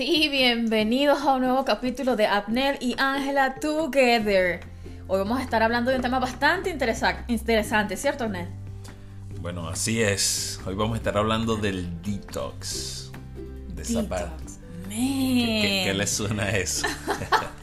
Sí, 0.00 0.30
bienvenidos 0.30 1.20
a 1.20 1.34
un 1.34 1.42
nuevo 1.42 1.62
capítulo 1.66 2.16
de 2.16 2.26
Abner 2.26 2.78
y 2.80 2.94
Ángela 2.98 3.56
Together. 3.56 4.60
Hoy 5.06 5.18
vamos 5.18 5.38
a 5.38 5.42
estar 5.42 5.62
hablando 5.62 5.90
de 5.90 5.98
un 5.98 6.02
tema 6.02 6.18
bastante 6.18 6.70
interesante, 6.70 7.98
¿cierto, 7.98 8.24
Abner? 8.24 8.48
Bueno, 9.42 9.68
así 9.68 10.00
es. 10.00 10.58
Hoy 10.64 10.74
vamos 10.74 10.94
a 10.94 10.96
estar 10.96 11.18
hablando 11.18 11.56
del 11.56 12.00
detox. 12.00 13.12
De 13.74 13.82
Detox. 13.82 14.58
¿Qué, 14.88 15.82
qué, 15.84 15.92
le 15.92 16.06
suena 16.06 16.48
eso? 16.48 16.86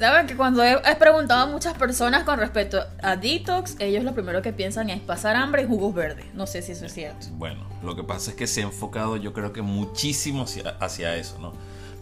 Saben 0.00 0.26
que 0.26 0.34
cuando 0.34 0.64
he, 0.64 0.96
preguntado 0.98 1.42
a 1.42 1.46
muchas 1.46 1.76
personas 1.76 2.24
con 2.24 2.38
respecto 2.38 2.82
a 3.02 3.16
detox, 3.16 3.76
ellos 3.80 4.02
lo 4.02 4.14
primero 4.14 4.40
que 4.40 4.50
piensan 4.50 4.88
es 4.88 4.98
pasar 4.98 5.36
hambre 5.36 5.64
y 5.64 5.66
jugos 5.66 5.94
verdes. 5.94 6.24
No 6.32 6.46
sé 6.46 6.62
si 6.62 6.72
eso 6.72 6.86
es 6.86 6.94
cierto. 6.94 7.26
Bueno, 7.32 7.66
lo 7.82 7.94
que 7.94 8.02
pasa 8.02 8.30
es 8.30 8.36
que 8.38 8.46
se 8.46 8.62
ha 8.62 8.64
enfocado 8.64 9.18
yo 9.18 9.34
creo 9.34 9.52
que 9.52 9.60
muchísimo 9.60 10.44
hacia, 10.44 10.70
hacia 10.80 11.16
eso, 11.16 11.38
¿no? 11.38 11.52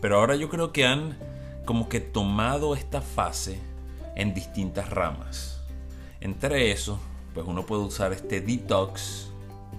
Pero 0.01 0.21
ahora 0.21 0.37
yo 0.37 0.49
creo 0.49 0.73
que 0.73 0.87
han 0.87 1.17
como 1.65 1.89
que 1.89 1.99
tomado 1.99 2.77
esta 2.77 3.01
fase 3.01 3.59
en 4.15 4.33
distintas 4.33 4.91
ramas. 4.91 5.59
Entre 6.21 6.71
eso, 6.71 7.01
pues 7.35 7.49
uno 7.49 7.67
puede 7.67 7.83
usar 7.83 8.13
este 8.13 8.41
detox 8.41 9.27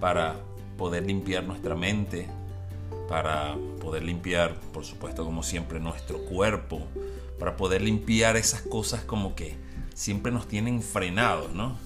para 0.02 0.36
poder 0.77 1.05
limpiar 1.05 1.45
nuestra 1.45 1.73
mente, 1.73 2.27
para 3.08 3.55
poder 3.80 4.03
limpiar, 4.03 4.55
por 4.73 4.83
supuesto, 4.83 5.23
como 5.23 5.41
siempre, 5.41 5.80
nuestro 5.80 6.20
cuerpo, 6.25 6.86
para 7.39 7.55
poder 7.55 7.81
limpiar 7.81 8.38
esas 8.38 8.61
cosas 8.61 9.02
como 9.02 9.34
que 9.34 9.55
siempre 9.93 10.31
nos 10.31 10.47
tienen 10.47 10.81
frenados, 10.81 11.53
¿no? 11.53 11.77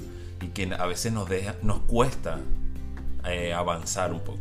Y 0.41 0.47
que 0.47 0.73
a 0.77 0.85
veces 0.85 1.13
nos, 1.13 1.29
deja, 1.29 1.55
nos 1.61 1.79
cuesta 1.79 2.39
eh, 3.25 3.53
avanzar 3.53 4.11
un 4.11 4.19
poco. 4.19 4.39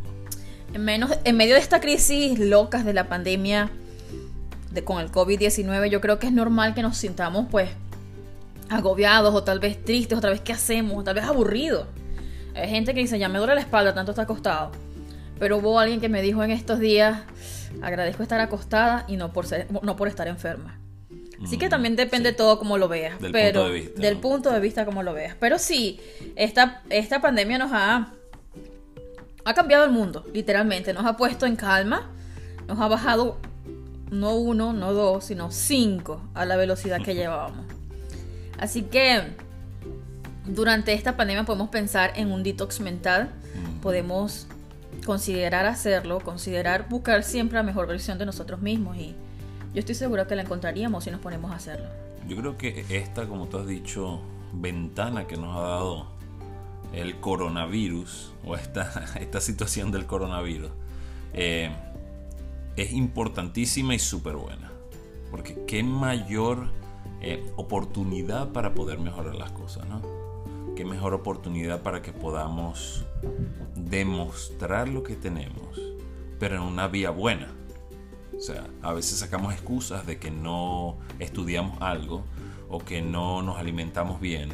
En, 0.72 0.84
menos, 0.84 1.10
en 1.24 1.36
medio 1.36 1.54
de 1.54 1.60
esta 1.60 1.80
crisis 1.80 2.38
locas 2.38 2.84
de 2.84 2.94
la 2.94 3.08
pandemia 3.08 3.70
de, 4.72 4.82
con 4.84 5.00
el 5.00 5.12
COVID-19, 5.12 5.88
yo 5.88 6.00
creo 6.00 6.18
que 6.18 6.26
es 6.26 6.32
normal 6.32 6.74
que 6.74 6.82
nos 6.82 6.96
sintamos 6.96 7.46
pues 7.50 7.70
agobiados 8.70 9.34
o 9.34 9.44
tal 9.44 9.60
vez 9.60 9.82
tristes, 9.84 10.16
o 10.16 10.20
tal 10.20 10.32
vez 10.32 10.40
qué 10.40 10.52
hacemos, 10.52 10.98
o 10.98 11.04
tal 11.04 11.14
vez 11.14 11.24
aburridos. 11.24 11.86
Hay 12.54 12.68
gente 12.68 12.94
que 12.94 13.00
dice, 13.00 13.18
ya 13.18 13.28
me 13.28 13.38
duele 13.38 13.54
la 13.54 13.60
espalda, 13.60 13.94
tanto 13.94 14.12
está 14.12 14.22
acostado. 14.22 14.72
Pero 15.38 15.58
hubo 15.58 15.78
alguien 15.78 16.00
que 16.00 16.08
me 16.08 16.22
dijo 16.22 16.42
en 16.42 16.50
estos 16.50 16.78
días, 16.78 17.20
agradezco 17.82 18.22
estar 18.22 18.40
acostada 18.40 19.04
y 19.08 19.16
no 19.16 19.32
por, 19.32 19.46
ser, 19.46 19.66
no 19.82 19.96
por 19.96 20.08
estar 20.08 20.28
enferma. 20.28 20.81
Así 21.42 21.58
que 21.58 21.66
mm, 21.66 21.70
también 21.70 21.96
depende 21.96 22.32
todo 22.32 22.58
como 22.58 22.78
lo 22.78 22.88
veas. 22.88 23.20
Del 23.20 23.32
pero, 23.32 23.62
punto 23.62 23.72
de 23.72 23.80
vista. 23.80 24.00
Del 24.00 24.16
punto 24.18 24.50
de 24.50 24.60
vista 24.60 24.84
como 24.84 25.02
lo 25.02 25.14
veas. 25.14 25.36
Pero 25.38 25.58
sí, 25.58 26.00
esta, 26.36 26.82
esta 26.90 27.20
pandemia 27.20 27.58
nos 27.58 27.70
ha, 27.72 28.12
ha 29.44 29.54
cambiado 29.54 29.84
el 29.84 29.90
mundo, 29.90 30.24
literalmente. 30.32 30.92
Nos 30.92 31.04
ha 31.04 31.16
puesto 31.16 31.46
en 31.46 31.56
calma. 31.56 32.10
Nos 32.68 32.78
ha 32.80 32.88
bajado 32.88 33.38
no 34.10 34.34
uno, 34.34 34.72
no 34.72 34.92
dos, 34.92 35.24
sino 35.24 35.50
cinco 35.50 36.22
a 36.34 36.44
la 36.44 36.56
velocidad 36.56 37.02
que 37.02 37.14
llevábamos. 37.16 37.66
Así 38.58 38.82
que 38.82 39.22
durante 40.46 40.92
esta 40.92 41.16
pandemia 41.16 41.44
podemos 41.44 41.70
pensar 41.70 42.12
en 42.16 42.30
un 42.30 42.42
detox 42.42 42.80
mental. 42.80 43.30
Mm. 43.54 43.80
Podemos 43.80 44.46
considerar 45.04 45.66
hacerlo, 45.66 46.20
considerar 46.20 46.88
buscar 46.88 47.24
siempre 47.24 47.56
la 47.56 47.62
mejor 47.62 47.86
versión 47.86 48.18
de 48.18 48.26
nosotros 48.26 48.60
mismos 48.60 48.96
y 48.96 49.16
yo 49.74 49.80
estoy 49.80 49.94
segura 49.94 50.26
que 50.26 50.36
la 50.36 50.42
encontraríamos 50.42 51.04
si 51.04 51.10
nos 51.10 51.20
ponemos 51.20 51.50
a 51.50 51.56
hacerlo. 51.56 51.88
Yo 52.28 52.36
creo 52.36 52.58
que 52.58 52.84
esta, 52.90 53.26
como 53.26 53.46
tú 53.46 53.58
has 53.58 53.66
dicho, 53.66 54.20
ventana 54.52 55.26
que 55.26 55.36
nos 55.36 55.56
ha 55.56 55.60
dado 55.60 56.06
el 56.92 57.18
coronavirus 57.20 58.32
o 58.44 58.54
esta, 58.54 59.06
esta 59.20 59.40
situación 59.40 59.90
del 59.90 60.06
coronavirus 60.06 60.70
eh, 61.32 61.70
es 62.76 62.92
importantísima 62.92 63.94
y 63.94 63.98
súper 63.98 64.36
buena. 64.36 64.70
Porque 65.30 65.64
qué 65.66 65.82
mayor 65.82 66.66
eh, 67.22 67.42
oportunidad 67.56 68.50
para 68.52 68.74
poder 68.74 68.98
mejorar 68.98 69.34
las 69.34 69.52
cosas, 69.52 69.88
¿no? 69.88 70.02
Qué 70.76 70.84
mejor 70.84 71.14
oportunidad 71.14 71.82
para 71.82 72.02
que 72.02 72.12
podamos 72.12 73.04
demostrar 73.74 74.88
lo 74.88 75.02
que 75.02 75.16
tenemos, 75.16 75.80
pero 76.38 76.56
en 76.56 76.62
una 76.62 76.88
vía 76.88 77.10
buena 77.10 77.48
o 78.36 78.40
sea, 78.40 78.66
a 78.82 78.92
veces 78.92 79.18
sacamos 79.18 79.52
excusas 79.52 80.06
de 80.06 80.18
que 80.18 80.30
no 80.30 80.96
estudiamos 81.18 81.80
algo, 81.80 82.24
o 82.68 82.78
que 82.78 83.02
no 83.02 83.42
nos 83.42 83.58
alimentamos 83.58 84.20
bien, 84.20 84.50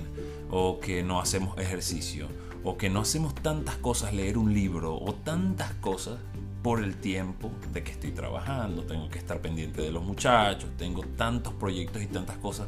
o 0.51 0.81
que 0.81 1.03
no 1.03 1.21
hacemos 1.21 1.57
ejercicio, 1.59 2.27
o 2.65 2.77
que 2.77 2.91
no 2.91 3.01
hacemos 3.01 3.35
tantas 3.35 3.77
cosas, 3.77 4.13
leer 4.13 4.39
un 4.39 4.53
libro, 4.53 4.97
o 4.97 5.15
tantas 5.15 5.73
cosas 5.75 6.19
por 6.63 6.83
el 6.83 6.97
tiempo 6.97 7.53
de 7.73 7.85
que 7.85 7.93
estoy 7.93 8.11
trabajando, 8.11 8.83
tengo 8.83 9.09
que 9.09 9.19
estar 9.19 9.41
pendiente 9.41 9.81
de 9.81 9.93
los 9.93 10.03
muchachos, 10.03 10.71
tengo 10.77 11.03
tantos 11.17 11.55
proyectos 11.55 12.03
y 12.03 12.07
tantas 12.07 12.37
cosas 12.39 12.67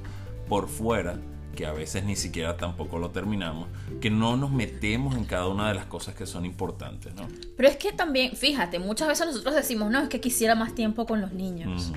por 0.48 0.68
fuera 0.68 1.18
que 1.54 1.66
a 1.66 1.72
veces 1.72 2.04
ni 2.04 2.16
siquiera 2.16 2.56
tampoco 2.56 2.98
lo 2.98 3.10
terminamos, 3.10 3.68
que 4.00 4.10
no 4.10 4.36
nos 4.36 4.50
metemos 4.50 5.16
en 5.16 5.24
cada 5.24 5.48
una 5.48 5.68
de 5.68 5.74
las 5.74 5.86
cosas 5.86 6.14
que 6.14 6.26
son 6.26 6.44
importantes, 6.44 7.14
¿no? 7.14 7.28
Pero 7.56 7.68
es 7.68 7.76
que 7.76 7.92
también, 7.92 8.36
fíjate, 8.36 8.78
muchas 8.78 9.08
veces 9.08 9.26
nosotros 9.26 9.54
decimos, 9.54 9.90
no, 9.90 10.00
es 10.00 10.08
que 10.08 10.20
quisiera 10.20 10.54
más 10.54 10.74
tiempo 10.74 11.06
con 11.06 11.20
los 11.20 11.32
niños. 11.32 11.92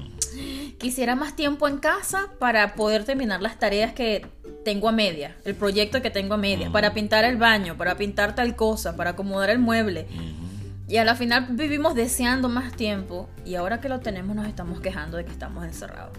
Quisiera 0.77 1.15
más 1.15 1.35
tiempo 1.35 1.67
en 1.67 1.77
casa 1.77 2.29
para 2.39 2.75
poder 2.75 3.03
terminar 3.05 3.41
las 3.41 3.59
tareas 3.59 3.93
que 3.93 4.25
tengo 4.65 4.89
a 4.89 4.91
media, 4.91 5.35
el 5.45 5.55
proyecto 5.55 6.01
que 6.01 6.09
tengo 6.09 6.33
a 6.33 6.37
media, 6.37 6.71
para 6.71 6.93
pintar 6.93 7.25
el 7.25 7.37
baño, 7.37 7.77
para 7.77 7.95
pintar 7.95 8.35
tal 8.35 8.55
cosa, 8.55 8.95
para 8.95 9.11
acomodar 9.11 9.49
el 9.49 9.59
mueble. 9.59 10.07
Y 10.87 10.97
a 10.97 11.05
la 11.05 11.15
final 11.15 11.47
vivimos 11.51 11.95
deseando 11.95 12.49
más 12.49 12.73
tiempo 12.73 13.29
y 13.45 13.55
ahora 13.55 13.79
que 13.79 13.89
lo 13.89 13.99
tenemos 13.99 14.35
nos 14.35 14.47
estamos 14.47 14.81
quejando 14.81 15.17
de 15.17 15.25
que 15.25 15.31
estamos 15.31 15.63
encerrados. 15.65 16.17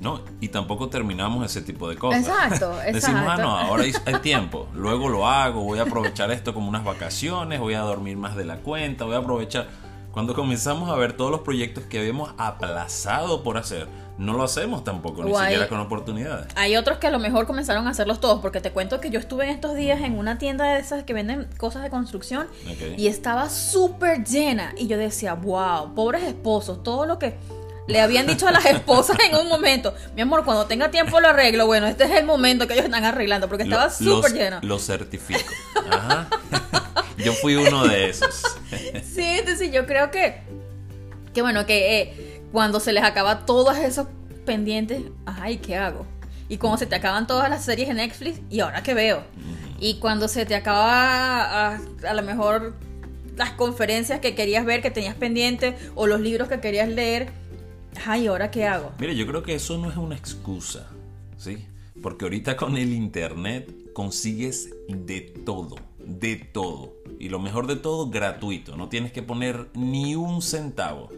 No, 0.00 0.22
y 0.40 0.48
tampoco 0.48 0.88
terminamos 0.88 1.44
ese 1.44 1.60
tipo 1.60 1.88
de 1.88 1.96
cosas. 1.96 2.22
Exacto, 2.22 2.72
exacto. 2.72 2.92
Decimos, 2.92 3.24
ah, 3.26 3.36
no, 3.36 3.58
ahora 3.58 3.84
hay, 3.84 4.14
tiempo, 4.22 4.68
luego 4.74 5.08
lo 5.08 5.28
hago, 5.28 5.62
voy 5.62 5.78
a 5.78 5.82
aprovechar 5.82 6.30
esto 6.30 6.54
como 6.54 6.68
unas 6.68 6.84
vacaciones, 6.84 7.60
voy 7.60 7.74
a 7.74 7.80
dormir 7.80 8.16
más 8.16 8.34
de 8.34 8.44
la 8.46 8.56
cuenta, 8.56 9.04
voy 9.04 9.14
a 9.14 9.18
aprovechar. 9.18 9.68
Cuando 10.10 10.34
comenzamos 10.34 10.90
a 10.90 10.96
ver 10.96 11.12
todos 11.12 11.30
los 11.30 11.40
proyectos 11.40 11.84
que 11.84 12.00
habíamos 12.00 12.34
aplazado 12.36 13.44
por 13.44 13.58
hacer, 13.58 13.86
no 14.18 14.32
lo 14.32 14.42
hacemos 14.42 14.82
tampoco, 14.84 15.22
ni 15.22 15.32
siquiera 15.32 15.68
con 15.68 15.78
oportunidades. 15.78 16.48
Hay 16.56 16.76
otros 16.76 16.98
que 16.98 17.06
a 17.06 17.10
lo 17.10 17.18
mejor 17.18 17.46
comenzaron 17.46 17.86
a 17.86 17.90
hacerlos 17.90 18.20
todos, 18.20 18.40
porque 18.40 18.60
te 18.60 18.72
cuento 18.72 19.00
que 19.00 19.10
yo 19.10 19.20
estuve 19.20 19.44
en 19.44 19.50
estos 19.50 19.76
días 19.76 20.00
en 20.00 20.18
una 20.18 20.36
tienda 20.36 20.74
de 20.74 20.80
esas 20.80 21.04
que 21.04 21.12
venden 21.12 21.48
cosas 21.58 21.82
de 21.82 21.90
construcción 21.90 22.48
y 22.96 23.06
estaba 23.06 23.48
súper 23.48 24.24
llena. 24.24 24.74
Y 24.76 24.88
yo 24.88 24.98
decía, 24.98 25.34
wow, 25.34 25.94
pobres 25.94 26.24
esposos, 26.24 26.82
todo 26.82 27.06
lo 27.06 27.18
que 27.18 27.36
le 27.90 28.00
habían 28.00 28.26
dicho 28.26 28.46
a 28.46 28.52
las 28.52 28.64
esposas 28.64 29.18
en 29.28 29.36
un 29.36 29.48
momento, 29.48 29.94
mi 30.14 30.22
amor, 30.22 30.44
cuando 30.44 30.66
tenga 30.66 30.90
tiempo 30.90 31.20
lo 31.20 31.28
arreglo. 31.28 31.66
Bueno, 31.66 31.86
este 31.86 32.04
es 32.04 32.12
el 32.12 32.24
momento 32.24 32.66
que 32.66 32.74
ellos 32.74 32.86
están 32.86 33.04
arreglando 33.04 33.48
porque 33.48 33.64
estaba 33.64 33.90
súper 33.90 34.32
lleno. 34.32 34.60
Lo 34.62 34.78
certifico. 34.78 35.40
Ajá. 35.90 36.28
yo 37.18 37.32
fui 37.34 37.56
uno 37.56 37.86
de 37.86 38.10
esos. 38.10 38.42
sí, 39.14 39.22
entonces 39.24 39.72
yo 39.72 39.86
creo 39.86 40.10
que, 40.10 40.40
que 41.34 41.42
bueno, 41.42 41.66
que 41.66 42.00
eh, 42.00 42.42
cuando 42.52 42.80
se 42.80 42.92
les 42.92 43.04
acaba 43.04 43.44
todos 43.44 43.76
esos 43.78 44.06
pendientes, 44.46 45.02
ay, 45.26 45.58
¿qué 45.58 45.76
hago? 45.76 46.06
Y 46.48 46.58
cuando 46.58 46.78
se 46.78 46.86
te 46.86 46.96
acaban 46.96 47.26
todas 47.26 47.48
las 47.50 47.64
series 47.64 47.88
en 47.88 47.96
Netflix, 47.96 48.40
¿y 48.50 48.60
ahora 48.60 48.82
qué 48.82 48.94
veo? 48.94 49.24
Y 49.78 49.98
cuando 49.98 50.28
se 50.28 50.46
te 50.46 50.54
acaba 50.54 51.72
a, 51.74 51.80
a 52.08 52.14
lo 52.14 52.22
mejor 52.22 52.74
las 53.36 53.52
conferencias 53.52 54.20
que 54.20 54.34
querías 54.34 54.64
ver, 54.64 54.82
que 54.82 54.90
tenías 54.90 55.14
pendientes, 55.14 55.74
o 55.94 56.06
los 56.06 56.20
libros 56.20 56.48
que 56.48 56.60
querías 56.60 56.88
leer, 56.88 57.30
Ay, 58.06 58.26
¿ahora 58.26 58.50
qué 58.50 58.66
hago? 58.66 58.92
Mire, 58.98 59.16
yo 59.16 59.26
creo 59.26 59.42
que 59.42 59.54
eso 59.54 59.78
no 59.78 59.90
es 59.90 59.96
una 59.96 60.16
excusa, 60.16 60.88
¿sí? 61.36 61.66
Porque 62.02 62.24
ahorita 62.24 62.56
con 62.56 62.76
el 62.76 62.92
internet 62.92 63.92
consigues 63.92 64.70
de 64.88 65.20
todo, 65.20 65.76
de 65.98 66.36
todo. 66.36 66.94
Y 67.18 67.28
lo 67.28 67.38
mejor 67.38 67.66
de 67.66 67.76
todo, 67.76 68.08
gratuito. 68.08 68.76
No 68.76 68.88
tienes 68.88 69.12
que 69.12 69.22
poner 69.22 69.68
ni 69.74 70.14
un 70.14 70.40
centavo 70.40 71.10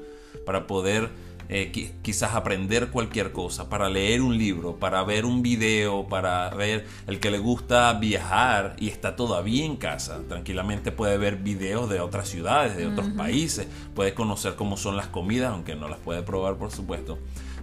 para 0.44 0.67
poder 0.67 1.11
eh, 1.54 1.93
quizás 2.00 2.34
aprender 2.34 2.88
cualquier 2.88 3.31
cosa, 3.31 3.69
para 3.69 3.90
leer 3.90 4.22
un 4.22 4.38
libro, 4.38 4.76
para 4.76 5.04
ver 5.04 5.26
un 5.26 5.43
video, 5.43 6.08
para 6.08 6.49
ver 6.49 6.87
el 7.06 7.20
que 7.20 7.31
le 7.31 7.38
gusta 7.38 7.93
viajar 7.93 8.75
y 8.78 8.88
está 8.88 9.16
todavía 9.16 9.66
en 9.66 9.76
casa. 9.76 10.22
Tranquilamente 10.31 10.93
puede 10.93 11.19
ver 11.19 11.37
videos 11.37 11.90
de 11.90 12.00
otras 12.00 12.31
ciudades, 12.31 12.75
de 12.78 12.87
otros 12.87 13.06
países, 13.08 13.66
puede 13.94 14.14
conocer 14.14 14.54
cómo 14.54 14.78
son 14.78 14.96
las 14.96 15.08
comidas, 15.08 15.52
aunque 15.52 15.75
no 15.75 15.90
las 15.90 15.99
puede 15.99 16.22
probar 16.22 16.56
por 16.56 16.70
supuesto, 16.70 17.19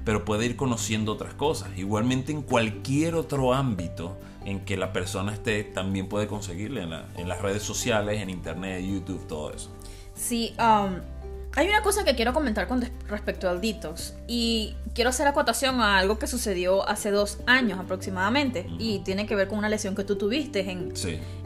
pero 0.06 0.24
puede 0.24 0.46
ir 0.46 0.56
conociendo 0.56 1.14
otras 1.14 1.34
cosas. 1.34 1.76
Igualmente 1.76 2.32
en 2.32 2.44
cualquier 2.44 3.16
otro 3.16 3.56
ámbito 3.56 4.20
en 4.46 4.60
que 4.66 4.78
la 4.78 4.94
persona 4.94 5.34
esté, 5.34 5.64
también 5.64 6.08
puede 6.08 6.28
conseguirle 6.28 6.84
en, 6.84 7.28
las 7.28 7.42
redes 7.42 7.64
sociales, 7.64 8.22
en 8.22 8.30
internet, 8.30 8.86
YouTube, 8.86 9.26
todo 9.26 9.52
eso. 9.52 9.72
Sí, 10.14 10.54
um 10.60 11.19
Hay 11.56 11.68
una 11.68 11.82
cosa 11.82 12.04
que 12.04 12.16
quiero 12.16 12.34
comentar 12.34 12.68
con 12.68 12.88
respecto 13.08 13.50
al 13.50 13.60
detox 13.60 14.14
y 14.28 14.76
quiero 14.94 15.10
hacer 15.10 15.28
acotación 15.28 15.82
a 15.82 15.98
algo 15.98 16.20
que 16.20 16.28
sucedió 16.28 16.88
hace 16.88 17.10
dos 17.10 17.40
años 17.48 17.80
aproximadamente 17.80 18.68
y 18.78 19.00
tiene 19.00 19.26
que 19.26 19.36
ver 19.36 19.48
con 19.48 19.58
una 19.58 19.70
lesión 19.70 19.96
que 19.96 20.04
tú 20.04 20.16
tuviste 20.16 20.70
en, 20.70 20.94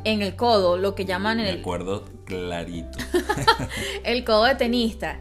en 0.03 0.21
el 0.21 0.35
codo, 0.35 0.77
lo 0.77 0.93
que 0.93 1.05
llaman 1.05 1.39
el... 1.39 1.55
Me 1.55 1.61
acuerdo 1.61 2.05
clarito. 2.25 2.97
el 4.03 4.25
codo 4.25 4.45
de 4.45 4.55
tenista. 4.55 5.19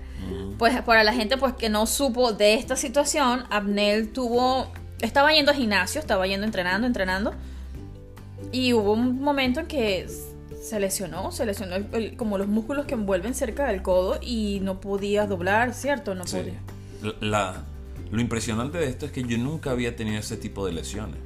Pues 0.58 0.80
para 0.82 1.04
la 1.04 1.12
gente 1.12 1.36
pues 1.36 1.54
que 1.54 1.68
no 1.68 1.86
supo 1.86 2.32
de 2.32 2.54
esta 2.54 2.76
situación, 2.76 3.44
Abnel 3.50 4.12
tuvo... 4.12 4.72
Estaba 5.00 5.32
yendo 5.32 5.52
al 5.52 5.56
gimnasio, 5.56 6.00
estaba 6.00 6.26
yendo 6.26 6.44
entrenando, 6.46 6.86
entrenando. 6.86 7.34
Y 8.50 8.72
hubo 8.72 8.92
un 8.92 9.20
momento 9.20 9.60
en 9.60 9.66
que 9.66 10.06
se 10.62 10.78
lesionó, 10.78 11.32
se 11.32 11.44
lesionó 11.44 11.76
como 12.16 12.38
los 12.38 12.46
músculos 12.46 12.86
que 12.86 12.94
envuelven 12.94 13.34
cerca 13.34 13.66
del 13.66 13.82
codo 13.82 14.20
y 14.22 14.60
no 14.62 14.80
podía 14.80 15.26
doblar, 15.26 15.74
¿cierto? 15.74 16.14
No 16.14 16.24
podía. 16.24 16.60
La, 17.20 17.64
lo 18.12 18.20
impresionante 18.20 18.78
de 18.78 18.88
esto 18.88 19.06
es 19.06 19.12
que 19.12 19.24
yo 19.24 19.36
nunca 19.38 19.72
había 19.72 19.96
tenido 19.96 20.18
ese 20.18 20.36
tipo 20.36 20.64
de 20.64 20.72
lesiones 20.72 21.18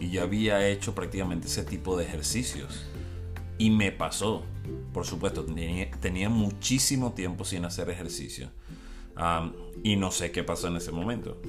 y 0.00 0.10
ya 0.10 0.22
había 0.22 0.66
hecho 0.66 0.94
prácticamente 0.94 1.46
ese 1.46 1.62
tipo 1.62 1.96
de 1.96 2.04
ejercicios. 2.04 2.86
Y 3.58 3.68
me 3.68 3.92
pasó, 3.92 4.44
por 4.94 5.04
supuesto, 5.04 5.44
tenía, 5.44 6.30
muchísimo 6.30 7.12
tiempo 7.12 7.44
sin 7.44 7.66
hacer 7.66 7.90
ejercicio. 7.90 8.48
Y 9.82 9.96
no 9.96 10.10
sé 10.10 10.30
qué 10.30 10.44
pasó 10.44 10.68
en 10.68 10.76
ese 10.76 10.92
momento. 10.92 11.40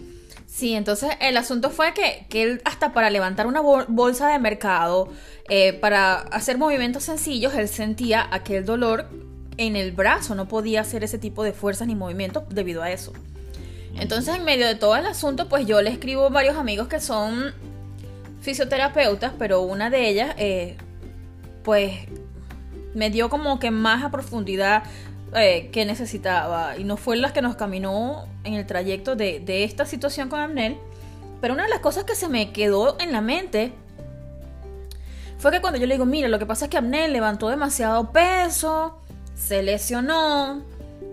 Sí, 0.48 0.74
entonces 0.74 1.12
el 1.22 1.38
asunto 1.38 1.70
fue 1.70 1.94
que, 1.94 2.28
él 2.42 2.62
hasta 2.66 2.92
para 2.92 3.10
levantar 3.10 3.48
una 3.48 3.62
bolsa 3.62 4.28
de 4.28 4.38
mercado, 4.38 5.08
eh, 5.50 5.74
para 5.74 6.16
hacer 6.16 6.58
movimientos 6.58 7.04
sencillos, 7.04 7.54
él 7.56 7.70
sentía 7.70 8.28
aquel 8.32 8.66
dolor 8.66 9.08
en 9.58 9.76
el 9.76 9.94
brazo, 9.94 10.36
no 10.36 10.48
podía 10.48 10.82
hacer 10.82 11.04
ese 11.04 11.18
tipo 11.18 11.44
de 11.44 11.54
fuerzas 11.54 11.88
ni 11.88 11.96
movimientos 11.96 12.44
debido 12.50 12.84
a 12.84 12.92
eso. 12.92 13.14
Entonces 13.96 14.36
en 14.36 14.44
medio 14.44 14.68
de 14.68 14.76
todo 14.76 14.96
el 14.96 15.06
asunto, 15.06 15.48
pues 15.48 15.66
yo 15.66 15.82
le 15.82 15.90
escribo 15.90 16.26
a 16.26 16.30
varios 16.30 16.58
amigos 16.58 16.88
que 16.88 17.00
son 17.00 17.54
fisioterapeutas, 18.42 19.34
pero 19.38 19.62
una 19.62 19.90
de 19.90 20.10
ellas, 20.10 20.36
eh, 20.38 20.76
pues 21.64 21.94
me 22.94 23.10
dio 23.10 23.30
como 23.30 23.60
que 23.60 23.72
más 23.72 24.04
a 24.04 24.12
profundidad 24.12 24.84
eh, 25.34 25.70
que 25.72 25.86
necesitaba 25.86 26.78
y 26.78 26.84
no 26.84 26.98
fue 26.98 27.16
la 27.16 27.32
que 27.32 27.42
nos 27.42 27.56
caminó 27.56 28.26
en 28.44 28.54
el 28.54 28.66
trayecto 28.66 29.16
de, 29.16 29.64
esta 29.64 29.86
situación 29.86 30.28
con 30.28 30.42
Amnel. 30.42 30.78
Pero 31.40 31.54
una 31.54 31.64
de 31.64 31.70
las 31.70 31.80
cosas 31.80 32.04
que 32.04 32.16
se 32.16 32.28
me 32.28 32.52
quedó 32.52 32.98
en 33.00 33.14
la 33.14 33.22
mente 33.22 33.72
fue 35.38 35.52
que 35.52 35.62
cuando 35.62 35.80
yo 35.80 35.88
le 35.88 35.94
digo, 35.96 36.06
mira, 36.06 36.28
lo 36.28 36.38
que 36.38 36.46
pasa 36.46 36.66
es 36.66 36.72
que 36.72 36.78
Amnel 36.78 37.14
levantó 37.14 37.48
demasiado 37.48 38.12
peso, 38.12 39.00
se 39.34 39.64
lesionó 39.64 40.64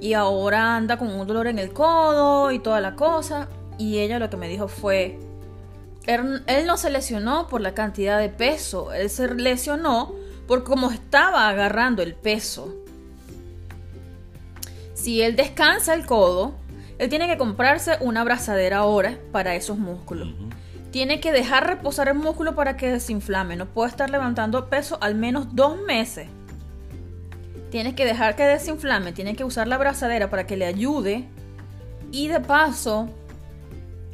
y 0.00 0.14
ahora 0.14 0.74
anda 0.74 0.98
con 0.98 1.08
un 1.08 1.24
dolor 1.26 1.46
en 1.46 1.60
el 1.60 1.72
codo 1.72 2.50
y 2.50 2.58
toda 2.58 2.80
la 2.80 2.96
cosa. 2.96 3.48
Y 3.78 3.98
ella 3.98 4.18
lo 4.18 4.28
que 4.30 4.36
me 4.36 4.48
dijo 4.48 4.66
fue, 4.66 5.16
él, 6.06 6.42
él 6.48 6.66
no 6.66 6.76
se 6.76 6.90
lesionó 6.90 7.46
por 7.46 7.60
la 7.60 7.72
cantidad 7.72 8.18
de 8.18 8.30
peso, 8.30 8.92
él 8.92 9.08
se 9.10 9.32
lesionó 9.32 10.12
por 10.48 10.64
cómo 10.64 10.90
estaba 10.90 11.48
agarrando 11.48 12.02
el 12.02 12.16
peso 12.16 12.74
si 15.08 15.22
él 15.22 15.36
descansa 15.36 15.94
el 15.94 16.04
codo, 16.04 16.52
él 16.98 17.08
tiene 17.08 17.28
que 17.28 17.38
comprarse 17.38 17.96
una 18.00 18.20
abrazadera 18.20 18.80
ahora 18.80 19.18
para 19.32 19.54
esos 19.54 19.78
músculos. 19.78 20.28
Tiene 20.90 21.18
que 21.18 21.32
dejar 21.32 21.66
reposar 21.66 22.08
el 22.08 22.16
músculo 22.16 22.54
para 22.54 22.76
que 22.76 22.92
desinflame. 22.92 23.56
No 23.56 23.64
puede 23.64 23.88
estar 23.88 24.10
levantando 24.10 24.68
peso 24.68 24.98
al 25.00 25.14
menos 25.14 25.56
dos 25.56 25.80
meses. 25.80 26.28
Tiene 27.70 27.94
que 27.94 28.04
dejar 28.04 28.36
que 28.36 28.42
desinflame. 28.42 29.12
Tiene 29.12 29.34
que 29.34 29.44
usar 29.44 29.66
la 29.66 29.76
abrazadera 29.76 30.28
para 30.28 30.46
que 30.46 30.58
le 30.58 30.66
ayude. 30.66 31.26
Y 32.12 32.28
de 32.28 32.40
paso, 32.40 33.08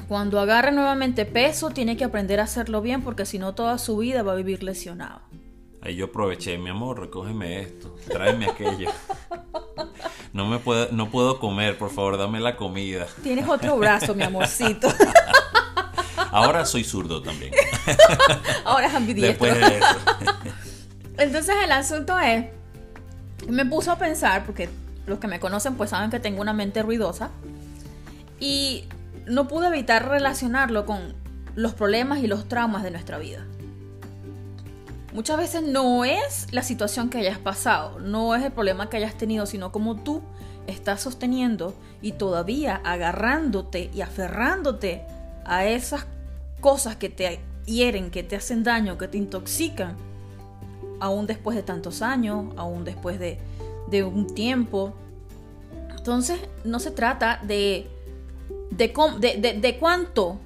cuando 0.06 0.38
agarre 0.38 0.70
nuevamente 0.70 1.26
peso, 1.26 1.70
tiene 1.70 1.96
que 1.96 2.04
aprender 2.04 2.38
a 2.38 2.44
hacerlo 2.44 2.82
bien 2.82 3.02
porque 3.02 3.26
si 3.26 3.40
no 3.40 3.52
toda 3.52 3.78
su 3.78 3.96
vida 3.96 4.22
va 4.22 4.34
a 4.34 4.36
vivir 4.36 4.62
lesionado. 4.62 5.22
Ahí 5.84 5.96
yo 5.96 6.06
aproveché, 6.06 6.56
mi 6.56 6.70
amor, 6.70 6.98
recógeme 6.98 7.60
esto, 7.60 7.94
tráeme 8.08 8.46
aquello. 8.46 8.90
No 10.32 10.46
me 10.46 10.58
puedo, 10.58 10.88
no 10.92 11.10
puedo 11.10 11.38
comer, 11.38 11.76
por 11.76 11.90
favor, 11.90 12.16
dame 12.16 12.40
la 12.40 12.56
comida. 12.56 13.06
Tienes 13.22 13.46
otro 13.46 13.76
brazo, 13.76 14.14
mi 14.14 14.22
amorcito. 14.22 14.88
Ahora 16.30 16.64
soy 16.64 16.84
zurdo 16.84 17.22
también. 17.22 17.52
Ahora 18.64 18.86
es 18.86 18.94
ambidiestro. 18.94 19.46
Después 19.46 19.70
de 19.70 19.76
eso. 19.76 19.96
Entonces 21.18 21.54
el 21.62 21.70
asunto 21.70 22.18
es, 22.18 22.46
me 23.46 23.66
puso 23.66 23.92
a 23.92 23.98
pensar, 23.98 24.46
porque 24.46 24.70
los 25.06 25.18
que 25.18 25.26
me 25.28 25.38
conocen 25.38 25.74
pues 25.74 25.90
saben 25.90 26.10
que 26.10 26.18
tengo 26.18 26.40
una 26.40 26.54
mente 26.54 26.82
ruidosa, 26.82 27.30
y 28.40 28.84
no 29.26 29.48
pude 29.48 29.68
evitar 29.68 30.08
relacionarlo 30.08 30.86
con 30.86 31.14
los 31.54 31.74
problemas 31.74 32.20
y 32.20 32.26
los 32.26 32.48
traumas 32.48 32.82
de 32.84 32.90
nuestra 32.90 33.18
vida. 33.18 33.44
Muchas 35.14 35.36
veces 35.36 35.62
no 35.62 36.04
es 36.04 36.48
la 36.50 36.64
situación 36.64 37.08
que 37.08 37.18
hayas 37.18 37.38
pasado, 37.38 38.00
no 38.00 38.34
es 38.34 38.42
el 38.42 38.50
problema 38.50 38.90
que 38.90 38.96
hayas 38.96 39.14
tenido, 39.14 39.46
sino 39.46 39.70
como 39.70 39.94
tú 39.94 40.22
estás 40.66 41.02
sosteniendo 41.02 41.72
y 42.02 42.12
todavía 42.12 42.80
agarrándote 42.82 43.92
y 43.94 44.00
aferrándote 44.00 45.04
a 45.44 45.66
esas 45.66 46.06
cosas 46.60 46.96
que 46.96 47.10
te 47.10 47.38
hieren, 47.64 48.10
que 48.10 48.24
te 48.24 48.34
hacen 48.34 48.64
daño, 48.64 48.98
que 48.98 49.06
te 49.06 49.16
intoxican, 49.16 49.94
aún 50.98 51.28
después 51.28 51.56
de 51.56 51.62
tantos 51.62 52.02
años, 52.02 52.46
aún 52.56 52.84
después 52.84 53.20
de, 53.20 53.38
un 54.02 54.34
tiempo. 54.34 54.94
Entonces, 55.96 56.40
no 56.64 56.80
se 56.80 56.90
trata 56.90 57.38
de, 57.44 57.86
de, 58.72 59.58
de, 59.60 59.78
cuánto 59.78 60.40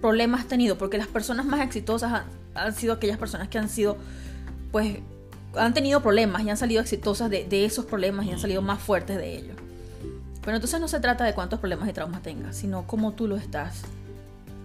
problemas 0.00 0.40
has 0.40 0.46
tenido, 0.48 0.76
porque 0.76 0.98
las 0.98 1.06
personas 1.06 1.46
más 1.46 1.60
exitosas 1.60 2.24
han 2.54 2.74
sido 2.74 2.94
aquellas 2.94 3.18
personas 3.18 3.48
que 3.48 3.58
han 3.58 3.68
sido, 3.68 3.96
pues, 4.72 4.98
han 5.54 5.74
tenido 5.74 6.00
problemas 6.02 6.42
y 6.42 6.50
han 6.50 6.56
salido 6.56 6.80
exitosas 6.80 7.30
de, 7.30 7.64
esos 7.64 7.84
problemas 7.84 8.26
y 8.26 8.30
han 8.30 8.38
salido 8.38 8.62
más 8.62 8.80
fuertes 8.80 9.16
de 9.16 9.36
ellos. 9.36 9.56
Pero 10.42 10.56
entonces 10.56 10.80
no 10.80 10.88
se 10.88 11.00
trata 11.00 11.24
de 11.24 11.34
cuántos 11.34 11.58
problemas 11.58 11.88
y 11.88 11.92
traumas 11.92 12.22
tengas, 12.22 12.56
sino 12.56 12.86
cómo 12.86 13.12
tú 13.12 13.26
lo 13.26 13.36
estás 13.36 13.82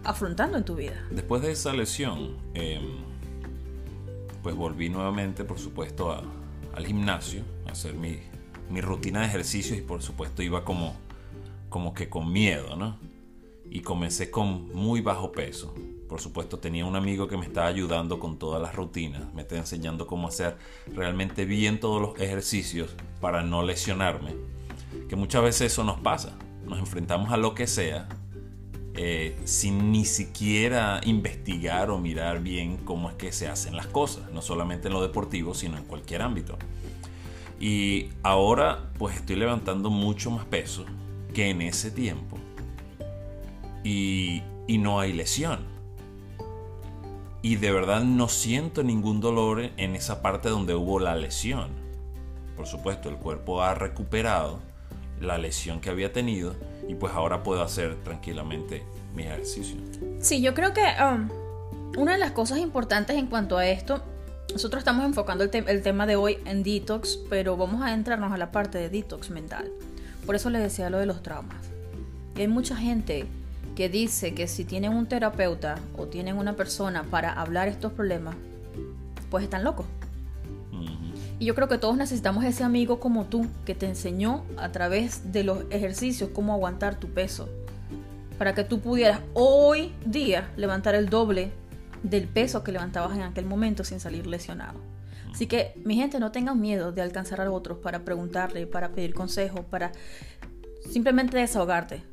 afrontando 0.03 0.57
en 0.57 0.63
tu 0.63 0.75
vida. 0.75 1.03
Después 1.11 1.41
de 1.41 1.51
esa 1.51 1.73
lesión, 1.73 2.37
em, 2.53 2.97
pues 4.41 4.55
volví 4.55 4.89
nuevamente, 4.89 5.43
por 5.43 5.59
supuesto, 5.59 6.11
al 6.73 6.85
gimnasio, 6.85 7.43
a 7.67 7.71
hacer 7.71 7.95
mi, 7.95 8.19
mi, 8.69 8.79
rutina 8.81 9.21
de 9.21 9.25
ejercicios 9.25 9.77
y 9.77 9.81
por 9.81 10.01
supuesto 10.01 10.43
iba 10.43 10.63
como, 10.63 10.95
como 11.69 11.93
que 11.93 12.09
con 12.09 12.31
miedo, 12.31 12.75
¿no? 12.75 12.97
Y 13.69 13.81
comencé 13.81 14.29
con 14.29 14.71
muy 14.73 15.01
bajo 15.01 15.31
peso, 15.31 15.73
por 16.07 16.21
supuesto, 16.21 16.59
tenía 16.59 16.85
un 16.85 16.95
amigo 16.95 17.27
que 17.27 17.37
me 17.37 17.45
estaba 17.45 17.67
ayudando 17.67 18.19
con 18.19 18.37
todas 18.37 18.61
las 18.61 18.75
rutinas, 18.75 19.33
me 19.33 19.41
estaba 19.41 19.61
enseñando 19.61 20.05
cómo 20.05 20.27
hacer 20.27 20.55
realmente 20.93 21.45
bien 21.45 21.79
todos 21.79 22.01
los 22.01 22.19
ejercicios 22.19 22.95
para 23.19 23.41
no 23.43 23.63
lesionarme. 23.63 24.35
Que 25.09 25.15
muchas 25.15 25.41
veces 25.41 25.73
eso 25.73 25.83
nos 25.83 25.99
pasa, 25.99 26.37
nos 26.63 26.77
enfrentamos 26.79 27.31
a 27.31 27.37
lo 27.37 27.55
que 27.55 27.65
sea 27.65 28.07
eh, 28.93 29.35
sin 29.45 29.91
ni 29.91 30.05
siquiera 30.05 31.01
investigar 31.03 31.89
o 31.89 31.97
mirar 31.97 32.41
bien 32.41 32.77
cómo 32.77 33.09
es 33.09 33.15
que 33.15 33.31
se 33.31 33.47
hacen 33.47 33.75
las 33.75 33.87
cosas, 33.87 34.31
no 34.31 34.41
solamente 34.41 34.87
en 34.87 34.93
lo 34.93 35.01
deportivo, 35.01 35.55
sino 35.55 35.77
en 35.77 35.85
cualquier 35.85 36.21
ámbito. 36.21 36.57
Y 37.59 38.09
ahora 38.21 38.91
pues 38.99 39.15
estoy 39.15 39.37
levantando 39.37 39.89
mucho 39.89 40.29
más 40.29 40.45
peso 40.45 40.85
que 41.33 41.49
en 41.49 41.61
ese 41.61 41.89
tiempo. 41.89 42.37
Y 43.83 44.41
no 44.67 44.99
hay 44.99 45.13
lesión 45.13 45.74
y 47.45 47.57
de 47.57 47.71
verdad 47.71 48.01
no 48.01 48.27
siento 48.27 48.81
ningún 48.81 49.21
dolor 49.21 49.69
en 49.77 49.95
esa 49.95 50.23
parte 50.23 50.49
donde 50.49 50.73
hubo 50.73 50.99
la 50.99 51.15
lesión. 51.15 51.69
Por 52.57 52.65
supuesto, 52.65 53.07
el 53.07 53.17
cuerpo 53.17 53.61
ha 53.61 53.75
recuperado 53.75 54.61
la 55.21 55.37
lesión 55.37 55.79
que 55.79 55.91
había 55.91 56.11
tenido 56.11 56.55
y 56.87 56.95
pues 56.95 57.13
ahora 57.13 57.43
puedo 57.43 57.61
hacer 57.61 58.03
tranquilamente 58.03 58.83
mi 59.13 59.25
ejercicio. 59.25 59.75
Sí, 60.21 60.41
yo 60.41 60.55
creo 60.55 60.73
que 60.73 60.81
um, 60.99 61.29
una 62.01 62.13
de 62.13 62.17
las 62.17 62.31
cosas 62.31 62.57
importantes 62.57 63.15
en 63.15 63.27
cuanto 63.27 63.59
a 63.59 63.67
esto, 63.67 64.01
nosotros 64.51 64.79
estamos 64.79 65.05
enfocando 65.05 65.43
el, 65.43 65.81
tema 65.83 66.07
de 66.07 66.15
hoy 66.15 66.39
en 66.45 66.63
detox, 66.63 67.19
pero 67.29 67.55
vamos 67.57 67.83
a 67.83 67.93
entrarnos 67.93 68.33
a 68.33 68.37
la 68.37 68.51
parte 68.51 68.79
de 68.79 68.89
detox 68.89 69.29
mental. 69.29 69.69
Por 70.25 70.33
eso 70.33 70.49
les 70.49 70.63
decía 70.63 70.89
lo 70.89 70.97
de 70.97 71.05
los 71.05 71.21
traumas. 71.21 71.63
Y 72.35 72.41
hay 72.41 72.47
mucha 72.47 72.75
gente 72.75 73.27
que 73.75 73.89
dice 73.89 74.33
que 74.33 74.47
si 74.47 74.65
tienen 74.65 74.93
un 74.93 75.05
terapeuta 75.05 75.75
o 75.97 76.07
tienen 76.07 76.37
una 76.37 76.55
persona 76.55 77.03
para 77.03 77.33
hablar 77.33 77.67
estos 77.67 77.91
problemas, 77.91 78.35
pues 79.29 79.43
están 79.43 79.63
locos. 79.63 79.85
Y 81.37 81.45
yo 81.45 81.55
creo 81.55 81.67
que 81.67 81.77
todos 81.77 81.97
necesitamos 81.97 82.45
ese 82.45 82.63
amigo 82.63 82.99
como 82.99 83.25
tú 83.25 83.47
que 83.65 83.75
te 83.75 83.85
enseñó 83.85 84.45
a 84.57 84.71
través 84.71 85.33
de 85.33 85.43
los 85.43 85.65
ejercicios 85.69 86.29
cómo 86.33 86.53
aguantar 86.53 86.97
tu 86.97 87.09
peso. 87.09 87.49
Para 88.37 88.55
que 88.55 88.63
tú 88.63 88.79
pudieras 88.79 89.19
hoy 89.33 89.93
día 90.05 90.49
levantar 90.55 90.95
el 90.95 91.09
doble 91.09 91.51
del 92.03 92.27
peso 92.27 92.63
que 92.63 92.71
levantabas 92.71 93.15
en 93.17 93.23
aquel 93.23 93.45
momento 93.45 93.83
sin 93.83 93.99
salir 93.99 94.27
lesionado. 94.27 94.79
Así 95.31 95.47
que, 95.47 95.73
mi 95.83 95.95
gente, 95.95 96.19
no 96.19 96.31
tengan 96.31 96.61
miedo 96.61 96.93
de 96.93 97.01
alcanzar 97.01 97.41
a 97.41 97.51
otros 97.51 97.79
para 97.79 98.05
preguntarle, 98.05 98.67
para 98.67 98.89
pedir 98.89 99.13
consejos, 99.13 99.65
para 99.69 99.91
simplemente 100.89 101.37
desahogarte. 101.37 102.03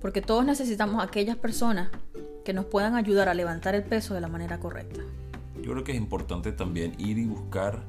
Porque 0.00 0.22
todos 0.22 0.44
necesitamos 0.44 1.02
aquellas 1.02 1.36
personas 1.36 1.88
que 2.44 2.52
nos 2.52 2.64
puedan 2.64 2.94
ayudar 2.94 3.28
a 3.28 3.34
levantar 3.34 3.74
el 3.74 3.82
peso 3.82 4.14
de 4.14 4.20
la 4.20 4.28
manera 4.28 4.58
correcta. 4.58 5.00
Yo 5.56 5.72
creo 5.72 5.84
que 5.84 5.92
es 5.92 5.98
importante 5.98 6.52
también 6.52 6.94
ir 6.98 7.18
y 7.18 7.26
buscar 7.26 7.82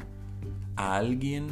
a 0.76 0.96
alguien 0.96 1.48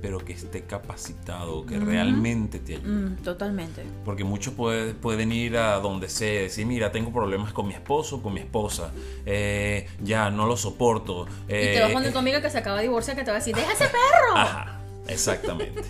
pero 0.00 0.24
que 0.24 0.34
esté 0.34 0.62
capacitado, 0.62 1.64
que 1.66 1.78
realmente 1.78 2.58
te 2.58 2.76
ayude. 2.76 2.88
Mm, 2.88 3.16
totalmente. 3.24 3.82
Porque 4.04 4.24
muchos 4.24 4.54
pueden 4.54 5.32
ir 5.32 5.56
a 5.56 5.80
donde 5.80 6.08
sea, 6.08 6.42
decir, 6.42 6.66
mira, 6.66 6.92
tengo 6.92 7.12
problemas 7.12 7.52
con 7.52 7.66
mi 7.66 7.74
esposo, 7.74 8.22
con 8.22 8.34
mi 8.34 8.40
esposa, 8.40 8.92
eh, 9.24 9.88
ya 10.02 10.30
no 10.30 10.46
lo 10.46 10.56
soporto. 10.56 11.26
y 11.48 11.50
te 11.50 11.80
vas 11.80 11.92
con 11.92 12.12
tu 12.12 12.18
amiga 12.18 12.40
que 12.40 12.50
se 12.50 12.58
acaba 12.58 12.76
de 12.76 12.82
divorciar 12.82 13.16
que 13.16 13.24
te 13.24 13.30
va 13.30 13.38
a 13.38 13.40
decir, 13.40 13.56
deja 13.56 13.72
ese 13.72 13.86
perro. 13.86 14.36
Ajá, 14.36 14.75
exactamente. 15.08 15.82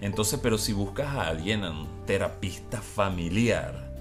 Entonces, 0.00 0.40
pero 0.42 0.58
si 0.58 0.72
buscas 0.72 1.08
a 1.08 1.28
alguien, 1.28 1.62
terapista 2.06 2.80
familiar, 2.80 3.92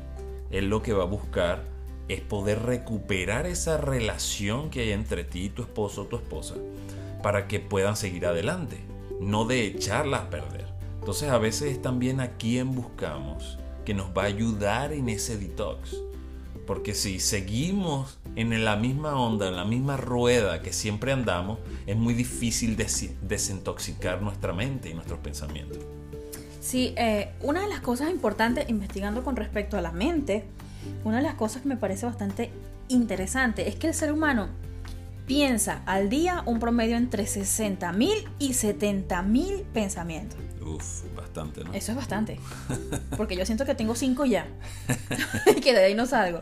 él 0.51 0.69
lo 0.69 0.81
que 0.81 0.93
va 0.93 1.03
a 1.03 1.07
buscar 1.07 1.63
es 2.07 2.21
poder 2.21 2.63
recuperar 2.63 3.45
esa 3.45 3.77
relación 3.77 4.69
que 4.69 4.81
hay 4.81 4.91
entre 4.91 5.23
ti 5.23 5.45
y 5.45 5.49
tu 5.49 5.61
esposo 5.61 6.03
o 6.03 6.05
tu 6.05 6.15
esposa 6.15 6.55
para 7.21 7.47
que 7.47 7.59
puedan 7.59 7.95
seguir 7.95 8.25
adelante, 8.25 8.77
no 9.19 9.45
de 9.45 9.65
echarlas 9.65 10.23
a 10.23 10.29
perder. 10.29 10.67
Entonces 10.99 11.29
a 11.29 11.37
veces 11.37 11.73
es 11.73 11.81
también 11.81 12.19
a 12.19 12.37
quien 12.37 12.73
buscamos 12.73 13.59
que 13.85 13.93
nos 13.93 14.09
va 14.09 14.23
a 14.23 14.27
ayudar 14.27 14.93
en 14.93 15.09
ese 15.09 15.37
detox. 15.37 15.95
Porque 16.65 16.93
si 16.93 17.19
seguimos 17.19 18.18
en 18.35 18.65
la 18.65 18.75
misma 18.75 19.19
onda, 19.19 19.47
en 19.47 19.55
la 19.55 19.65
misma 19.65 19.97
rueda 19.97 20.61
que 20.61 20.73
siempre 20.73 21.11
andamos, 21.11 21.59
es 21.85 21.97
muy 21.97 22.13
difícil 22.13 22.77
desintoxicar 23.21 24.21
nuestra 24.21 24.53
mente 24.53 24.89
y 24.89 24.93
nuestros 24.93 25.19
pensamientos. 25.19 25.79
Sí, 26.61 26.93
eh, 26.97 27.31
una 27.41 27.61
de 27.61 27.67
las 27.67 27.79
cosas 27.81 28.09
importantes 28.11 28.69
investigando 28.69 29.23
con 29.23 29.35
respecto 29.35 29.77
a 29.77 29.81
la 29.81 29.91
mente, 29.91 30.45
una 31.03 31.17
de 31.17 31.23
las 31.23 31.35
cosas 31.35 31.61
que 31.61 31.67
me 31.67 31.77
parece 31.77 32.05
bastante 32.05 32.51
interesante 32.89 33.67
es 33.67 33.75
que 33.75 33.87
el 33.87 33.93
ser 33.93 34.11
humano 34.11 34.49
piensa 35.25 35.83
al 35.85 36.09
día 36.09 36.43
un 36.45 36.59
promedio 36.59 36.97
entre 36.97 37.23
60.000 37.23 38.27
y 38.39 38.49
70.000 38.49 39.63
pensamientos. 39.73 40.39
Uf, 40.61 41.03
bastante, 41.15 41.63
¿no? 41.63 41.73
Eso 41.73 41.91
es 41.91 41.95
bastante. 41.95 42.39
Porque 43.17 43.35
yo 43.35 43.45
siento 43.45 43.65
que 43.65 43.75
tengo 43.75 43.95
5 43.95 44.25
ya. 44.25 44.47
y 45.55 45.61
que 45.61 45.73
de 45.73 45.85
ahí 45.85 45.95
no 45.95 46.05
salgo. 46.05 46.41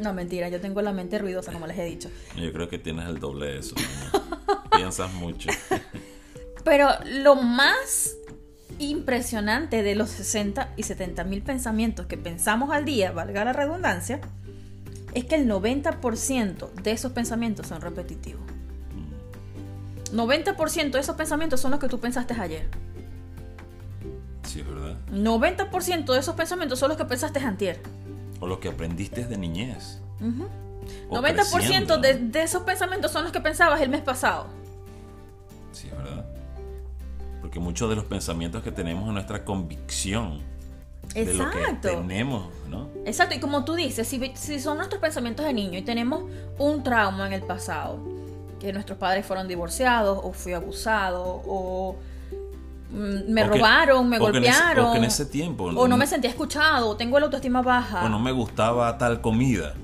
No, 0.00 0.12
mentira, 0.14 0.48
yo 0.48 0.60
tengo 0.60 0.82
la 0.82 0.92
mente 0.92 1.18
ruidosa, 1.18 1.52
como 1.52 1.66
les 1.66 1.78
he 1.78 1.84
dicho. 1.84 2.10
Yo 2.36 2.52
creo 2.52 2.68
que 2.68 2.78
tienes 2.78 3.08
el 3.08 3.18
doble 3.18 3.46
de 3.46 3.58
eso. 3.58 3.74
Piensas 4.76 5.12
mucho. 5.14 5.50
Pero 6.64 6.88
lo 7.04 7.36
más 7.36 8.16
impresionante 8.78 9.82
de 9.82 9.94
los 9.94 10.10
60 10.10 10.72
y 10.76 10.84
70 10.84 11.24
mil 11.24 11.42
pensamientos 11.42 12.06
que 12.06 12.16
pensamos 12.16 12.70
al 12.70 12.84
día, 12.84 13.12
valga 13.12 13.44
la 13.44 13.52
redundancia, 13.52 14.20
es 15.14 15.24
que 15.24 15.34
el 15.34 15.48
90% 15.48 16.72
de 16.72 16.90
esos 16.92 17.12
pensamientos 17.12 17.66
son 17.66 17.80
repetitivos. 17.80 18.42
90% 20.12 20.90
de 20.90 21.00
esos 21.00 21.14
pensamientos 21.14 21.60
son 21.60 21.70
los 21.70 21.80
que 21.80 21.88
tú 21.88 22.00
pensaste 22.00 22.34
ayer. 22.34 22.68
Sí, 24.44 24.60
es 24.60 24.66
verdad. 24.66 24.96
90% 25.12 26.12
de 26.12 26.18
esos 26.18 26.34
pensamientos 26.34 26.78
son 26.78 26.88
los 26.88 26.98
que 26.98 27.04
pensaste 27.04 27.38
antier. 27.38 27.80
O 28.40 28.46
los 28.46 28.58
que 28.58 28.68
aprendiste 28.68 29.24
de 29.24 29.36
niñez. 29.36 30.00
90% 31.10 32.00
de, 32.00 32.14
de, 32.14 32.42
esos 32.42 32.62
pensamientos 32.62 33.12
son 33.12 33.22
los 33.22 33.32
que 33.32 33.40
pensabas 33.40 33.80
el 33.80 33.88
mes 33.88 34.00
pasado. 34.00 34.46
Sí, 35.72 35.88
es 35.88 35.96
verdad. 35.96 36.26
Porque 37.40 37.60
muchos 37.60 37.88
de 37.88 37.96
los 37.96 38.04
pensamientos 38.04 38.62
que 38.62 38.72
tenemos 38.72 39.06
es 39.06 39.14
nuestra 39.14 39.44
convicción 39.44 40.42
de 41.14 41.34
lo 41.34 41.50
que 41.50 41.58
tenemos, 41.80 42.46
¿no? 42.68 42.88
Exacto, 43.04 43.34
y 43.34 43.40
como 43.40 43.64
tú 43.64 43.74
dices, 43.74 44.06
si, 44.06 44.32
si 44.34 44.60
son 44.60 44.76
nuestros 44.76 45.00
pensamientos 45.00 45.44
de 45.44 45.52
niño 45.52 45.78
y 45.78 45.82
tenemos 45.82 46.24
un 46.58 46.82
trauma 46.82 47.26
en 47.26 47.32
el 47.32 47.42
pasado, 47.42 47.98
que 48.60 48.72
nuestros 48.72 48.98
padres 48.98 49.26
fueron 49.26 49.48
divorciados, 49.48 50.20
o 50.22 50.32
fui 50.32 50.52
abusado, 50.52 51.42
o 51.46 51.96
mm, 52.92 53.32
me 53.32 53.44
robaron, 53.44 54.08
me 54.08 54.18
golpearon. 54.18 54.86
o 54.86 54.96
en 54.96 55.04
ese 55.04 55.26
tiempo. 55.26 55.64
O 55.64 55.88
no 55.88 55.96
me 55.96 56.06
sentía 56.06 56.30
escuchado, 56.30 56.88
o 56.88 56.96
tengo 56.96 57.18
la 57.18 57.26
autoestima 57.26 57.62
baja. 57.62 58.04
O 58.04 58.08
no 58.08 58.18
me 58.18 58.32
gustaba 58.32 58.96
tal 58.98 59.20
comida. 59.20 59.74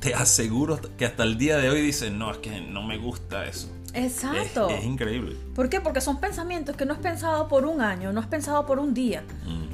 Te 0.00 0.14
aseguro 0.14 0.78
que 0.98 1.06
hasta 1.06 1.22
el 1.22 1.38
día 1.38 1.56
de 1.56 1.70
hoy 1.70 1.80
dicen, 1.80 2.18
no, 2.18 2.30
es 2.30 2.38
que 2.38 2.60
no 2.60 2.82
me 2.82 2.98
gusta 2.98 3.46
eso. 3.46 3.68
Exacto. 3.94 4.68
Es, 4.68 4.84
increíble. 4.84 5.36
¿Por 5.54 5.68
qué? 5.68 5.80
Porque 5.80 6.00
son 6.00 6.18
pensamientos 6.18 6.76
que 6.76 6.84
no 6.84 6.92
has 6.92 6.98
pensado 6.98 7.48
por 7.48 7.64
un 7.64 7.80
año, 7.80 8.12
no 8.12 8.20
has 8.20 8.26
pensado 8.26 8.66
por 8.66 8.78
un 8.78 8.92
día. 8.92 9.22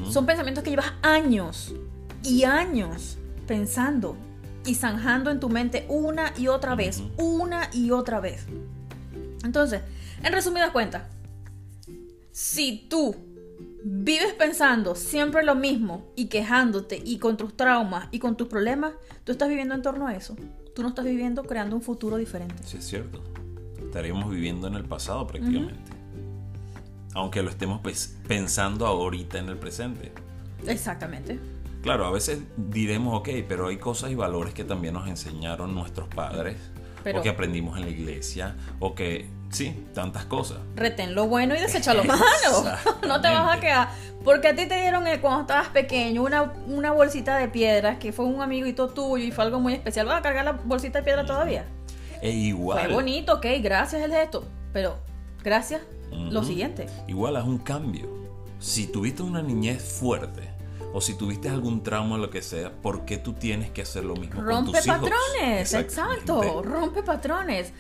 Son 0.09 0.27
pensamientos 0.27 0.63
que 0.63 0.71
llevas 0.71 0.93
años 1.03 1.75
y 2.23 2.45
años 2.45 3.19
pensando 3.47 4.17
y 4.65 4.75
zanjando 4.75 5.31
en 5.31 5.41
tu 5.41 5.49
mente 5.49 5.87
una 5.89 6.33
y 6.37 6.49
otra 6.49 6.75
vez, 6.75 7.03
una 7.17 7.71
y 7.73 7.91
otra 7.91 8.21
vez. 8.21 8.47
Entonces, 9.43 9.81
en 10.23 10.33
resumidas 10.33 10.71
cuentas, 10.71 11.03
si 12.33 12.87
tú 12.89 13.17
vives 13.83 14.35
pensando 14.35 14.95
siempre 14.95 15.43
lo 15.43 15.55
mismo 15.55 16.13
y 16.17 16.27
quejándote 16.27 17.01
y 17.03 17.19
con 17.19 17.37
tus 17.37 17.57
traumas 17.57 18.09
y 18.11 18.19
con 18.19 18.37
tus 18.37 18.49
problemas, 18.49 18.93
tú 19.25 19.33
estás 19.33 19.49
viviendo 19.49 19.75
en 19.75 19.83
torno 19.83 20.07
a 20.07 20.15
eso. 20.15 20.37
Tú 20.75 20.83
no 20.83 20.89
estás 20.89 21.05
viviendo 21.05 21.43
creando 21.43 21.77
un 21.77 21.83
futuro 21.83 22.17
diferente. 22.17 22.63
Sí, 22.65 22.77
es 22.79 22.87
cierto 22.87 23.21
estaríamos 23.91 24.31
viviendo 24.31 24.69
en 24.69 24.75
el 24.75 24.85
pasado 24.85 25.27
prácticamente. 25.27 25.93
Aunque 27.15 27.43
lo 27.43 27.51
estemos 27.51 27.81
pensando 28.29 28.87
ahorita 28.87 29.39
en 29.39 29.49
el 29.49 29.57
presente. 29.57 30.13
Exactamente. 30.65 31.41
Claro, 31.83 32.07
a 32.07 32.13
veces 32.13 32.41
diremos, 32.57 33.19
ok, 33.19 33.31
pero 33.49 33.67
hay 33.67 33.79
cosas 33.79 34.13
y 34.13 34.15
valores 34.15 34.55
que 34.55 34.63
también 34.63 34.95
nos 34.95 35.09
enseñaron 35.09 35.75
nuestros 35.75 36.07
padres, 36.09 36.57
o 37.15 37.23
que 37.23 37.29
aprendimos 37.29 37.77
en 37.77 37.85
la 37.85 37.91
iglesia, 37.91 38.57
o 38.79 38.95
que, 38.95 39.29
sí, 39.51 39.87
tantas 39.95 40.25
cosas. 40.27 40.59
Retén 40.77 41.15
lo 41.15 41.27
bueno 41.27 41.55
y 41.55 41.59
desecha 41.59 41.95
lo 41.95 42.05
malo. 42.05 42.21
no 43.07 43.21
te 43.21 43.29
vas 43.29 43.57
a 43.57 43.61
quedar. 43.61 43.89
Porque 44.25 44.49
a 44.49 44.55
ti 44.55 44.67
te 44.67 44.81
dieron 44.81 45.07
eh, 45.07 45.21
cuando 45.21 45.43
estabas 45.43 45.69
pequeño 45.69 46.23
una, 46.23 46.43
una 46.67 46.93
bolsita 46.93 47.39
de 47.39 47.49
piedras 47.49 47.99
que 47.99 48.13
fue 48.13 48.27
un 48.27 48.43
amiguito 48.43 48.89
tuyo 48.89 49.25
y 49.25 49.31
fue 49.31 49.45
algo 49.45 49.61
muy 49.61 49.73
especial. 49.73 50.07
¿Vas 50.07 50.19
a 50.19 50.23
cargar 50.23 50.45
la 50.45 50.53
bolsita 50.53 50.99
de 50.99 51.05
piedra 51.05 51.25
todavía? 51.25 51.65
E 52.21 52.31
igual. 52.31 52.85
Fue 52.85 52.95
bonito, 52.95 53.35
ok, 53.35 53.47
gracias 53.63 54.03
el 54.03 54.13
esto. 54.13 54.47
Pero, 54.73 54.99
gracias, 55.43 55.83
lo 56.11 56.45
siguiente. 56.45 56.87
Igual 57.09 57.37
es 57.37 57.45
un 57.45 57.59
cambio. 57.59 58.09
Si 58.59 58.87
tuviste 58.87 59.23
una 59.23 59.43
niñez 59.43 59.83
fuerte, 59.83 60.50
o 60.93 61.01
si 61.01 61.15
tuviste 61.15 61.49
algún 61.49 61.83
trauma 61.83 62.17
o 62.17 62.19
lo 62.19 62.31
que 62.31 62.43
sea, 62.43 62.73
¿por 62.73 63.05
qué 63.05 63.17
tú 63.17 63.33
tienes 63.35 63.71
que 63.71 63.83
hacer 63.83 64.05
lo 64.05 64.15
mismo 64.17 64.41
rompe 64.43 64.73
con 64.73 64.73
tus 64.73 64.87
patrones, 64.87 65.75
exacto, 65.75 66.63
rompe 66.63 67.03
patrones. 67.03 67.73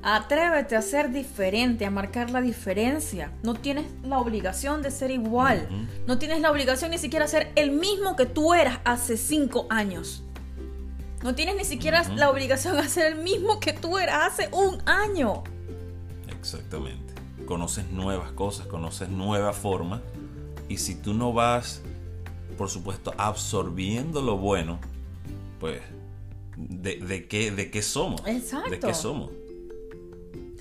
Atrévete 0.00 0.76
a 0.76 0.82
ser 0.82 1.10
diferente, 1.10 1.84
a 1.84 1.90
marcar 1.90 2.30
la 2.30 2.40
diferencia. 2.40 3.32
No 3.42 3.54
tienes 3.54 3.86
la 4.04 4.18
obligación 4.18 4.80
de 4.80 4.92
ser 4.92 5.10
igual. 5.10 5.68
No 6.06 6.18
tienes 6.18 6.40
la 6.40 6.52
obligación 6.52 6.92
ni 6.92 6.98
siquiera 6.98 7.24
de 7.24 7.30
ser 7.30 7.52
el 7.56 7.72
mismo 7.72 8.14
que 8.14 8.24
tú 8.24 8.54
eras 8.54 8.78
hace 8.84 9.16
cinco 9.16 9.66
años. 9.70 10.22
No 11.24 11.34
tienes 11.34 11.56
ni 11.56 11.64
siquiera 11.64 12.08
la 12.14 12.30
obligación 12.30 12.76
de 12.76 12.82
hacer 12.82 13.12
el 13.12 13.18
mismo 13.22 13.58
que 13.58 13.72
tú 13.72 13.98
eras 13.98 14.32
hace 14.32 14.48
un 14.52 14.80
año. 14.88 15.42
Exactamente. 16.28 17.14
Conoces 17.44 17.90
nuevas 17.90 18.30
cosas, 18.32 18.68
conoces 18.68 19.08
nuevas 19.08 19.56
formas. 19.56 20.00
Y 20.68 20.76
si 20.76 20.94
tú 20.94 21.12
no 21.12 21.32
vas, 21.32 21.82
por 22.56 22.70
supuesto, 22.70 23.12
absorbiendo 23.16 24.22
lo 24.22 24.36
bueno, 24.36 24.78
pues, 25.60 25.80
¿de, 26.56 27.26
qué, 27.28 27.50
de 27.50 27.70
qué 27.70 27.82
somos? 27.82 28.22
Exacto. 28.26 28.70
¿De 28.70 28.78
qué 28.78 28.94
somos? 28.94 29.30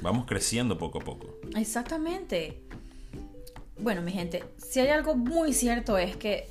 Vamos 0.01 0.25
creciendo 0.25 0.77
poco 0.77 1.00
a 1.00 1.03
poco. 1.03 1.27
Exactamente. 1.56 2.62
Bueno, 3.79 4.01
mi 4.01 4.12
gente, 4.12 4.44
si 4.58 4.79
hay 4.79 4.89
algo 4.89 5.15
muy 5.15 5.53
cierto 5.53 5.98
es 5.98 6.15
que 6.15 6.48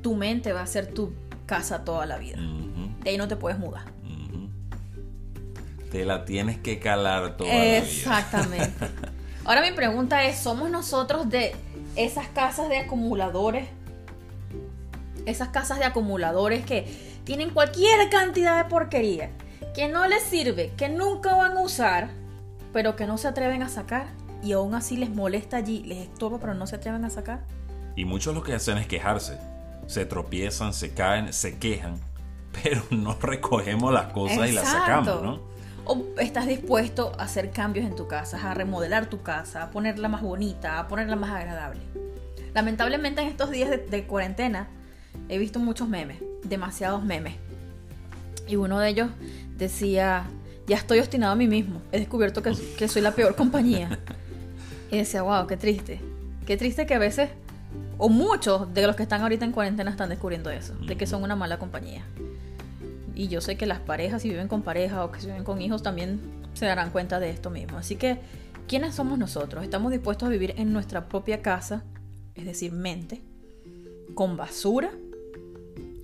tu 0.00 0.16
mente 0.16 0.52
va 0.52 0.62
a 0.62 0.66
ser 0.66 0.92
tu 0.92 1.12
casa 1.46 1.84
toda 1.84 2.06
la 2.06 2.18
vida. 2.18 2.38
De 3.02 3.10
ahí 3.10 3.18
no 3.18 3.28
te 3.28 3.36
puedes 3.36 3.58
mudar. 3.58 3.84
Te 5.90 6.04
la 6.04 6.24
tienes 6.24 6.58
que 6.58 6.78
calar 6.78 7.36
toda 7.36 7.52
Exactamente. 7.52 8.72
La 8.80 8.88
vida. 8.88 9.12
Ahora 9.44 9.60
mi 9.60 9.72
pregunta 9.72 10.24
es, 10.24 10.38
¿somos 10.38 10.70
nosotros 10.70 11.28
de 11.28 11.54
esas 11.96 12.28
casas 12.28 12.68
de 12.68 12.78
acumuladores? 12.78 13.68
Esas 15.26 15.48
casas 15.48 15.78
de 15.78 15.84
acumuladores 15.84 16.64
que 16.64 16.86
tienen 17.24 17.50
cualquier 17.50 18.08
cantidad 18.10 18.62
de 18.62 18.68
porquería, 18.68 19.30
que 19.74 19.88
no 19.88 20.06
les 20.06 20.22
sirve, 20.22 20.72
que 20.76 20.88
nunca 20.88 21.34
van 21.34 21.56
a 21.56 21.60
usar, 21.60 22.10
pero 22.72 22.96
que 22.96 23.06
no 23.06 23.18
se 23.18 23.28
atreven 23.28 23.62
a 23.62 23.68
sacar 23.68 24.06
y 24.42 24.52
aún 24.52 24.74
así 24.74 24.96
les 24.96 25.10
molesta 25.10 25.58
allí, 25.58 25.82
les 25.84 25.98
estorba, 25.98 26.38
pero 26.38 26.54
no 26.54 26.66
se 26.66 26.76
atreven 26.76 27.04
a 27.04 27.10
sacar. 27.10 27.44
Y 27.94 28.04
muchos 28.04 28.34
lo 28.34 28.42
que 28.42 28.54
hacen 28.54 28.78
es 28.78 28.86
quejarse. 28.86 29.38
Se 29.86 30.06
tropiezan, 30.06 30.72
se 30.72 30.94
caen, 30.94 31.32
se 31.32 31.58
quejan 31.58 32.00
pero 32.62 32.82
no 32.90 33.16
recogemos 33.20 33.92
las 33.92 34.12
cosas 34.12 34.48
y 34.48 34.52
las 34.52 34.68
sacamos, 34.68 35.22
¿no? 35.22 35.52
¿O 35.84 36.04
estás 36.18 36.46
dispuesto 36.46 37.12
a 37.18 37.24
hacer 37.24 37.50
cambios 37.50 37.86
en 37.86 37.96
tu 37.96 38.06
casa, 38.06 38.50
a 38.50 38.54
remodelar 38.54 39.06
tu 39.06 39.22
casa, 39.22 39.64
a 39.64 39.70
ponerla 39.70 40.08
más 40.08 40.22
bonita, 40.22 40.78
a 40.78 40.86
ponerla 40.86 41.16
más 41.16 41.30
agradable? 41.30 41.80
Lamentablemente 42.54 43.20
en 43.20 43.28
estos 43.28 43.50
días 43.50 43.70
de, 43.70 44.06
cuarentena 44.06 44.68
he 45.28 45.38
visto 45.38 45.58
muchos 45.58 45.88
memes, 45.88 46.18
demasiados 46.44 47.04
memes. 47.04 47.34
Y 48.46 48.56
uno 48.56 48.78
de 48.78 48.88
ellos 48.88 49.08
decía, 49.56 50.24
ya 50.66 50.76
estoy 50.76 50.98
obstinado 50.98 51.32
a 51.32 51.36
mí 51.36 51.46
mismo, 51.46 51.80
he 51.92 51.98
descubierto 51.98 52.42
que, 52.42 52.52
que 52.76 52.88
soy 52.88 53.02
la 53.02 53.12
peor 53.12 53.34
compañía. 53.36 53.98
Y 54.90 54.98
decía, 54.98 55.22
wow, 55.22 55.46
qué 55.46 55.56
triste. 55.56 56.00
Qué 56.46 56.58
triste 56.58 56.84
que 56.84 56.94
a 56.94 56.98
veces, 56.98 57.30
o 57.96 58.10
muchos 58.10 58.74
de 58.74 58.86
los 58.86 58.94
que 58.94 59.02
están 59.02 59.22
ahorita 59.22 59.44
en 59.44 59.52
cuarentena 59.52 59.90
están 59.90 60.10
descubriendo 60.10 60.50
eso, 60.50 60.74
de 60.74 60.96
que 60.96 61.06
son 61.06 61.22
una 61.22 61.34
mala 61.34 61.58
compañía. 61.58 62.04
Y 63.14 63.28
yo 63.28 63.40
sé 63.40 63.56
que 63.56 63.64
las 63.64 63.80
parejas, 63.80 64.20
si 64.20 64.28
viven 64.28 64.48
con 64.48 64.62
pareja 64.62 65.04
o 65.04 65.10
que 65.10 65.20
si 65.20 65.28
viven 65.28 65.44
con 65.44 65.62
hijos, 65.62 65.82
también 65.82 66.20
se 66.52 66.66
darán 66.66 66.90
cuenta 66.90 67.20
de 67.20 67.30
esto 67.30 67.48
mismo. 67.48 67.78
Así 67.78 67.96
que, 67.96 68.18
¿quiénes 68.68 68.94
somos 68.94 69.18
nosotros? 69.18 69.64
¿Estamos 69.64 69.92
dispuestos 69.92 70.26
a 70.28 70.30
vivir 70.30 70.54
en 70.58 70.72
nuestra 70.74 71.08
propia 71.08 71.40
casa, 71.40 71.84
es 72.34 72.44
decir, 72.44 72.72
mente, 72.72 73.22
con 74.14 74.36
basura 74.36 74.90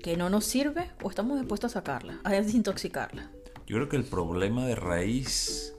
que 0.03 0.17
no 0.17 0.31
nos 0.31 0.45
sirve 0.45 0.91
o 1.03 1.11
estamos 1.11 1.39
dispuestos 1.39 1.73
a 1.73 1.81
sacarla, 1.81 2.21
a 2.25 2.31
desintoxicarla? 2.31 3.31
Yo 3.67 3.77
creo 3.77 3.89
que 3.89 3.97
el 3.97 4.05
problema 4.05 4.67
de 4.67 4.75
raíz 4.75 5.75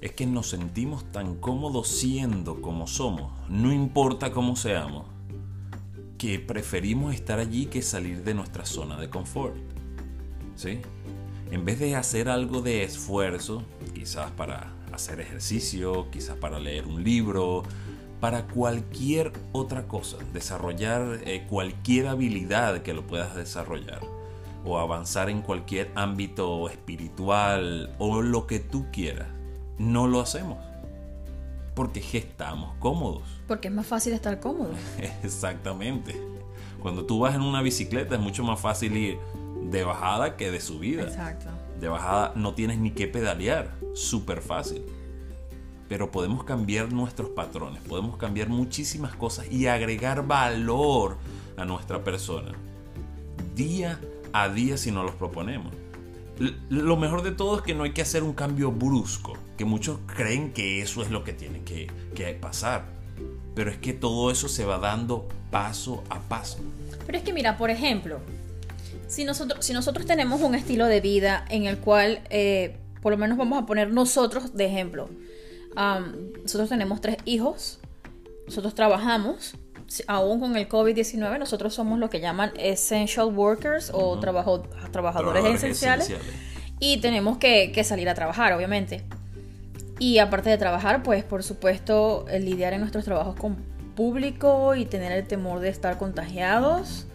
es 0.00 0.12
que 0.12 0.26
nos 0.26 0.50
sentimos 0.50 1.10
tan 1.12 1.36
cómodos 1.36 1.88
siendo 1.88 2.60
como 2.60 2.86
somos, 2.86 3.32
no 3.48 3.72
importa 3.72 4.32
cómo 4.32 4.54
seamos, 4.54 5.06
que 6.18 6.38
preferimos 6.38 7.14
estar 7.14 7.38
allí 7.38 7.66
que 7.66 7.82
salir 7.82 8.22
de 8.22 8.34
nuestra 8.34 8.64
zona 8.64 9.00
de 9.00 9.10
confort. 9.10 9.56
¿Sí? 10.56 10.80
En 11.50 11.64
vez 11.64 11.78
de 11.80 11.96
hacer 11.96 12.28
algo 12.28 12.60
de 12.60 12.84
esfuerzo, 12.84 13.62
quizás 13.94 14.30
para 14.32 14.72
hacer 14.92 15.20
ejercicio, 15.20 16.10
quizás 16.10 16.36
para 16.36 16.58
leer 16.58 16.86
un 16.86 17.02
libro, 17.02 17.64
para 18.24 18.46
cualquier 18.46 19.34
otra 19.52 19.86
cosa, 19.86 20.16
desarrollar 20.32 21.20
eh, 21.26 21.44
cualquier 21.46 22.06
habilidad 22.06 22.80
que 22.80 22.94
lo 22.94 23.06
puedas 23.06 23.36
desarrollar 23.36 24.00
o 24.64 24.78
avanzar 24.78 25.28
en 25.28 25.42
cualquier 25.42 25.90
ámbito 25.94 26.70
espiritual 26.70 27.94
o 27.98 28.22
lo 28.22 28.46
que 28.46 28.60
tú 28.60 28.86
quieras 28.90 29.28
no 29.76 30.06
lo 30.06 30.22
hacemos. 30.22 30.56
Porque 31.74 32.02
estamos 32.14 32.74
cómodos. 32.78 33.24
Porque 33.46 33.68
es 33.68 33.74
más 33.74 33.86
fácil 33.86 34.14
estar 34.14 34.40
cómodo. 34.40 34.72
Exactamente. 35.22 36.18
Cuando 36.80 37.04
tú 37.04 37.18
vas 37.18 37.34
en 37.34 37.42
una 37.42 37.60
bicicleta 37.60 38.14
es 38.14 38.22
mucho 38.22 38.42
más 38.42 38.58
fácil 38.58 38.96
ir 38.96 39.18
de 39.64 39.84
bajada 39.84 40.38
que 40.38 40.50
de 40.50 40.62
subida. 40.62 41.02
Exacto. 41.02 41.50
De 41.78 41.88
bajada 41.88 42.32
no 42.36 42.54
tienes 42.54 42.78
ni 42.78 42.90
que 42.90 43.06
pedalear. 43.06 43.74
Súper 43.92 44.40
fácil. 44.40 44.82
Pero 45.94 46.10
podemos 46.10 46.42
cambiar 46.42 46.92
nuestros 46.92 47.28
patrones. 47.30 47.80
Podemos 47.82 48.16
cambiar 48.16 48.48
muchísimas 48.48 49.14
cosas 49.14 49.46
y 49.48 49.68
agregar 49.68 50.26
valor 50.26 51.18
a 51.56 51.64
nuestra 51.64 52.02
persona. 52.02 52.50
Día 53.54 54.00
a 54.32 54.48
día 54.48 54.76
si 54.76 54.90
nos 54.90 55.04
los 55.04 55.14
proponemos. 55.14 55.72
Lo 56.68 56.96
mejor 56.96 57.22
de 57.22 57.30
todo 57.30 57.58
es 57.58 57.62
que 57.62 57.76
no 57.76 57.84
hay 57.84 57.92
que 57.92 58.02
hacer 58.02 58.24
un 58.24 58.32
cambio 58.32 58.72
brusco 58.72 59.34
que 59.56 59.64
muchos 59.64 60.00
creen 60.04 60.52
que 60.52 60.82
eso 60.82 61.00
es 61.00 61.12
lo 61.12 61.22
que 61.22 61.32
tiene 61.32 61.62
que, 61.62 61.86
pasar. 62.40 62.86
Pero 63.54 63.70
es 63.70 63.78
que 63.78 63.92
todo 63.92 64.32
eso 64.32 64.48
se 64.48 64.64
va 64.64 64.78
dando 64.78 65.28
paso 65.52 66.02
a 66.10 66.18
paso. 66.18 66.58
Pero 67.06 67.18
es 67.18 67.22
que 67.22 67.32
mira, 67.32 67.56
por 67.56 67.70
ejemplo, 67.70 68.18
si 69.06 69.24
nosotros, 69.24 69.64
si 69.64 69.72
nosotros 69.72 70.06
tenemos 70.06 70.40
un 70.40 70.56
estilo 70.56 70.86
de 70.86 71.00
vida 71.00 71.44
en 71.50 71.66
el 71.66 71.78
cual, 71.78 72.22
eh, 72.30 72.78
por 73.00 73.12
lo 73.12 73.16
menos 73.16 73.38
vamos 73.38 73.62
a 73.62 73.66
poner 73.66 73.92
nosotros 73.92 74.56
de 74.56 74.66
ejemplo, 74.66 75.08
nosotros 75.76 76.68
tenemos 76.68 77.00
tres 77.00 77.16
hijos, 77.24 77.80
nosotros 78.46 78.74
trabajamos, 78.74 79.54
aún 80.06 80.40
con 80.40 80.56
el 80.56 80.68
COVID-19, 80.68 81.38
nosotros 81.38 81.74
somos 81.74 81.98
lo 81.98 82.10
que 82.10 82.20
llaman 82.20 82.52
essential 82.56 83.26
workers 83.26 83.90
o 83.92 84.18
trabajadores, 84.18 85.44
esenciales, 85.44 86.12
y 86.80 86.98
tenemos 86.98 87.38
que, 87.38 87.72
que 87.72 87.84
salir 87.84 88.08
a 88.08 88.14
trabajar, 88.14 88.52
obviamente. 88.52 89.04
Y 89.98 90.18
aparte 90.18 90.50
de 90.50 90.58
trabajar, 90.58 91.02
pues 91.02 91.22
por 91.24 91.42
supuesto, 91.42 92.26
el 92.28 92.44
lidiar 92.44 92.72
en 92.72 92.80
nuestros 92.80 93.04
trabajos 93.04 93.36
con 93.36 93.56
público 93.94 94.74
y 94.74 94.84
tener 94.84 95.12
el 95.12 95.26
temor 95.26 95.60
de 95.60 95.68
estar 95.68 95.98
contagiados. 95.98 97.06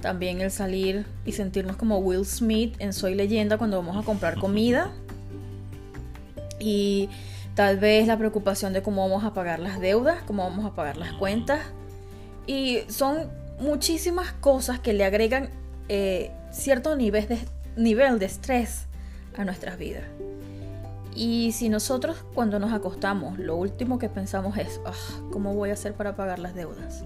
También 0.00 0.40
el 0.40 0.50
salir 0.50 1.04
y 1.26 1.32
sentirnos 1.32 1.76
como 1.76 1.98
Will 1.98 2.24
Smith 2.24 2.74
en 2.78 2.92
Soy 2.92 3.14
leyenda 3.14 3.58
cuando 3.58 3.76
vamos 3.76 3.96
a 4.02 4.04
comprar 4.04 4.38
comida. 4.38 4.92
Y 6.58 7.08
tal 7.60 7.76
vez 7.76 8.06
la 8.06 8.16
preocupación 8.16 8.72
de 8.72 8.80
cómo 8.80 9.06
vamos 9.06 9.22
a 9.22 9.34
pagar 9.34 9.58
las 9.58 9.80
deudas, 9.80 10.22
cómo 10.22 10.44
vamos 10.44 10.64
a 10.64 10.74
pagar 10.74 10.96
las 10.96 11.12
cuentas. 11.12 11.60
Y 12.46 12.78
son 12.88 13.30
muchísimas 13.58 14.32
cosas 14.32 14.80
que 14.80 14.94
le 14.94 15.04
agregan 15.04 15.50
eh, 15.90 16.30
cierto 16.50 16.96
nivel 16.96 17.28
de, 17.28 17.38
nivel 17.76 18.18
de 18.18 18.24
estrés 18.24 18.86
a 19.36 19.44
nuestras 19.44 19.76
vidas. 19.76 20.04
Y 21.14 21.52
si 21.52 21.68
nosotros 21.68 22.24
cuando 22.32 22.58
nos 22.58 22.72
acostamos 22.72 23.38
lo 23.38 23.56
último 23.56 23.98
que 23.98 24.08
pensamos 24.08 24.56
es, 24.56 24.80
ah, 24.86 24.94
¿cómo 25.30 25.52
voy 25.54 25.68
a 25.68 25.74
hacer 25.74 25.92
para 25.92 26.16
pagar 26.16 26.38
las 26.38 26.54
deudas? 26.54 27.02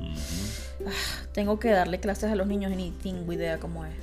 Ah, 0.87 1.27
tengo 1.33 1.59
que 1.59 1.71
darle 1.71 1.99
clases 1.99 2.31
a 2.31 2.37
los 2.37 2.47
niños 2.47 2.71
y 2.71 2.77
ni 2.77 2.91
tengo 2.93 3.33
idea 3.33 3.59
cómo 3.59 3.85
es. 3.87 3.97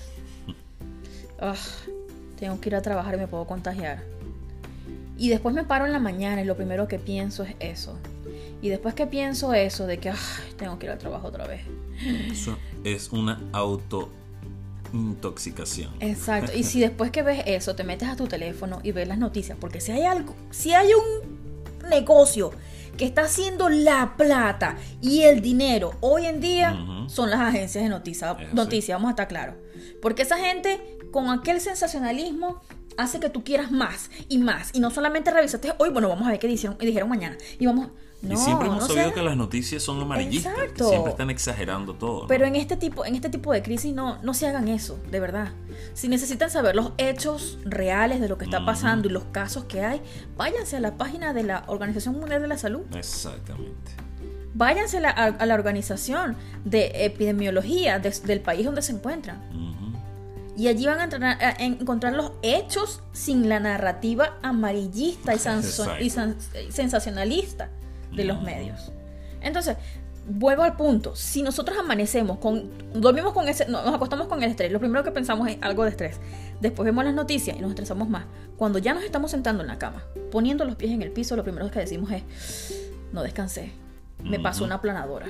Ah, 1.40 1.56
tengo 2.38 2.60
que 2.60 2.68
ir 2.68 2.76
a 2.76 2.82
trabajar 2.82 3.16
y 3.16 3.20
me 3.20 3.28
puedo 3.30 3.48
contagiar. 3.48 4.04
Y 5.22 5.30
después 5.30 5.54
me 5.54 5.64
paro 5.64 5.86
en 5.86 5.92
la 5.92 6.00
mañana 6.00 6.42
y 6.42 6.46
lo 6.46 6.56
primero 6.56 6.88
que 6.88 6.98
pienso 6.98 7.44
es 7.44 7.54
eso. 7.60 7.96
Y 8.60 8.70
después 8.70 8.96
que 8.96 9.06
pienso 9.06 9.54
eso 9.54 9.86
de 9.86 10.00
que 10.00 10.12
tengo 10.58 10.80
que 10.80 10.88
ir 10.88 10.92
al 10.92 10.98
trabajo 10.98 11.28
otra 11.28 11.46
vez. 11.46 11.62
Eso 12.32 12.58
es 12.84 13.12
una 13.12 13.40
auto 13.52 14.10
intoxicación. 14.92 15.92
Exacto. 16.00 16.54
Y 16.56 16.64
si 16.64 16.80
después 16.80 17.12
que 17.12 17.22
ves 17.22 17.44
eso 17.46 17.76
te 17.76 17.84
metes 17.84 18.10
a 18.10 18.16
tu 18.16 18.26
teléfono 18.26 18.80
y 18.82 18.94
ves 18.94 19.08
las 19.08 19.20
noticias, 19.20 19.56
porque 19.62 19.80
si 19.80 19.92
hay 19.92 20.06
algo, 20.06 20.34
si 20.50 20.74
hay 20.74 20.90
un 20.96 21.88
negocio 21.88 22.50
que 22.98 23.06
está 23.06 23.22
haciendo 23.22 23.70
la 23.70 24.16
plata 24.18 24.78
y 25.02 25.22
el 25.22 25.42
dinero 25.42 25.94
hoy 26.00 26.26
en 26.26 26.42
día 26.42 27.06
son 27.06 27.30
las 27.30 27.42
agencias 27.42 27.84
de 27.84 27.92
noticias. 27.92 28.36
Noticias, 28.54 28.96
vamos 28.96 29.10
a 29.10 29.12
estar 29.12 29.28
claros. 29.28 29.54
Porque 30.02 30.24
esa 30.24 30.40
gente 30.40 30.98
con 31.12 31.30
aquel 31.30 31.62
sensacionalismo 31.62 32.60
hace 32.98 33.20
que 33.20 33.30
tú 33.30 33.44
quieras 33.44 33.72
más 33.72 34.10
y 34.30 34.38
más. 34.38 34.72
Y 34.74 34.80
no 34.80 34.92
solamente 34.92 35.32
revisaste 35.32 35.74
hoy, 35.78 35.90
bueno, 35.90 36.10
vamos 36.10 36.28
a 36.28 36.32
ver 36.32 36.40
qué 36.40 36.48
dijeron, 36.48 36.78
dijeron 36.80 37.10
mañana. 37.10 37.38
Y 37.60 37.66
vamos, 37.66 37.90
y 38.24 38.38
siempre 38.38 38.68
hemos 38.68 38.88
sabido 38.88 39.14
que 39.14 39.22
las 39.22 39.36
noticias 39.36 39.82
son 39.82 40.00
amarillistas, 40.00 40.54
que 40.76 40.84
siempre 40.84 41.12
están 41.12 41.30
exagerando 41.30 41.96
todo. 41.96 42.28
Pero 42.28 42.46
en 42.46 42.56
este 42.56 42.78
tipo, 42.78 43.04
en 43.04 43.16
este 43.16 43.30
tipo 43.30 43.52
de 43.52 43.64
crisis 43.64 43.94
no, 43.94 44.22
no 44.22 44.34
se 44.34 44.48
hagan 44.48 44.68
eso, 44.68 45.00
de 45.10 45.20
verdad. 45.20 45.54
Si 45.94 46.08
necesitan 46.08 46.52
saber 46.52 46.76
los 46.76 46.92
hechos 46.98 47.58
reales 47.66 48.22
de 48.22 48.30
lo 48.30 48.38
que 48.38 48.46
está 48.46 48.64
pasando 48.64 49.08
y 49.08 49.12
los 49.12 49.24
casos 49.26 49.66
que 49.66 49.84
hay, 49.84 50.02
váyanse 50.38 50.78
a 50.78 50.80
la 50.80 50.98
página 50.98 51.34
de 51.34 51.44
la 51.44 51.64
Organización 51.68 52.20
Mundial 52.20 52.42
de 52.44 52.48
la 52.48 52.58
Salud. 52.58 52.84
Exactamente. 52.96 53.92
Váyanse 54.54 54.98
a 54.98 55.46
la, 55.46 55.56
organización 55.56 56.36
de 56.64 57.06
epidemiología 57.06 58.00
del 58.00 58.42
país 58.42 58.66
donde 58.66 58.82
se 58.84 58.92
encuentran. 58.92 59.42
Y 60.58 60.68
allí 60.68 60.86
van 60.86 61.00
a, 61.00 61.56
encontrar 61.60 62.14
los 62.14 62.34
hechos 62.42 63.02
sin 63.14 63.48
la 63.48 63.60
narrativa 63.60 64.38
amarillista 64.42 65.34
y, 65.34 65.38
y 66.06 66.72
sensacionalista 66.72 67.70
de 68.12 68.26
los 68.26 68.42
medios. 68.42 68.92
Entonces, 69.42 69.78
vuelvo 70.28 70.64
al 70.64 70.76
punto. 70.76 71.16
Si 71.16 71.42
nosotros 71.42 71.78
amanecemos 71.78 72.38
con. 72.38 72.70
Dormimos 72.94 73.34
con 73.34 73.48
ese. 73.48 73.68
Nos 73.68 73.94
acostamos 73.94 74.28
con 74.28 74.44
el 74.44 74.52
estrés. 74.52 74.72
Lo 74.72 74.80
primero 74.80 75.04
que 75.04 75.12
pensamos 75.12 75.48
es 75.48 75.58
algo 75.62 75.84
de 75.84 75.92
estrés. 75.92 76.20
Después 76.60 76.86
vemos 76.86 77.06
las 77.06 77.14
noticias 77.14 77.58
y 77.58 77.62
nos 77.62 77.72
estresamos 77.72 78.10
más. 78.10 78.26
Cuando 78.58 78.80
ya 78.80 78.94
nos 78.94 79.04
estamos 79.04 79.32
sentando 79.32 79.64
en 79.64 79.68
la 79.68 79.80
cama, 79.80 80.04
poniendo 80.32 80.66
los 80.66 80.76
pies 80.76 80.92
en 80.92 81.02
el 81.02 81.12
piso, 81.12 81.36
lo 81.36 81.44
primero 81.44 81.72
que 81.72 81.80
decimos 81.80 82.12
es. 82.12 82.24
No 83.14 83.24
descansé 83.24 83.72
me 84.24 84.40
pasó 84.40 84.64
una 84.64 84.82
planadora. 84.82 85.28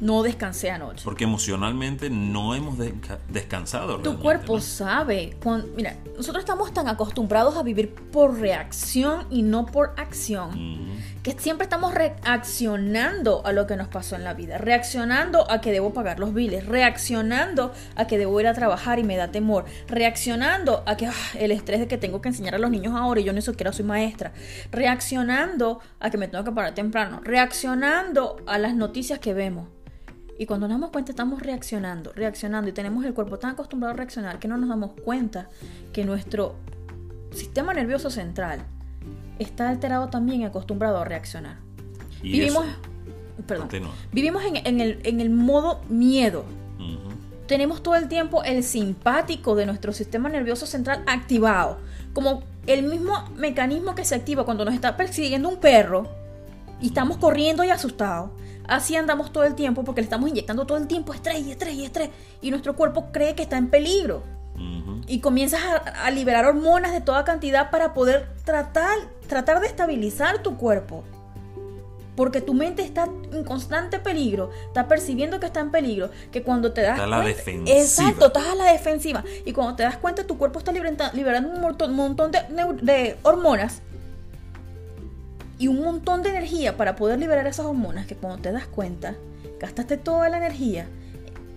No 0.00 0.22
descansé 0.22 0.70
anoche. 0.70 1.02
Porque 1.04 1.24
emocionalmente 1.24 2.10
no 2.10 2.54
hemos 2.54 2.78
descansado. 3.28 3.98
Tu 3.98 4.18
cuerpo 4.18 4.60
sabe. 4.60 5.36
mira, 5.76 5.96
nosotros 6.16 6.42
estamos 6.42 6.72
tan 6.72 6.88
acostumbrados 6.88 7.56
a 7.56 7.62
vivir 7.62 7.94
por 7.94 8.38
reacción 8.38 9.26
y 9.30 9.42
no 9.42 9.66
por 9.66 9.94
acción. 9.96 11.00
Que 11.22 11.32
siempre 11.32 11.64
estamos 11.64 11.92
reaccionando 11.92 13.42
a 13.44 13.52
lo 13.52 13.66
que 13.66 13.76
nos 13.76 13.88
pasó 13.88 14.16
en 14.16 14.24
la 14.24 14.32
vida. 14.32 14.56
Reaccionando 14.56 15.50
a 15.50 15.60
que 15.60 15.70
debo 15.70 15.92
pagar 15.92 16.18
los 16.18 16.32
biles. 16.32 16.66
Reaccionando 16.66 17.72
a 17.94 18.06
que 18.06 18.16
debo 18.16 18.40
ir 18.40 18.46
a 18.46 18.54
trabajar 18.54 18.98
y 18.98 19.04
me 19.04 19.16
da 19.16 19.28
temor. 19.28 19.66
Reaccionando 19.86 20.82
a 20.86 20.96
que 20.96 21.06
ah, 21.06 21.12
el 21.38 21.52
estrés 21.52 21.80
de 21.80 21.88
que 21.88 21.98
tengo 21.98 22.22
que 22.22 22.28
enseñar 22.28 22.54
a 22.54 22.58
los 22.58 22.70
niños 22.70 22.94
ahora 22.96 23.20
y 23.20 23.24
yo 23.24 23.34
ni 23.34 23.42
siquiera 23.42 23.72
soy 23.72 23.84
maestra. 23.84 24.32
Reaccionando 24.72 25.80
a 26.00 26.08
que 26.08 26.16
me 26.16 26.26
tengo 26.26 26.42
que 26.42 26.52
parar 26.52 26.74
temprano. 26.74 27.20
Reaccionando 27.22 28.09
a 28.46 28.58
las 28.58 28.74
noticias 28.74 29.18
que 29.18 29.34
vemos. 29.34 29.68
Y 30.38 30.46
cuando 30.46 30.66
nos 30.66 30.76
damos 30.76 30.90
cuenta 30.90 31.12
estamos 31.12 31.42
reaccionando, 31.42 32.12
reaccionando 32.14 32.70
y 32.70 32.72
tenemos 32.72 33.04
el 33.04 33.12
cuerpo 33.12 33.38
tan 33.38 33.50
acostumbrado 33.50 33.94
a 33.94 33.96
reaccionar 33.96 34.38
que 34.38 34.48
no 34.48 34.56
nos 34.56 34.70
damos 34.70 34.92
cuenta 35.04 35.48
que 35.92 36.04
nuestro 36.04 36.54
sistema 37.30 37.74
nervioso 37.74 38.10
central 38.10 38.64
está 39.38 39.68
alterado 39.68 40.08
también 40.08 40.40
y 40.40 40.44
acostumbrado 40.46 40.98
a 40.98 41.04
reaccionar. 41.04 41.58
Y 42.22 42.32
vivimos, 42.32 42.64
perdón, 43.46 43.68
vivimos 44.12 44.42
en, 44.44 44.56
en 44.56 44.80
el, 44.80 45.00
en 45.04 45.20
el 45.20 45.30
modo 45.30 45.82
miedo. 45.88 46.44
Ujú. 46.78 47.14
Tenemos 47.46 47.82
todo 47.82 47.96
el 47.96 48.08
tiempo 48.08 48.42
el 48.42 48.64
simpático 48.64 49.54
de 49.54 49.66
nuestro 49.66 49.92
sistema 49.92 50.28
nervioso 50.28 50.66
central 50.66 51.02
activado. 51.06 51.78
Como 52.14 52.42
el 52.66 52.82
mismo 52.84 53.28
mecanismo 53.36 53.94
que 53.94 54.04
se 54.04 54.14
activa 54.14 54.44
cuando 54.44 54.64
nos 54.64 54.74
está 54.74 54.96
persiguiendo 54.96 55.48
un 55.48 55.60
perro 55.60 56.19
y 56.80 56.86
estamos 56.88 57.16
corriendo 57.18 57.64
y 57.64 57.70
asustados. 57.70 58.30
Así 58.66 58.94
andamos 58.96 59.32
todo 59.32 59.44
el 59.44 59.54
tiempo 59.54 59.82
porque 59.84 60.00
le 60.00 60.04
estamos 60.04 60.28
inyectando 60.30 60.64
todo 60.66 60.78
el 60.78 60.86
tiempo 60.86 61.12
estrés 61.12 61.40
y 61.40 61.50
estrés 61.50 61.74
y 61.74 61.84
estrés. 61.84 62.10
Y 62.40 62.50
nuestro 62.50 62.76
cuerpo 62.76 63.06
cree 63.12 63.34
que 63.34 63.42
está 63.42 63.56
en 63.56 63.68
peligro. 63.68 64.22
Y 65.06 65.20
comienzas 65.20 65.60
a, 65.62 65.76
a 66.06 66.10
liberar 66.10 66.44
hormonas 66.44 66.92
de 66.92 67.00
toda 67.00 67.24
cantidad 67.24 67.70
para 67.70 67.94
poder 67.94 68.28
tratar, 68.44 68.98
tratar 69.26 69.60
de 69.60 69.66
estabilizar 69.66 70.42
tu 70.42 70.56
cuerpo. 70.58 71.02
Porque 72.14 72.42
tu 72.42 72.52
mente 72.52 72.82
está 72.82 73.08
en 73.32 73.44
constante 73.44 73.98
peligro, 73.98 74.50
está 74.66 74.86
percibiendo 74.88 75.40
que 75.40 75.46
está 75.46 75.60
en 75.60 75.70
peligro, 75.70 76.10
que 76.30 76.42
cuando 76.42 76.72
te 76.72 76.82
das 76.82 76.92
Está 76.92 77.04
a 77.04 77.06
la 77.06 77.16
cuenta- 77.22 77.36
defensiva. 77.38 77.78
Exacto, 77.78 78.26
estás 78.26 78.46
a 78.46 78.54
la 78.54 78.72
defensiva. 78.72 79.24
Y 79.46 79.52
cuando 79.52 79.74
te 79.76 79.82
das 79.84 79.96
cuenta, 79.96 80.26
tu 80.26 80.36
cuerpo 80.36 80.58
está 80.58 80.70
liberando, 80.72 81.04
liberando 81.14 81.48
un 81.48 81.94
montón, 81.94 82.30
de, 82.30 82.40
de 82.82 83.16
hormonas 83.22 83.80
y 85.60 85.68
un 85.68 85.80
montón 85.80 86.22
de 86.22 86.30
energía 86.30 86.78
para 86.78 86.96
poder 86.96 87.20
liberar 87.20 87.46
esas 87.46 87.66
hormonas 87.66 88.06
que 88.06 88.16
cuando 88.16 88.40
te 88.40 88.50
das 88.50 88.66
cuenta, 88.66 89.14
gastaste 89.60 89.98
toda 89.98 90.30
la 90.30 90.38
energía 90.38 90.88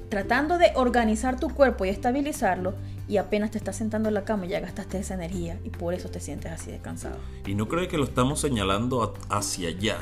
tratando 0.10 0.58
de 0.58 0.74
organizar 0.76 1.40
tu 1.40 1.50
cuerpo 1.50 1.86
y 1.86 1.90
estabilizarlo 1.90 2.76
y 3.08 3.16
apenas 3.16 3.52
te 3.52 3.58
estás 3.58 3.78
sentando 3.78 4.10
en 4.10 4.16
la 4.16 4.26
cama 4.26 4.46
ya 4.46 4.60
gastaste 4.60 5.00
esa 5.00 5.14
energía 5.14 5.58
y 5.64 5.70
por 5.70 5.94
eso 5.94 6.10
te 6.10 6.20
sientes 6.20 6.52
así 6.52 6.70
de 6.70 6.80
cansado. 6.80 7.16
Y 7.48 7.56
no 7.56 7.70
creo 7.70 7.88
que 7.88 7.98
lo 7.98 8.04
estamos 8.04 8.42
señalando 8.42 9.16
hacia 9.30 9.70
allá, 9.70 9.98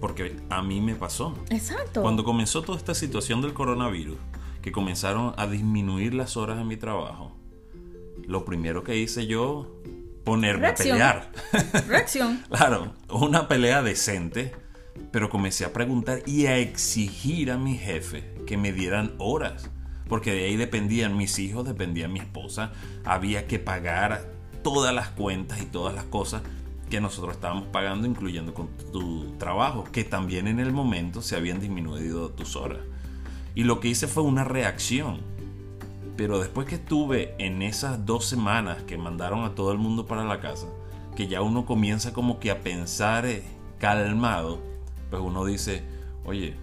porque 0.00 0.36
a 0.48 0.62
mí 0.62 0.80
me 0.80 0.94
pasó. 0.94 1.34
Exacto. 1.50 2.02
Cuando 2.02 2.22
comenzó 2.22 2.62
toda 2.62 2.78
esta 2.78 2.94
situación 2.94 3.42
del 3.42 3.54
coronavirus, 3.54 4.18
que 4.62 4.70
comenzaron 4.70 5.34
a 5.36 5.48
disminuir 5.48 6.14
las 6.14 6.36
horas 6.36 6.60
en 6.60 6.68
mi 6.68 6.76
trabajo, 6.76 7.32
lo 8.24 8.44
primero 8.44 8.84
que 8.84 8.96
hice 8.96 9.26
yo, 9.26 9.66
ponerme 10.26 10.62
Reacción. 10.62 11.00
a 11.00 11.30
pelear. 11.52 11.86
Reacción. 11.86 12.42
Claro, 12.50 12.92
una 13.08 13.46
pelea 13.46 13.80
decente, 13.80 14.52
pero 15.12 15.30
comencé 15.30 15.64
a 15.64 15.72
preguntar 15.72 16.22
y 16.26 16.46
a 16.46 16.58
exigir 16.58 17.52
a 17.52 17.56
mi 17.56 17.78
jefe 17.78 18.34
que 18.44 18.56
me 18.56 18.72
dieran 18.72 19.14
horas, 19.18 19.70
porque 20.08 20.32
de 20.32 20.46
ahí 20.46 20.56
dependían 20.56 21.16
mis 21.16 21.38
hijos, 21.38 21.64
dependía 21.64 22.08
mi 22.08 22.18
esposa, 22.18 22.72
había 23.04 23.46
que 23.46 23.60
pagar 23.60 24.28
todas 24.64 24.92
las 24.92 25.10
cuentas 25.10 25.62
y 25.62 25.66
todas 25.66 25.94
las 25.94 26.04
cosas 26.04 26.42
que 26.90 27.00
nosotros 27.00 27.36
estábamos 27.36 27.68
pagando, 27.68 28.08
incluyendo 28.08 28.52
con 28.52 28.68
tu 28.92 29.36
trabajo, 29.38 29.84
que 29.84 30.02
también 30.02 30.48
en 30.48 30.58
el 30.58 30.72
momento 30.72 31.22
se 31.22 31.36
habían 31.36 31.60
disminuido 31.60 32.30
tus 32.30 32.56
horas. 32.56 32.80
Y 33.54 33.62
lo 33.62 33.78
que 33.78 33.88
hice 33.88 34.08
fue 34.08 34.24
una 34.24 34.42
reacción. 34.42 35.20
Pero 36.16 36.38
después 36.38 36.66
que 36.66 36.76
estuve 36.76 37.34
en 37.38 37.62
esas 37.62 38.06
dos 38.06 38.24
semanas 38.24 38.82
que 38.84 38.96
mandaron 38.96 39.44
a 39.44 39.54
todo 39.54 39.72
el 39.72 39.78
mundo 39.78 40.06
para 40.06 40.24
la 40.24 40.40
casa, 40.40 40.66
que 41.14 41.28
ya 41.28 41.42
uno 41.42 41.66
comienza 41.66 42.12
como 42.12 42.38
que 42.38 42.50
a 42.50 42.60
pensar 42.60 43.26
eh, 43.26 43.42
calmado, 43.78 44.60
pues 45.10 45.22
uno 45.22 45.44
dice, 45.44 45.82
oye, 46.24 46.54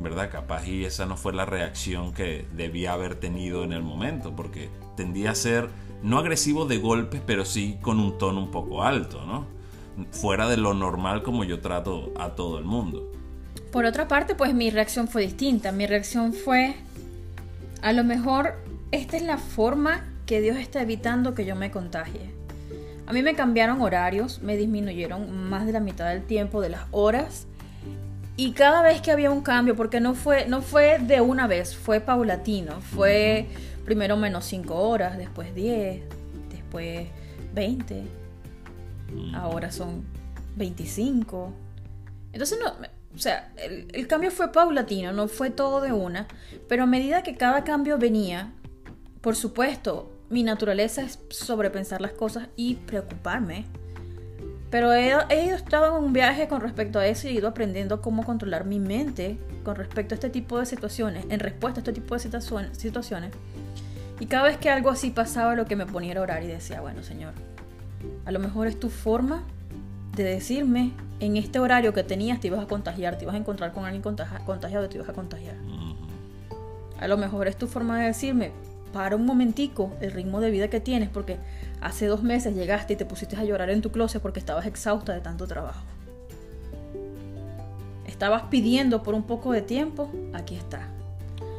¿verdad? 0.00 0.30
Capaz 0.30 0.66
y 0.66 0.84
esa 0.84 1.06
no 1.06 1.16
fue 1.16 1.32
la 1.32 1.44
reacción 1.44 2.12
que 2.12 2.46
debía 2.54 2.94
haber 2.94 3.16
tenido 3.16 3.64
en 3.64 3.72
el 3.72 3.82
momento, 3.82 4.34
porque 4.34 4.70
tendía 4.96 5.32
a 5.32 5.34
ser 5.34 5.68
no 6.02 6.18
agresivo 6.18 6.64
de 6.64 6.78
golpes, 6.78 7.20
pero 7.26 7.44
sí 7.44 7.78
con 7.82 8.00
un 8.00 8.16
tono 8.16 8.40
un 8.40 8.50
poco 8.50 8.82
alto, 8.82 9.24
¿no? 9.26 9.44
Fuera 10.12 10.48
de 10.48 10.56
lo 10.56 10.72
normal 10.72 11.22
como 11.22 11.44
yo 11.44 11.60
trato 11.60 12.12
a 12.18 12.30
todo 12.30 12.58
el 12.58 12.64
mundo. 12.64 13.12
Por 13.70 13.84
otra 13.84 14.08
parte, 14.08 14.34
pues 14.34 14.54
mi 14.54 14.70
reacción 14.70 15.08
fue 15.08 15.22
distinta. 15.22 15.72
Mi 15.72 15.86
reacción 15.86 16.32
fue, 16.32 16.76
a 17.82 17.92
lo 17.92 18.02
mejor 18.02 18.54
esta 18.92 19.16
es 19.16 19.22
la 19.22 19.38
forma 19.38 20.04
que 20.26 20.40
Dios 20.40 20.56
está 20.56 20.82
evitando 20.82 21.34
que 21.34 21.44
yo 21.44 21.56
me 21.56 21.70
contagie. 21.70 22.30
A 23.06 23.12
mí 23.12 23.22
me 23.22 23.34
cambiaron 23.34 23.80
horarios, 23.80 24.40
me 24.40 24.56
disminuyeron 24.56 25.48
más 25.48 25.66
de 25.66 25.72
la 25.72 25.80
mitad 25.80 26.08
del 26.08 26.22
tiempo, 26.22 26.60
de 26.60 26.68
las 26.68 26.82
horas. 26.92 27.46
Y 28.36 28.52
cada 28.52 28.82
vez 28.82 29.00
que 29.00 29.10
había 29.10 29.30
un 29.30 29.42
cambio, 29.42 29.74
porque 29.74 30.00
no 30.00 30.14
fue, 30.14 30.46
no 30.46 30.62
fue 30.62 30.98
de 30.98 31.20
una 31.20 31.46
vez, 31.46 31.76
fue 31.76 32.00
paulatino. 32.00 32.80
Fue 32.80 33.48
primero 33.84 34.16
menos 34.16 34.44
5 34.44 34.74
horas, 34.74 35.18
después 35.18 35.54
10, 35.54 36.02
después 36.52 37.08
20, 37.52 38.04
ahora 39.34 39.72
son 39.72 40.04
25. 40.56 41.52
Entonces, 42.32 42.58
no, 42.64 42.72
o 43.14 43.18
sea, 43.18 43.52
el, 43.56 43.88
el 43.92 44.06
cambio 44.06 44.30
fue 44.30 44.52
paulatino, 44.52 45.12
no 45.12 45.26
fue 45.26 45.50
todo 45.50 45.80
de 45.80 45.92
una, 45.92 46.28
pero 46.68 46.84
a 46.84 46.86
medida 46.86 47.24
que 47.24 47.36
cada 47.36 47.64
cambio 47.64 47.98
venía, 47.98 48.52
por 49.20 49.36
supuesto, 49.36 50.10
mi 50.30 50.42
naturaleza 50.42 51.02
es 51.02 51.18
sobrepensar 51.28 52.00
las 52.00 52.12
cosas 52.12 52.48
y 52.56 52.74
preocuparme. 52.76 53.66
Pero 54.70 54.92
he, 54.92 55.12
he 55.30 55.50
estado 55.50 55.96
en 55.98 56.04
un 56.04 56.12
viaje 56.12 56.46
con 56.46 56.60
respecto 56.60 56.98
a 57.00 57.06
eso 57.06 57.26
y 57.26 57.32
he 57.32 57.34
ido 57.34 57.48
aprendiendo 57.48 58.00
cómo 58.00 58.24
controlar 58.24 58.64
mi 58.64 58.78
mente 58.78 59.36
con 59.64 59.74
respecto 59.74 60.14
a 60.14 60.16
este 60.16 60.30
tipo 60.30 60.58
de 60.58 60.66
situaciones, 60.66 61.24
en 61.28 61.40
respuesta 61.40 61.80
a 61.80 61.82
este 61.82 61.92
tipo 61.92 62.14
de 62.14 62.20
situaciones. 62.20 63.32
Y 64.20 64.26
cada 64.26 64.44
vez 64.44 64.58
que 64.58 64.70
algo 64.70 64.90
así 64.90 65.10
pasaba, 65.10 65.56
lo 65.56 65.64
que 65.66 65.76
me 65.76 65.86
ponía 65.86 66.12
era 66.12 66.20
orar 66.20 66.44
y 66.44 66.46
decía, 66.46 66.80
bueno, 66.80 67.02
Señor, 67.02 67.32
a 68.24 68.30
lo 68.30 68.38
mejor 68.38 68.68
es 68.68 68.78
tu 68.78 68.90
forma 68.90 69.42
de 70.14 70.22
decirme 70.22 70.92
en 71.18 71.36
este 71.36 71.58
horario 71.58 71.92
que 71.92 72.02
tenías 72.04 72.40
te 72.40 72.46
ibas 72.46 72.60
a 72.62 72.66
contagiar, 72.66 73.18
te 73.18 73.24
ibas 73.24 73.34
a 73.34 73.38
encontrar 73.38 73.72
con 73.72 73.84
alguien 73.84 74.02
contagia- 74.02 74.44
contagiado 74.44 74.88
te 74.88 74.96
ibas 74.98 75.08
a 75.08 75.12
contagiar. 75.12 75.56
A 76.98 77.08
lo 77.08 77.16
mejor 77.16 77.48
es 77.48 77.56
tu 77.56 77.66
forma 77.66 77.98
de 77.98 78.06
decirme, 78.06 78.52
para 78.92 79.16
un 79.16 79.26
momentico 79.26 79.92
el 80.00 80.12
ritmo 80.12 80.40
de 80.40 80.50
vida 80.50 80.68
que 80.68 80.80
tienes, 80.80 81.08
porque 81.08 81.38
hace 81.80 82.06
dos 82.06 82.22
meses 82.22 82.54
llegaste 82.54 82.94
y 82.94 82.96
te 82.96 83.04
pusiste 83.04 83.36
a 83.36 83.44
llorar 83.44 83.70
en 83.70 83.82
tu 83.82 83.90
closet 83.90 84.20
porque 84.20 84.40
estabas 84.40 84.66
exhausta 84.66 85.12
de 85.12 85.20
tanto 85.20 85.46
trabajo. 85.46 85.84
Estabas 88.06 88.44
pidiendo 88.50 89.02
por 89.02 89.14
un 89.14 89.22
poco 89.22 89.52
de 89.52 89.62
tiempo, 89.62 90.10
aquí 90.34 90.54
está. 90.54 90.88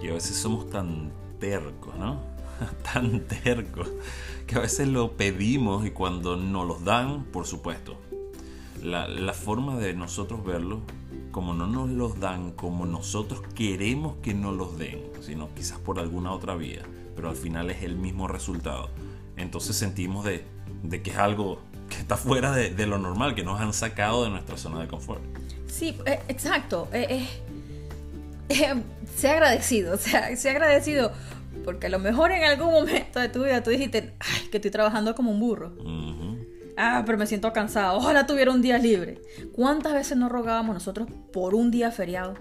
Y 0.03 0.09
a 0.09 0.13
veces 0.13 0.37
somos 0.37 0.69
tan 0.69 1.11
tercos, 1.39 1.95
¿no? 1.97 2.19
tan 2.93 3.21
tercos, 3.21 3.89
que 4.45 4.55
a 4.55 4.59
veces 4.59 4.87
lo 4.87 5.13
pedimos 5.13 5.85
y 5.85 5.91
cuando 5.91 6.35
nos 6.37 6.67
los 6.67 6.83
dan, 6.83 7.23
por 7.25 7.47
supuesto, 7.47 7.97
la, 8.83 9.07
la 9.07 9.33
forma 9.33 9.77
de 9.77 9.93
nosotros 9.93 10.43
verlo, 10.43 10.81
como 11.31 11.53
no 11.53 11.67
nos 11.67 11.89
los 11.89 12.19
dan 12.19 12.51
como 12.51 12.85
nosotros 12.85 13.41
queremos 13.55 14.17
que 14.21 14.33
nos 14.33 14.55
los 14.55 14.77
den, 14.77 15.01
sino 15.21 15.49
quizás 15.55 15.79
por 15.79 15.99
alguna 15.99 16.33
otra 16.33 16.55
vía, 16.55 16.83
pero 17.21 17.29
al 17.29 17.35
final 17.35 17.69
es 17.69 17.83
el 17.83 17.97
mismo 17.97 18.27
resultado. 18.27 18.89
Entonces 19.37 19.75
sentimos 19.75 20.25
de, 20.25 20.43
de 20.81 21.03
que 21.03 21.11
es 21.11 21.17
algo 21.17 21.61
que 21.87 21.97
está 21.97 22.17
fuera 22.17 22.51
de, 22.51 22.71
de 22.71 22.87
lo 22.87 22.97
normal, 22.97 23.35
que 23.35 23.43
nos 23.43 23.61
han 23.61 23.73
sacado 23.73 24.23
de 24.23 24.31
nuestra 24.31 24.57
zona 24.57 24.79
de 24.79 24.87
confort. 24.87 25.21
Sí, 25.67 25.95
eh, 26.07 26.19
exacto. 26.29 26.89
eh, 26.91 27.05
eh, 27.11 27.27
eh, 28.49 28.83
sea 29.15 29.33
agradecido, 29.33 29.93
o 29.95 29.97
sea, 29.97 30.35
sea 30.35 30.53
agradecido. 30.53 31.11
Porque 31.63 31.85
a 31.85 31.89
lo 31.89 31.99
mejor 31.99 32.31
en 32.31 32.43
algún 32.43 32.71
momento 32.71 33.19
de 33.19 33.29
tu 33.29 33.43
vida 33.43 33.61
tú 33.61 33.69
dijiste, 33.69 34.15
ay, 34.19 34.47
que 34.49 34.57
estoy 34.57 34.71
trabajando 34.71 35.13
como 35.13 35.29
un 35.29 35.39
burro. 35.39 35.75
Ujú. 35.77 36.39
Ah, 36.75 37.03
pero 37.05 37.19
me 37.19 37.27
siento 37.27 37.53
cansado. 37.53 37.99
Ojalá 37.99 38.25
tuviera 38.25 38.49
un 38.49 38.63
día 38.63 38.79
libre. 38.79 39.21
¿Cuántas 39.53 39.93
veces 39.93 40.17
no 40.17 40.27
rogábamos 40.27 40.73
nosotros 40.73 41.07
por 41.31 41.53
un 41.53 41.69
día 41.69 41.91
feriado? 41.91 42.33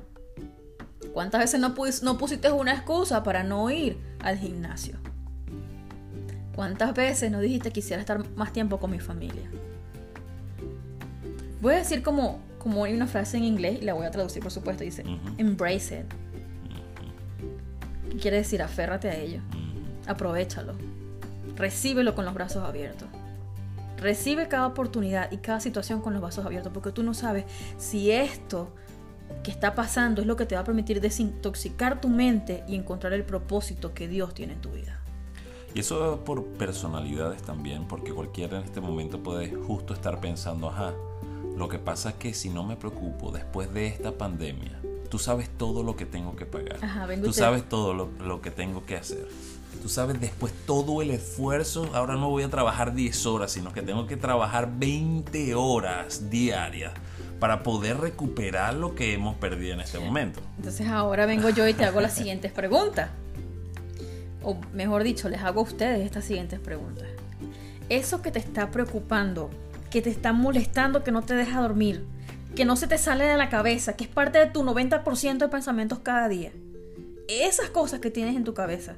¿Cuántas 1.12 1.40
veces 1.40 1.60
no, 1.60 1.74
pus- 1.74 2.02
no 2.02 2.18
pusiste 2.18 2.50
una 2.52 2.72
excusa 2.72 3.22
para 3.22 3.42
no 3.42 3.70
ir 3.70 3.98
al 4.20 4.38
gimnasio? 4.38 4.98
¿Cuántas 6.54 6.94
veces 6.94 7.30
no 7.30 7.40
dijiste 7.40 7.70
quisiera 7.70 8.00
estar 8.00 8.28
más 8.36 8.52
tiempo 8.52 8.78
con 8.78 8.90
mi 8.90 9.00
familia? 9.00 9.50
Voy 11.60 11.74
a 11.74 11.78
decir 11.78 12.02
como, 12.02 12.40
como 12.58 12.84
hay 12.84 12.94
una 12.94 13.06
frase 13.06 13.36
en 13.36 13.44
inglés 13.44 13.78
y 13.82 13.84
la 13.84 13.94
voy 13.94 14.06
a 14.06 14.10
traducir 14.10 14.42
por 14.42 14.52
supuesto. 14.52 14.84
Dice, 14.84 15.04
embrace 15.38 16.00
it. 16.00 16.06
¿Qué 18.10 18.16
quiere 18.16 18.38
decir? 18.38 18.62
Aférrate 18.62 19.08
a 19.10 19.16
ello. 19.16 19.40
Aprovechalo. 20.06 20.74
Recíbelo 21.56 22.14
con 22.14 22.24
los 22.24 22.34
brazos 22.34 22.64
abiertos. 22.64 23.08
Recibe 23.98 24.48
cada 24.48 24.66
oportunidad 24.66 25.30
y 25.30 25.38
cada 25.38 25.60
situación 25.60 26.00
con 26.00 26.14
los 26.14 26.22
brazos 26.22 26.46
abiertos, 26.46 26.72
porque 26.72 26.90
tú 26.90 27.02
no 27.02 27.12
sabes 27.12 27.44
si 27.76 28.10
esto 28.10 28.74
que 29.42 29.50
está 29.50 29.74
pasando 29.74 30.20
es 30.20 30.26
lo 30.26 30.36
que 30.36 30.46
te 30.46 30.54
va 30.54 30.62
a 30.62 30.64
permitir 30.64 31.00
desintoxicar 31.00 32.00
tu 32.00 32.08
mente 32.08 32.64
y 32.68 32.74
encontrar 32.74 33.12
el 33.12 33.24
propósito 33.24 33.94
que 33.94 34.08
Dios 34.08 34.34
tiene 34.34 34.54
en 34.54 34.60
tu 34.60 34.70
vida. 34.70 35.00
Y 35.74 35.80
eso 35.80 36.20
por 36.24 36.44
personalidades 36.44 37.42
también, 37.42 37.86
porque 37.86 38.12
cualquiera 38.12 38.58
en 38.58 38.64
este 38.64 38.80
momento 38.80 39.22
puede 39.22 39.54
justo 39.54 39.94
estar 39.94 40.20
pensando, 40.20 40.68
ajá, 40.68 40.92
lo 41.56 41.68
que 41.68 41.78
pasa 41.78 42.10
es 42.10 42.14
que 42.16 42.34
si 42.34 42.48
no 42.48 42.64
me 42.64 42.76
preocupo 42.76 43.30
después 43.30 43.72
de 43.72 43.86
esta 43.86 44.12
pandemia, 44.12 44.80
tú 45.08 45.18
sabes 45.18 45.48
todo 45.48 45.82
lo 45.82 45.96
que 45.96 46.06
tengo 46.06 46.34
que 46.34 46.46
pagar, 46.46 46.78
Ajá, 46.82 47.06
vengo 47.06 47.26
y 47.26 47.28
tú 47.28 47.32
sabes 47.32 47.68
todo 47.68 47.94
lo, 47.94 48.10
lo 48.24 48.40
que 48.40 48.50
tengo 48.50 48.84
que 48.84 48.96
hacer. 48.96 49.28
Tú 49.80 49.88
sabes, 49.88 50.20
después 50.20 50.52
todo 50.66 51.00
el 51.00 51.10
esfuerzo, 51.10 51.88
ahora 51.94 52.16
no 52.16 52.28
voy 52.28 52.42
a 52.42 52.50
trabajar 52.50 52.92
10 52.92 53.26
horas, 53.26 53.52
sino 53.52 53.72
que 53.72 53.82
tengo 53.82 54.06
que 54.06 54.16
trabajar 54.16 54.68
20 54.78 55.54
horas 55.54 56.28
diarias 56.28 56.92
para 57.40 57.62
poder 57.62 57.96
recuperar 57.96 58.74
lo 58.74 58.94
que 58.94 59.14
hemos 59.14 59.34
perdido 59.36 59.74
en 59.74 59.80
este 59.80 59.98
momento. 59.98 60.40
Entonces 60.58 60.86
ahora 60.86 61.26
vengo 61.26 61.48
yo 61.48 61.66
y 61.66 61.72
te 61.72 61.84
hago 61.84 62.00
las 62.00 62.14
siguientes 62.14 62.52
preguntas. 62.52 63.10
O 64.42 64.58
mejor 64.74 65.02
dicho, 65.02 65.28
les 65.28 65.42
hago 65.42 65.60
a 65.60 65.64
ustedes 65.64 66.04
estas 66.04 66.24
siguientes 66.24 66.60
preguntas. 66.60 67.08
Eso 67.88 68.22
que 68.22 68.30
te 68.30 68.38
está 68.38 68.70
preocupando, 68.70 69.50
que 69.90 70.02
te 70.02 70.10
está 70.10 70.32
molestando, 70.32 71.02
que 71.02 71.12
no 71.12 71.22
te 71.22 71.34
deja 71.34 71.60
dormir, 71.60 72.04
que 72.54 72.64
no 72.64 72.76
se 72.76 72.86
te 72.86 72.98
sale 72.98 73.24
de 73.24 73.36
la 73.36 73.48
cabeza, 73.48 73.96
que 73.96 74.04
es 74.04 74.10
parte 74.10 74.38
de 74.38 74.46
tu 74.46 74.62
90% 74.62 75.38
de 75.38 75.48
pensamientos 75.48 75.98
cada 76.00 76.28
día. 76.28 76.52
Esas 77.26 77.70
cosas 77.70 78.00
que 78.00 78.10
tienes 78.10 78.36
en 78.36 78.44
tu 78.44 78.54
cabeza, 78.54 78.96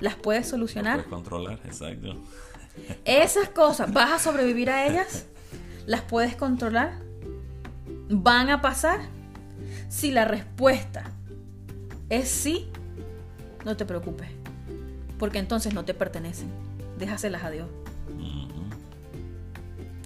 ¿las 0.00 0.16
puedes 0.16 0.48
solucionar? 0.48 0.96
puedes 0.96 1.10
controlar, 1.10 1.60
exacto. 1.64 2.16
Esas 3.04 3.48
cosas, 3.50 3.92
¿vas 3.92 4.12
a 4.12 4.18
sobrevivir 4.18 4.68
a 4.68 4.86
ellas? 4.86 5.26
¿Las 5.86 6.02
puedes 6.02 6.34
controlar? 6.36 7.05
¿Van 8.08 8.50
a 8.50 8.60
pasar? 8.60 9.00
Si 9.88 10.10
la 10.10 10.24
respuesta 10.24 11.04
es 12.08 12.28
sí, 12.28 12.68
no 13.64 13.76
te 13.76 13.84
preocupes, 13.84 14.28
porque 15.18 15.38
entonces 15.38 15.74
no 15.74 15.84
te 15.84 15.94
pertenecen. 15.94 16.48
Déjaselas 16.98 17.44
a 17.44 17.50
Dios. 17.50 17.68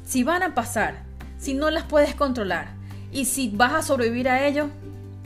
Si 0.05 0.25
van 0.25 0.43
a 0.43 0.55
pasar, 0.55 1.03
si 1.39 1.55
no 1.55 1.71
las 1.71 1.85
puedes 1.85 2.15
controlar 2.15 2.69
y 3.13 3.27
si 3.27 3.51
vas 3.51 3.73
a 3.73 3.83
sobrevivir 3.83 4.29
a 4.29 4.47
ello, 4.47 4.69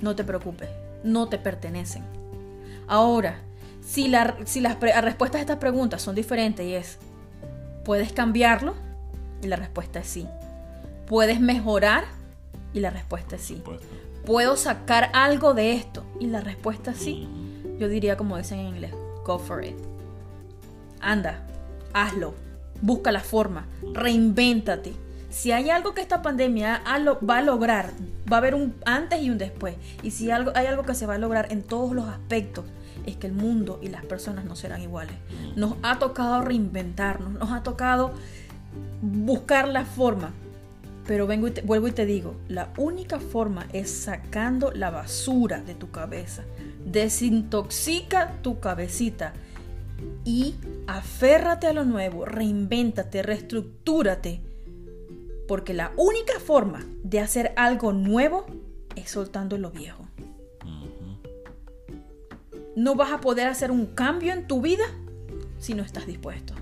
no 0.02 0.14
te 0.16 0.24
preocupes, 0.24 0.68
no 1.02 1.28
te 1.28 1.38
pertenecen. 1.38 2.02
Ahora, 2.86 3.38
si, 3.80 4.08
la, 4.08 4.36
si 4.44 4.60
las 4.60 4.78
respuestas 4.80 5.38
a 5.38 5.42
estas 5.42 5.58
preguntas 5.58 6.02
son 6.02 6.14
diferentes 6.14 6.66
y 6.66 6.74
es, 6.74 6.98
¿puedes 7.84 8.12
cambiarlo? 8.12 8.74
Y 9.42 9.46
la 9.46 9.56
respuesta 9.56 10.00
es 10.00 10.06
sí. 10.06 10.26
¿Puedes 11.06 11.40
mejorar? 11.40 12.04
Y 12.74 12.80
la 12.80 12.90
respuesta 12.90 13.36
es 13.36 13.42
sí. 13.42 13.62
¿Puedo 14.26 14.56
sacar 14.56 15.10
algo 15.14 15.54
de 15.54 15.74
esto? 15.74 16.04
Y 16.20 16.26
la 16.26 16.40
respuesta 16.40 16.90
es 16.90 16.98
sí. 16.98 17.28
Yo 17.78 17.88
diría 17.88 18.16
como 18.16 18.36
dicen 18.36 18.58
en 18.58 18.66
inglés, 18.66 18.92
go 19.24 19.38
for 19.38 19.64
it. 19.64 19.76
Anda, 21.00 21.46
hazlo. 21.92 22.34
Busca 22.82 23.12
la 23.12 23.20
forma. 23.20 23.66
Reinvéntate. 23.94 24.92
Si 25.30 25.52
hay 25.52 25.70
algo 25.70 25.94
que 25.94 26.00
esta 26.00 26.22
pandemia 26.22 26.82
va 27.28 27.38
a 27.38 27.42
lograr, 27.42 27.92
va 28.30 28.36
a 28.36 28.38
haber 28.38 28.54
un 28.54 28.74
antes 28.84 29.22
y 29.22 29.30
un 29.30 29.38
después. 29.38 29.76
Y 30.02 30.10
si 30.10 30.30
hay 30.30 30.66
algo 30.66 30.82
que 30.84 30.94
se 30.94 31.06
va 31.06 31.14
a 31.14 31.18
lograr 31.18 31.52
en 31.52 31.62
todos 31.62 31.92
los 31.92 32.08
aspectos, 32.08 32.64
es 33.06 33.16
que 33.16 33.26
el 33.26 33.32
mundo 33.32 33.78
y 33.82 33.88
las 33.88 34.04
personas 34.04 34.44
no 34.44 34.56
serán 34.56 34.82
iguales. 34.82 35.16
Nos 35.56 35.74
ha 35.82 35.98
tocado 35.98 36.42
reinventarnos, 36.42 37.32
nos 37.32 37.52
ha 37.52 37.62
tocado 37.62 38.12
buscar 39.02 39.68
la 39.68 39.84
forma 39.84 40.30
pero 41.06 41.26
vengo 41.26 41.48
y 41.48 41.52
vuelvo 41.64 41.88
y 41.88 41.92
te 41.92 42.06
digo, 42.06 42.36
la 42.48 42.72
única 42.78 43.20
forma 43.20 43.66
es 43.72 43.90
sacando 43.90 44.72
la 44.72 44.90
basura 44.90 45.60
de 45.60 45.74
tu 45.74 45.90
cabeza. 45.90 46.44
Desintoxica 46.84 48.40
tu 48.42 48.60
cabecita 48.60 49.34
y 50.24 50.54
aférrate 50.86 51.66
a 51.66 51.72
lo 51.72 51.84
nuevo, 51.84 52.24
reinvéntate, 52.24 53.22
reestructúrate. 53.22 54.40
Porque 55.46 55.74
la 55.74 55.92
única 55.96 56.40
forma 56.40 56.86
de 57.02 57.20
hacer 57.20 57.52
algo 57.56 57.92
nuevo 57.92 58.46
es 58.96 59.10
soltando 59.10 59.58
lo 59.58 59.70
viejo. 59.70 60.06
No 62.76 62.94
vas 62.94 63.12
a 63.12 63.20
poder 63.20 63.46
hacer 63.46 63.70
un 63.70 63.86
cambio 63.86 64.32
en 64.32 64.46
tu 64.46 64.60
vida 64.60 64.84
si 65.58 65.74
no 65.74 65.82
estás 65.82 66.06
dispuesto. 66.06 66.54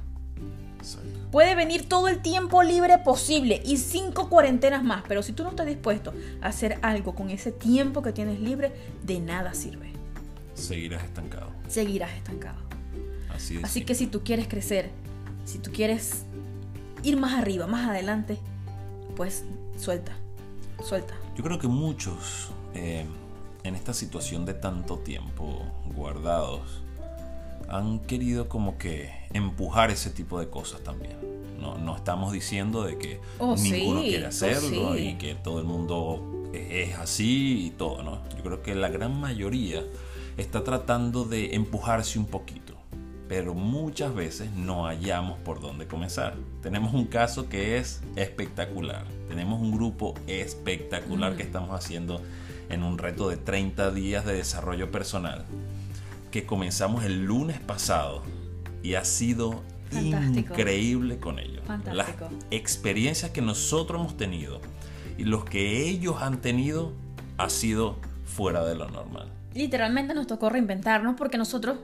Puede 1.33 1.55
venir 1.55 1.89
todo 1.89 2.09
el 2.09 2.21
tiempo 2.21 2.63
libre 2.63 2.99
posible 2.99 3.63
y 3.65 3.79
cinco 3.79 4.29
cuarentenas 4.29 4.85
más, 4.85 5.03
pero 5.09 5.23
si 5.23 5.33
tú 5.33 5.45
no 5.45 5.49
estás 5.49 5.67
dispuesto 5.67 6.13
a 6.43 6.49
hacer 6.49 6.79
algo 6.83 7.15
con 7.15 7.31
ese 7.31 7.51
tiempo 7.51 8.03
que 8.03 8.13
tienes 8.13 8.39
libre, 8.39 8.71
de 9.03 9.19
nada 9.19 9.55
sirve. 9.55 9.93
Seguirás 10.53 11.03
estancado. 11.05 11.51
Seguirás 11.69 12.13
estancado. 12.13 12.59
Así, 13.35 13.59
Así 13.63 13.83
que 13.83 13.95
si 13.95 14.09
tú 14.09 14.23
quieres 14.23 14.47
crecer, 14.47 14.91
si 15.47 15.59
tú 15.59 15.73
quieres 15.73 16.27
ir 17.03 17.17
más 17.17 17.33
arriba, 17.33 17.67
más 17.67 17.89
adelante, 17.89 18.37
pues 19.17 19.45
suelta, 19.79 20.13
suelta. 20.85 21.15
Yo 21.35 21.43
creo 21.43 21.59
que 21.59 21.67
muchos 21.67 22.51
eh, 22.75 23.07
en 23.63 23.75
esta 23.75 23.95
situación 23.95 24.45
de 24.45 24.53
tanto 24.53 24.99
tiempo 24.99 25.65
guardados, 25.95 26.82
han 27.69 28.01
querido 28.01 28.49
como 28.49 28.79
que 28.79 29.11
empujar 29.33 29.91
ese 29.91 30.11
tipo 30.11 30.41
de 30.41 30.49
cosas 30.49 30.83
también. 30.83 31.17
No, 31.61 31.79
no 31.79 31.97
estamos 31.97 32.33
diciendo 32.33 32.83
de 32.83 32.99
que 32.99 33.21
oh, 33.39 33.55
ninguno 33.57 34.01
quiere 34.01 34.25
oh, 34.25 34.29
hacerlo 34.29 34.99
y 34.99 35.15
que 35.15 35.35
todo 35.35 35.61
el 35.61 35.65
mundo 35.65 36.51
es 36.53 36.97
así 36.97 37.67
y 37.67 37.71
todo, 37.71 38.03
¿no? 38.03 38.19
Yo 38.37 38.43
creo 38.43 38.63
que 38.63 38.75
la 38.75 38.89
gran 38.89 39.19
mayoría 39.19 39.83
está 40.37 40.65
tratando 40.65 41.25
de 41.25 41.55
empujarse 41.55 42.19
un 42.19 42.27
poquito, 42.27 42.75
pero 43.29 43.55
muchas 43.55 44.15
veces 44.15 44.51
no 44.53 44.85
hallamos 44.87 45.39
por 45.41 45.61
dónde 45.61 45.87
comenzar. 45.87 46.35
Tenemos 46.63 46.95
un 46.95 47.07
caso 47.07 47.49
que 47.49 47.79
es 47.79 48.03
espectacular. 48.17 49.07
Tenemos 49.29 49.61
un 49.61 49.73
grupo 49.73 50.15
espectacular 50.27 51.37
que 51.37 51.43
estamos 51.43 51.71
haciendo 51.71 52.21
en 52.69 52.83
un 52.83 52.99
reto 52.99 53.29
de 53.29 53.37
30 53.37 53.93
días 53.93 54.25
de 54.25 54.35
desarrollo 54.35 54.91
personal 54.91 55.45
que 56.33 56.45
comenzamos 56.45 57.05
el 57.05 57.25
lunes 57.25 57.61
pasado 57.61 58.25
y 58.83 58.95
ha 58.95 59.05
sido 59.05 59.63
increíble 59.93 61.19
con 61.19 61.39
ellos. 61.39 61.63
Las 61.93 62.09
experiencias 62.51 63.31
que 63.31 63.43
nosotros 63.43 64.01
hemos 64.01 64.17
tenido 64.17 64.61
y 65.19 65.25
los 65.25 65.45
que 65.45 65.89
ellos 65.89 66.17
han 66.21 66.41
tenido 66.41 66.93
ha 67.39 67.51
sido 67.51 67.99
fuera 68.25 68.65
de 68.65 68.75
lo 68.75 68.89
normal. 68.89 69.31
Literalmente 69.55 70.15
nos 70.15 70.27
tocó 70.27 70.49
reinventarnos 70.49 71.15
porque 71.17 71.37
nosotros 71.37 71.79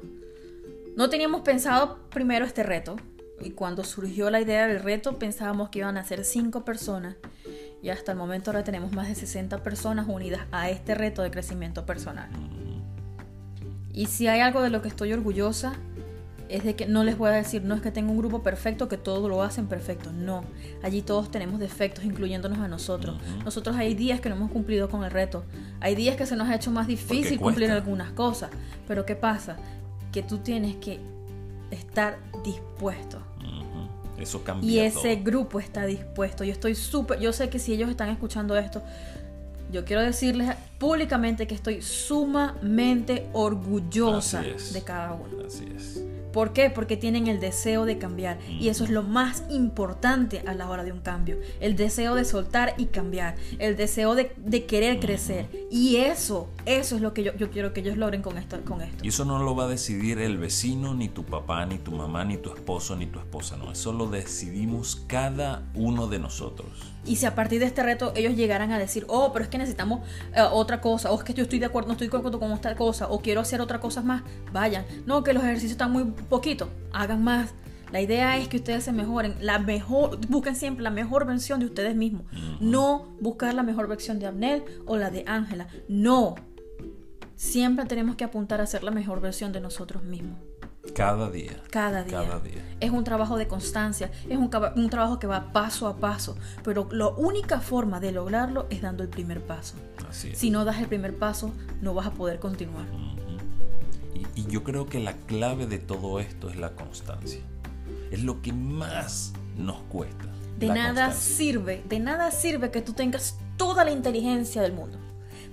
no 0.96 1.10
teníamos 1.10 1.42
pensado 1.42 1.98
primero 2.10 2.44
este 2.44 2.62
reto. 2.62 2.96
Y 3.40 3.50
cuando 3.50 3.84
surgió 3.84 4.30
la 4.30 4.40
idea 4.40 4.66
del 4.66 4.80
reto 4.80 5.18
pensábamos 5.18 5.68
que 5.68 5.80
iban 5.80 5.96
a 5.96 6.04
ser 6.04 6.24
cinco 6.24 6.64
personas. 6.64 7.16
Y 7.82 7.90
hasta 7.90 8.12
el 8.12 8.18
momento 8.18 8.50
ahora 8.50 8.64
tenemos 8.64 8.92
más 8.92 9.06
de 9.06 9.14
60 9.14 9.62
personas 9.62 10.08
unidas 10.08 10.40
a 10.50 10.70
este 10.70 10.96
reto 10.96 11.22
de 11.22 11.30
crecimiento 11.30 11.86
personal. 11.86 12.28
Y 13.98 14.06
si 14.06 14.28
hay 14.28 14.38
algo 14.38 14.62
de 14.62 14.70
lo 14.70 14.80
que 14.80 14.86
estoy 14.86 15.12
orgullosa, 15.12 15.72
es 16.48 16.62
de 16.62 16.76
que 16.76 16.86
no 16.86 17.02
les 17.02 17.18
voy 17.18 17.30
a 17.30 17.32
decir, 17.32 17.64
no 17.64 17.74
es 17.74 17.82
que 17.82 17.90
tengo 17.90 18.12
un 18.12 18.18
grupo 18.18 18.44
perfecto, 18.44 18.88
que 18.88 18.96
todo 18.96 19.28
lo 19.28 19.42
hacen 19.42 19.66
perfecto. 19.66 20.12
No, 20.12 20.44
allí 20.84 21.02
todos 21.02 21.32
tenemos 21.32 21.58
defectos, 21.58 22.04
incluyéndonos 22.04 22.60
a 22.60 22.68
nosotros. 22.68 23.18
Nosotros 23.44 23.74
hay 23.74 23.94
días 23.94 24.20
que 24.20 24.28
no 24.28 24.36
hemos 24.36 24.52
cumplido 24.52 24.88
con 24.88 25.02
el 25.02 25.10
reto. 25.10 25.42
Hay 25.80 25.96
días 25.96 26.14
que 26.14 26.26
se 26.26 26.36
nos 26.36 26.48
ha 26.48 26.54
hecho 26.54 26.70
más 26.70 26.86
difícil 26.86 27.40
cumplir 27.40 27.72
algunas 27.72 28.12
cosas. 28.12 28.50
Pero 28.86 29.04
¿qué 29.04 29.16
pasa? 29.16 29.56
Que 30.12 30.22
tú 30.22 30.38
tienes 30.38 30.76
que 30.76 31.00
estar 31.72 32.18
dispuesto. 32.44 33.18
Eso 34.16 34.44
cambia. 34.44 34.70
Y 34.70 34.78
ese 34.78 35.16
grupo 35.16 35.58
está 35.58 35.86
dispuesto. 35.86 36.44
Yo 36.44 36.52
estoy 36.52 36.76
súper, 36.76 37.18
yo 37.18 37.32
sé 37.32 37.50
que 37.50 37.58
si 37.58 37.74
ellos 37.74 37.90
están 37.90 38.10
escuchando 38.10 38.56
esto, 38.56 38.80
yo 39.70 39.84
quiero 39.84 40.02
decirles 40.02 40.54
públicamente 40.78 41.46
que 41.46 41.54
estoy 41.54 41.82
sumamente 41.82 43.28
orgullosa 43.32 44.42
de 44.42 44.82
cada 44.82 45.12
uno. 45.12 45.44
Así 45.46 45.66
es. 45.74 46.02
¿Por 46.32 46.52
qué? 46.52 46.70
Porque 46.70 46.96
tienen 46.96 47.26
el 47.26 47.40
deseo 47.40 47.84
de 47.84 47.98
cambiar. 47.98 48.38
Y 48.48 48.68
eso 48.68 48.84
es 48.84 48.90
lo 48.90 49.02
más 49.02 49.44
importante 49.50 50.42
a 50.46 50.54
la 50.54 50.68
hora 50.68 50.84
de 50.84 50.92
un 50.92 51.00
cambio. 51.00 51.38
El 51.60 51.76
deseo 51.76 52.14
de 52.14 52.24
soltar 52.24 52.74
y 52.76 52.86
cambiar. 52.86 53.36
El 53.58 53.76
deseo 53.76 54.14
de, 54.14 54.28
querer 54.66 55.00
crecer. 55.00 55.48
Y 55.70 55.96
eso, 55.96 56.48
eso 56.66 56.96
es 56.96 57.02
lo 57.02 57.14
que 57.14 57.22
yo, 57.22 57.34
yo, 57.36 57.50
quiero 57.50 57.72
que 57.72 57.80
ellos 57.80 57.96
logren 57.96 58.22
con 58.22 58.38
esto, 58.38 58.60
con 58.64 58.80
esto. 58.82 59.04
Y 59.04 59.08
eso 59.08 59.24
no 59.24 59.42
lo 59.42 59.54
va 59.54 59.64
a 59.64 59.68
decidir 59.68 60.18
el 60.18 60.36
vecino, 60.38 60.94
ni 60.94 61.08
tu 61.08 61.24
papá, 61.24 61.64
ni 61.66 61.78
tu 61.78 61.92
mamá, 61.92 62.24
ni 62.24 62.36
tu 62.36 62.52
esposo, 62.52 62.96
ni 62.96 63.06
tu 63.06 63.18
esposa. 63.18 63.56
No, 63.56 63.72
eso 63.72 63.92
lo 63.92 64.08
decidimos 64.08 65.04
cada 65.06 65.62
uno 65.74 66.08
de 66.08 66.18
nosotros. 66.18 66.68
Y 67.08 67.16
si 67.16 67.26
a 67.26 67.34
partir 67.34 67.60
de 67.60 67.66
este 67.66 67.82
reto 67.82 68.12
ellos 68.14 68.36
llegaran 68.36 68.70
a 68.70 68.78
decir, 68.78 69.06
oh, 69.08 69.32
pero 69.32 69.44
es 69.44 69.50
que 69.50 69.56
necesitamos 69.56 70.00
eh, 70.34 70.42
otra 70.42 70.80
cosa, 70.80 71.10
o 71.10 71.18
es 71.18 71.24
que 71.24 71.32
yo 71.32 71.44
estoy 71.44 71.58
de 71.58 71.66
acuerdo, 71.66 71.88
no 71.88 71.92
estoy 71.92 72.08
de 72.08 72.16
acuerdo 72.16 72.38
con 72.38 72.52
esta 72.52 72.76
cosa, 72.76 73.08
o 73.08 73.20
quiero 73.20 73.40
hacer 73.40 73.60
otra 73.62 73.80
cosa 73.80 74.02
más, 74.02 74.22
vayan. 74.52 74.84
No, 75.06 75.24
que 75.24 75.32
los 75.32 75.42
ejercicios 75.42 75.72
están 75.72 75.90
muy 75.90 76.12
poquito, 76.24 76.68
hagan 76.92 77.22
más. 77.24 77.54
La 77.92 78.00
idea 78.02 78.36
es 78.36 78.48
que 78.48 78.58
ustedes 78.58 78.84
se 78.84 78.92
mejoren, 78.92 79.34
la 79.40 79.58
mejor, 79.58 80.18
busquen 80.28 80.56
siempre 80.56 80.82
la 80.82 80.90
mejor 80.90 81.26
versión 81.26 81.60
de 81.60 81.66
ustedes 81.66 81.96
mismos. 81.96 82.26
No 82.60 83.16
buscar 83.20 83.54
la 83.54 83.62
mejor 83.62 83.88
versión 83.88 84.18
de 84.18 84.26
Abnel 84.26 84.64
o 84.86 84.96
la 84.96 85.10
de 85.10 85.24
Ángela. 85.26 85.68
No. 85.88 86.34
Siempre 87.36 87.86
tenemos 87.86 88.16
que 88.16 88.24
apuntar 88.24 88.60
a 88.60 88.66
ser 88.66 88.82
la 88.82 88.90
mejor 88.90 89.20
versión 89.20 89.52
de 89.52 89.60
nosotros 89.60 90.02
mismos. 90.02 90.38
Cada 90.92 91.30
día. 91.30 91.62
Cada 91.70 92.40
día. 92.40 92.76
Es 92.80 92.90
un 92.90 93.04
trabajo 93.04 93.36
de 93.36 93.46
constancia, 93.46 94.10
es 94.28 94.36
un, 94.36 94.50
un, 94.76 94.90
trabajo 94.90 95.18
que 95.18 95.26
va 95.26 95.52
paso 95.52 95.86
a 95.86 95.96
paso, 95.96 96.36
pero 96.64 96.88
la 96.92 97.08
única 97.08 97.60
forma 97.60 98.00
de 98.00 98.12
lograrlo 98.12 98.66
es 98.70 98.82
dando 98.82 99.02
el 99.02 99.08
primer 99.08 99.40
paso. 99.40 99.76
Si 100.10 100.50
no 100.50 100.64
das 100.64 100.78
el 100.78 100.86
primer 100.86 101.16
paso, 101.16 101.52
no 101.80 101.94
vas 101.94 102.06
a 102.06 102.10
poder 102.12 102.38
continuar. 102.38 102.86
Y, 104.14 104.40
y 104.40 104.46
yo 104.46 104.64
creo 104.64 104.86
que 104.86 104.98
la 105.00 105.12
clave 105.14 105.66
de 105.66 105.78
todo 105.78 106.20
esto 106.20 106.48
es 106.50 106.56
la 106.56 106.74
constancia. 106.74 107.40
Es 108.10 108.22
lo 108.22 108.40
que 108.42 108.52
más 108.52 109.32
nos 109.56 109.80
cuesta. 109.82 110.24
De 110.58 110.68
nada 110.68 111.06
constancia. 111.06 111.36
sirve, 111.36 111.82
de 111.88 111.98
nada 112.00 112.30
sirve 112.30 112.70
que 112.70 112.82
tú 112.82 112.92
tengas 112.92 113.36
toda 113.56 113.84
la 113.84 113.90
inteligencia 113.90 114.62
del 114.62 114.72
mundo. 114.72 114.98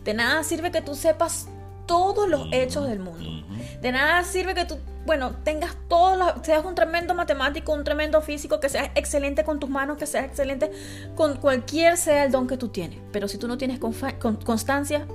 De 0.04 0.14
nada 0.14 0.44
sirve 0.44 0.72
que 0.72 0.82
tú 0.82 0.96
sepas 0.96 1.48
todos 1.86 2.28
los 2.28 2.42
Ujú, 2.42 2.50
hechos 2.54 2.88
del 2.88 3.00
mundo. 3.00 3.44
De 3.82 3.92
nada 3.92 4.24
sirve 4.24 4.56
que 4.56 4.66
tú, 4.66 4.78
bueno, 5.06 5.36
tengas 5.44 5.76
todos 5.88 6.18
los, 6.18 6.46
seas 6.46 6.66
un 6.66 6.74
tremendo 6.74 7.14
matemático, 7.14 7.74
un 7.74 7.84
tremendo 7.84 8.22
físico, 8.22 8.60
que 8.60 8.70
seas 8.70 8.90
excelente 8.96 9.44
con 9.44 9.60
tus 9.60 9.70
manos, 9.70 9.98
que 9.98 10.08
seas 10.08 10.26
excelente 10.26 10.72
con 11.16 11.38
cualquier 11.38 11.98
sea 11.98 12.26
el 12.26 12.32
don 12.32 12.48
que 12.48 12.58
tú 12.58 12.70
tienes. 12.70 12.98
Pero 13.12 13.28
si 13.28 13.38
tú 13.38 13.48
no 13.48 13.58
tienes 13.58 13.80
constancia, 13.80 15.06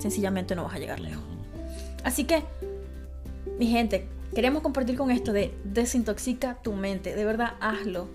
sencillamente 0.00 0.56
no 0.56 0.64
vas 0.64 0.74
a 0.74 0.78
llegar 0.78 0.98
lejos. 0.98 1.22
Así 2.02 2.24
que, 2.24 2.42
mi 3.58 3.66
gente, 3.66 4.06
queremos 4.34 4.62
compartir 4.62 4.96
con 4.96 5.10
esto 5.10 5.32
de 5.32 5.52
desintoxica 5.64 6.58
tu 6.62 6.72
mente. 6.72 7.14
De 7.14 7.24
verdad, 7.24 7.54
hazlo. 7.60 8.08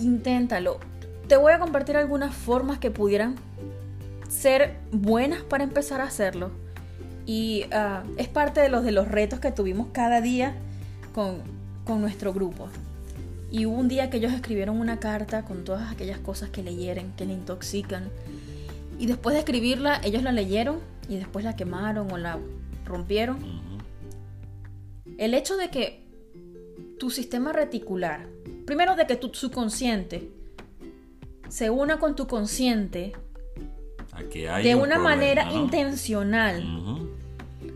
Inténtalo. 0.00 0.78
Te 1.28 1.36
voy 1.36 1.52
a 1.52 1.58
compartir 1.58 1.96
algunas 1.96 2.34
formas 2.34 2.78
que 2.78 2.90
pudieran 2.90 3.36
ser 4.28 4.76
buenas 4.92 5.42
para 5.42 5.64
empezar 5.64 6.00
a 6.00 6.04
hacerlo. 6.04 6.50
Y 7.24 7.64
ah, 7.72 8.04
es 8.18 8.28
parte 8.28 8.60
de 8.60 8.68
los, 8.68 8.84
de 8.84 8.92
los 8.92 9.08
retos 9.08 9.40
que 9.40 9.50
tuvimos 9.50 9.88
cada 9.92 10.20
día 10.20 10.54
con, 11.14 11.38
con 11.84 12.00
nuestro 12.00 12.32
grupo. 12.32 12.68
Y 13.50 13.64
hubo 13.66 13.76
un 13.76 13.88
día 13.88 14.10
que 14.10 14.18
ellos 14.18 14.32
escribieron 14.32 14.78
una 14.78 14.98
carta 14.98 15.42
con 15.42 15.64
todas 15.64 15.90
aquellas 15.90 16.18
cosas 16.18 16.50
que 16.50 16.62
leyeron, 16.62 17.12
que 17.16 17.24
le 17.24 17.32
intoxican. 17.32 18.10
Y 18.98 19.06
después 19.06 19.34
de 19.34 19.40
escribirla, 19.40 20.00
ellos 20.04 20.22
la 20.22 20.32
leyeron 20.32 20.78
y 21.08 21.16
después 21.16 21.44
la 21.44 21.56
quemaron 21.56 22.10
o 22.12 22.18
la 22.18 22.38
rompieron. 22.84 23.38
El 25.18 25.34
hecho 25.34 25.56
de 25.56 25.70
que 25.70 26.04
tu 26.98 27.10
sistema 27.10 27.52
reticular, 27.52 28.26
primero 28.66 28.96
de 28.96 29.06
que 29.06 29.16
tu 29.16 29.32
subconsciente 29.34 30.30
se 31.48 31.70
una 31.70 31.98
con 31.98 32.16
tu 32.16 32.26
consciente 32.26 33.12
hay 34.12 34.64
de 34.64 34.74
un 34.74 34.82
una 34.82 34.94
problema, 34.96 34.98
manera 35.16 35.44
¿no? 35.44 35.56
intencional 35.62 36.64
Ujú. 36.64 37.10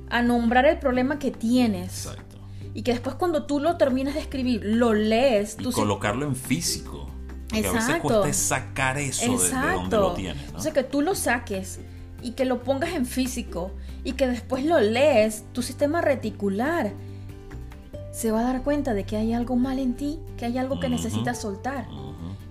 a 0.09 0.23
nombrar 0.23 0.65
el 0.67 0.79
problema 0.79 1.19
que 1.19 1.31
tienes 1.31 2.07
Exacto. 2.07 2.37
y 2.75 2.83
que 2.83 2.93
después 2.93 3.15
cuando 3.17 3.45
tú 3.47 3.61
lo 3.61 3.77
terminas 3.77 4.15
de 4.15 4.21
escribir, 4.21 4.63
lo 4.65 4.95
lees, 4.95 5.57
Y 5.59 5.63
tú 5.65 5.73
colocarlo 5.73 6.27
en 6.27 6.35
físico. 6.37 7.09
Porque 7.51 7.67
a 7.67 7.73
veces 7.73 7.89
Exacto. 7.89 8.09
cuesta 8.23 8.33
sacar 8.33 8.97
eso 8.99 9.25
de- 9.25 9.29
de, 9.39 9.45
Exacto. 9.45 9.81
donde 9.81 9.97
lo 9.97 10.15
tienes. 10.15 10.37
¿no? 10.43 10.47
Entonces 10.49 10.73
que 10.73 10.83
tú 10.85 11.03
lo 11.03 11.15
saques 11.15 11.81
y 12.23 12.33
que 12.33 12.45
lo 12.45 12.63
pongas 12.63 12.95
en 12.95 13.07
físico 13.07 13.73
y 14.05 14.13
que 14.13 14.27
después 14.29 14.65
lo 14.65 14.79
lees, 14.81 15.45
tu 15.53 15.63
sistema 15.63 16.01
reticular 16.01 16.93
se 18.13 18.31
va 18.33 18.41
a 18.41 18.45
dar 18.45 18.63
cuenta 18.63 18.95
de 18.95 19.05
que 19.05 19.17
hay 19.17 19.33
algo 19.33 19.57
mal 19.57 19.79
en 19.79 19.95
ti, 19.95 20.19
que 20.37 20.47
hay 20.47 20.59
algo 20.59 20.81
que 20.81 20.87
Ujú. 20.87 20.97
necesitas 20.97 21.41
soltar. 21.41 21.87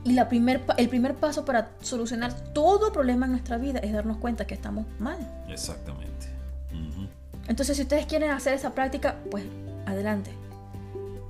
Y 0.06 0.14
la 0.14 0.30
primer, 0.30 0.64
el 0.78 0.88
primer 0.88 1.16
paso 1.16 1.44
para 1.44 1.72
solucionar 1.82 2.34
todo 2.54 2.94
problema 2.94 3.26
en 3.26 3.34
nuestra 3.34 3.58
vida 3.58 3.80
es 3.80 3.92
darnos 3.92 4.18
cuenta 4.18 4.48
que 4.48 4.54
estamos 4.54 4.86
mal. 4.98 5.18
Exactamente. 5.50 6.28
Entonces, 7.48 7.78
si 7.78 7.84
ustedes 7.84 8.06
quieren 8.06 8.30
hacer 8.32 8.54
esa 8.54 8.74
práctica, 8.74 9.18
pues 9.32 9.44
adelante. 9.86 10.32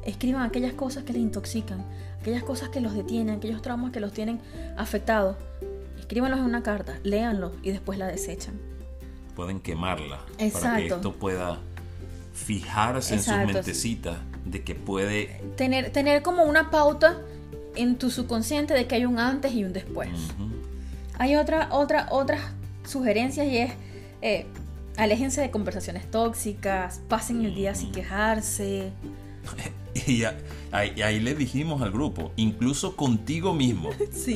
Escriban 0.03 0.43
aquellas 0.43 0.73
cosas 0.73 1.03
que 1.03 1.13
les 1.13 1.21
intoxican, 1.21 1.83
aquellas 2.19 2.43
cosas 2.43 2.69
que 2.69 2.81
los 2.81 2.93
detienen, 2.93 3.35
aquellos 3.35 3.61
traumas 3.61 3.91
que 3.91 3.99
los 3.99 4.11
tienen 4.11 4.39
afectados. 4.77 5.37
Escríbanlos 5.97 6.39
en 6.39 6.45
una 6.45 6.61
carta, 6.63 6.99
léanlos 7.03 7.53
y 7.63 7.71
después 7.71 7.97
la 7.97 8.07
desechan. 8.07 8.59
Pueden 9.35 9.59
quemarla 9.61 10.17
para 10.17 10.37
que 10.37 10.45
Exacto. 10.47 10.95
esto 10.95 11.13
pueda 11.13 11.59
fijarse 12.33 13.15
en 13.15 13.23
sus 13.23 13.33
mentecitas 13.53 14.17
de 14.45 14.63
que 14.63 14.75
puede. 14.75 15.41
Tener, 15.57 15.91
tener 15.91 16.21
como 16.21 16.43
una 16.43 16.69
pauta 16.71 17.17
en 17.75 17.97
tu 17.97 18.09
subconsciente 18.11 18.73
de 18.73 18.87
que 18.87 18.95
hay 18.95 19.05
un 19.05 19.19
antes 19.19 19.53
y 19.53 19.63
un 19.63 19.73
después. 19.73 20.09
Hay 21.17 21.35
otra, 21.35 21.69
otra, 21.71 22.07
otras 22.11 22.41
sugerencias 22.85 23.45
y 23.47 23.57
es 23.57 23.71
eh, 24.21 24.45
aléjense 24.97 25.41
de 25.41 25.51
conversaciones 25.51 26.09
tóxicas, 26.09 27.01
pasen 27.07 27.43
el 27.45 27.55
día 27.55 27.75
sin 27.75 27.91
quejarse. 27.91 28.91
Y 30.07 30.23
a- 30.23 30.37
ahí, 30.71 31.01
ahí 31.01 31.19
le 31.19 31.33
dijimos 31.33 31.81
al 31.81 31.91
grupo, 31.91 32.31
incluso 32.35 32.95
contigo 32.95 33.53
mismo. 33.53 33.89
Sí. 34.13 34.35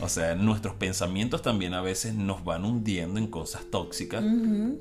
O 0.00 0.08
sea, 0.08 0.34
nuestros 0.36 0.74
pensamientos 0.74 1.42
también 1.42 1.74
a 1.74 1.80
veces 1.80 2.14
nos 2.14 2.44
van 2.44 2.64
hundiendo 2.64 3.18
en 3.18 3.26
cosas 3.26 3.62
tóxicas 3.70 4.22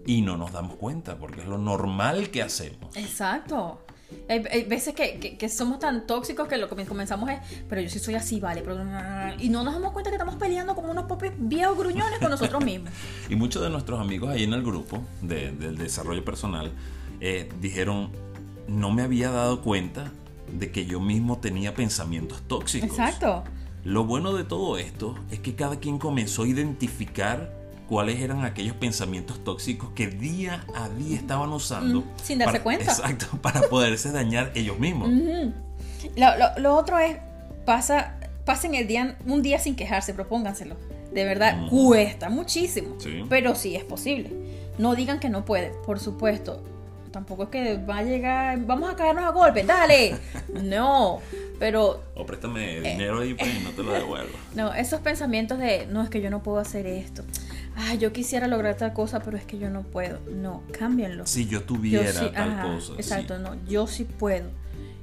y 0.06 0.22
no 0.22 0.38
nos 0.38 0.52
damos 0.52 0.76
cuenta 0.76 1.18
porque 1.18 1.42
es 1.42 1.48
lo 1.48 1.58
normal 1.58 2.30
que 2.30 2.42
hacemos. 2.44 2.96
Exacto. 2.96 3.82
Hay, 4.30 4.42
hay 4.50 4.64
veces 4.64 4.94
que, 4.96 5.20
que- 5.20 5.38
que 5.38 5.50
somos 5.50 5.80
tan 5.80 6.08
tóxicos 6.08 6.48
que 6.48 6.58
lo 6.58 6.70
que 6.70 6.86
comenzamos 6.86 7.30
es, 7.30 7.40
pero 7.68 7.82
yo 7.82 7.90
sí 7.90 8.00
soy 8.00 8.14
así, 8.16 8.40
vale. 8.40 8.62
pero- 8.62 8.78
y 9.38 9.50
no 9.50 9.64
nos 9.64 9.74
damos 9.74 9.92
cuenta 9.92 10.10
que 10.12 10.16
estamos 10.16 10.36
peleando 10.36 10.76
como 10.76 10.92
unos 10.92 11.06
popis 11.06 11.32
viejos 11.38 11.78
gruñones 11.78 12.18
con 12.20 12.30
nosotros 12.30 12.64
mismos. 12.64 12.92
Y 13.30 13.36
muchos 13.36 13.62
de 13.64 13.70
nuestros 13.70 14.00
amigos 14.00 14.30
ahí 14.30 14.44
en 14.44 14.54
el 14.54 14.64
grupo 14.64 15.02
de- 15.22 15.52
del 15.52 15.78
desarrollo 15.78 16.24
personal 16.24 16.72
eh, 17.20 17.50
dijeron, 17.60 18.12
no 18.68 18.92
me 18.92 19.02
había 19.02 19.30
dado 19.32 19.62
cuenta 19.62 20.12
de 20.58 20.72
que 20.72 20.86
yo 20.86 21.02
mismo 21.02 21.40
tenía 21.40 21.74
pensamientos 21.74 22.42
tóxicos. 22.48 22.92
Exacto. 22.92 23.44
Lo 23.88 24.04
bueno 24.04 24.34
de 24.34 24.43
todo 24.43 24.78
esto 24.78 25.15
es 25.32 25.39
que 25.39 25.56
cada 25.56 25.78
quien 25.80 25.97
comenzó 25.97 26.43
a 26.43 26.47
identificar 26.47 27.54
cuáles 27.88 28.19
eran 28.19 28.43
aquellos 28.43 28.76
pensamientos 28.76 29.41
tóxicos 29.45 29.91
que 29.95 30.08
día 30.08 30.65
a 30.76 30.89
día 30.89 31.15
estaban 31.15 31.54
usando. 31.54 32.02
Mm, 32.02 32.04
sin 32.21 32.39
darse 32.39 32.52
para- 32.52 32.63
cuenta. 32.63 32.84
Exacto, 32.84 33.28
para 33.41 33.62
poderse 33.69 34.12
dañar 34.12 34.52
ellos 34.56 34.78
mismos. 34.78 35.08
Lo, 36.17 36.38
lo- 36.38 36.60
lo 36.60 36.76
otro 36.76 37.00
es, 37.00 37.15
pasa, 37.65 38.17
pasen 38.43 38.76
el 38.76 38.88
día, 38.88 39.17
un 39.26 39.41
día 39.41 39.58
sin 39.58 39.78
quejarse, 39.78 40.13
propónganselo. 40.13 40.76
De 41.13 41.23
verdad, 41.23 41.63
Ujú. 41.67 41.88
cuesta 41.88 42.30
muchísimo. 42.30 42.95
Sí. 43.00 43.23
Pero 43.30 43.56
sí 43.56 43.78
es 43.78 43.86
posible. 43.86 44.34
No 44.78 44.95
digan 44.95 45.21
que 45.21 45.30
no 45.30 45.45
puede, 45.45 45.69
por 45.86 46.00
supuesto. 46.02 46.62
Tampoco 47.18 47.44
es 47.46 47.50
que 47.50 47.78
va 47.84 47.98
a 47.98 48.04
llegar, 48.04 48.60
vamos 48.68 48.92
a 48.94 48.96
caernos 48.96 49.24
a 49.26 49.32
golpe, 49.32 49.64
dale. 49.64 50.16
No, 50.64 51.20
pero 51.58 52.04
O 52.14 52.28
préstame 52.28 52.78
Eh. 52.78 52.82
dinero 52.92 53.22
ahí 53.22 53.34
pues, 53.34 53.56
y 53.56 53.64
no 53.64 53.72
te 53.72 53.82
lo 53.82 53.92
devuelvo. 53.92 54.30
No, 54.56 54.72
esos 54.76 55.02
pensamientos 55.02 55.58
de, 55.58 55.88
no, 55.88 56.04
es 56.04 56.12
que 56.12 56.22
yo 56.22 56.30
no 56.30 56.44
puedo 56.44 56.60
hacer 56.60 56.86
esto. 56.86 57.24
Ah, 57.76 57.96
yo 57.96 58.14
quisiera 58.14 58.48
lograr 58.48 58.76
tal 58.76 58.94
cosa, 58.94 59.20
pero 59.22 59.36
es 59.36 59.46
que 59.46 59.58
yo 59.58 59.72
no 59.72 59.82
puedo. 59.82 60.20
No, 60.32 60.62
cámbienlo. 60.78 61.26
Si 61.26 61.48
yo 61.48 61.62
Yo 61.62 61.66
tuviera 61.66 62.12
sí, 62.14 62.30
tal 62.36 62.52
ajá, 62.52 62.62
cosa. 62.76 62.86
sí. 62.88 62.94
Exacto, 62.98 63.40
no, 63.40 63.56
yo 63.68 63.88
sí 63.88 64.04
puedo. 64.04 64.50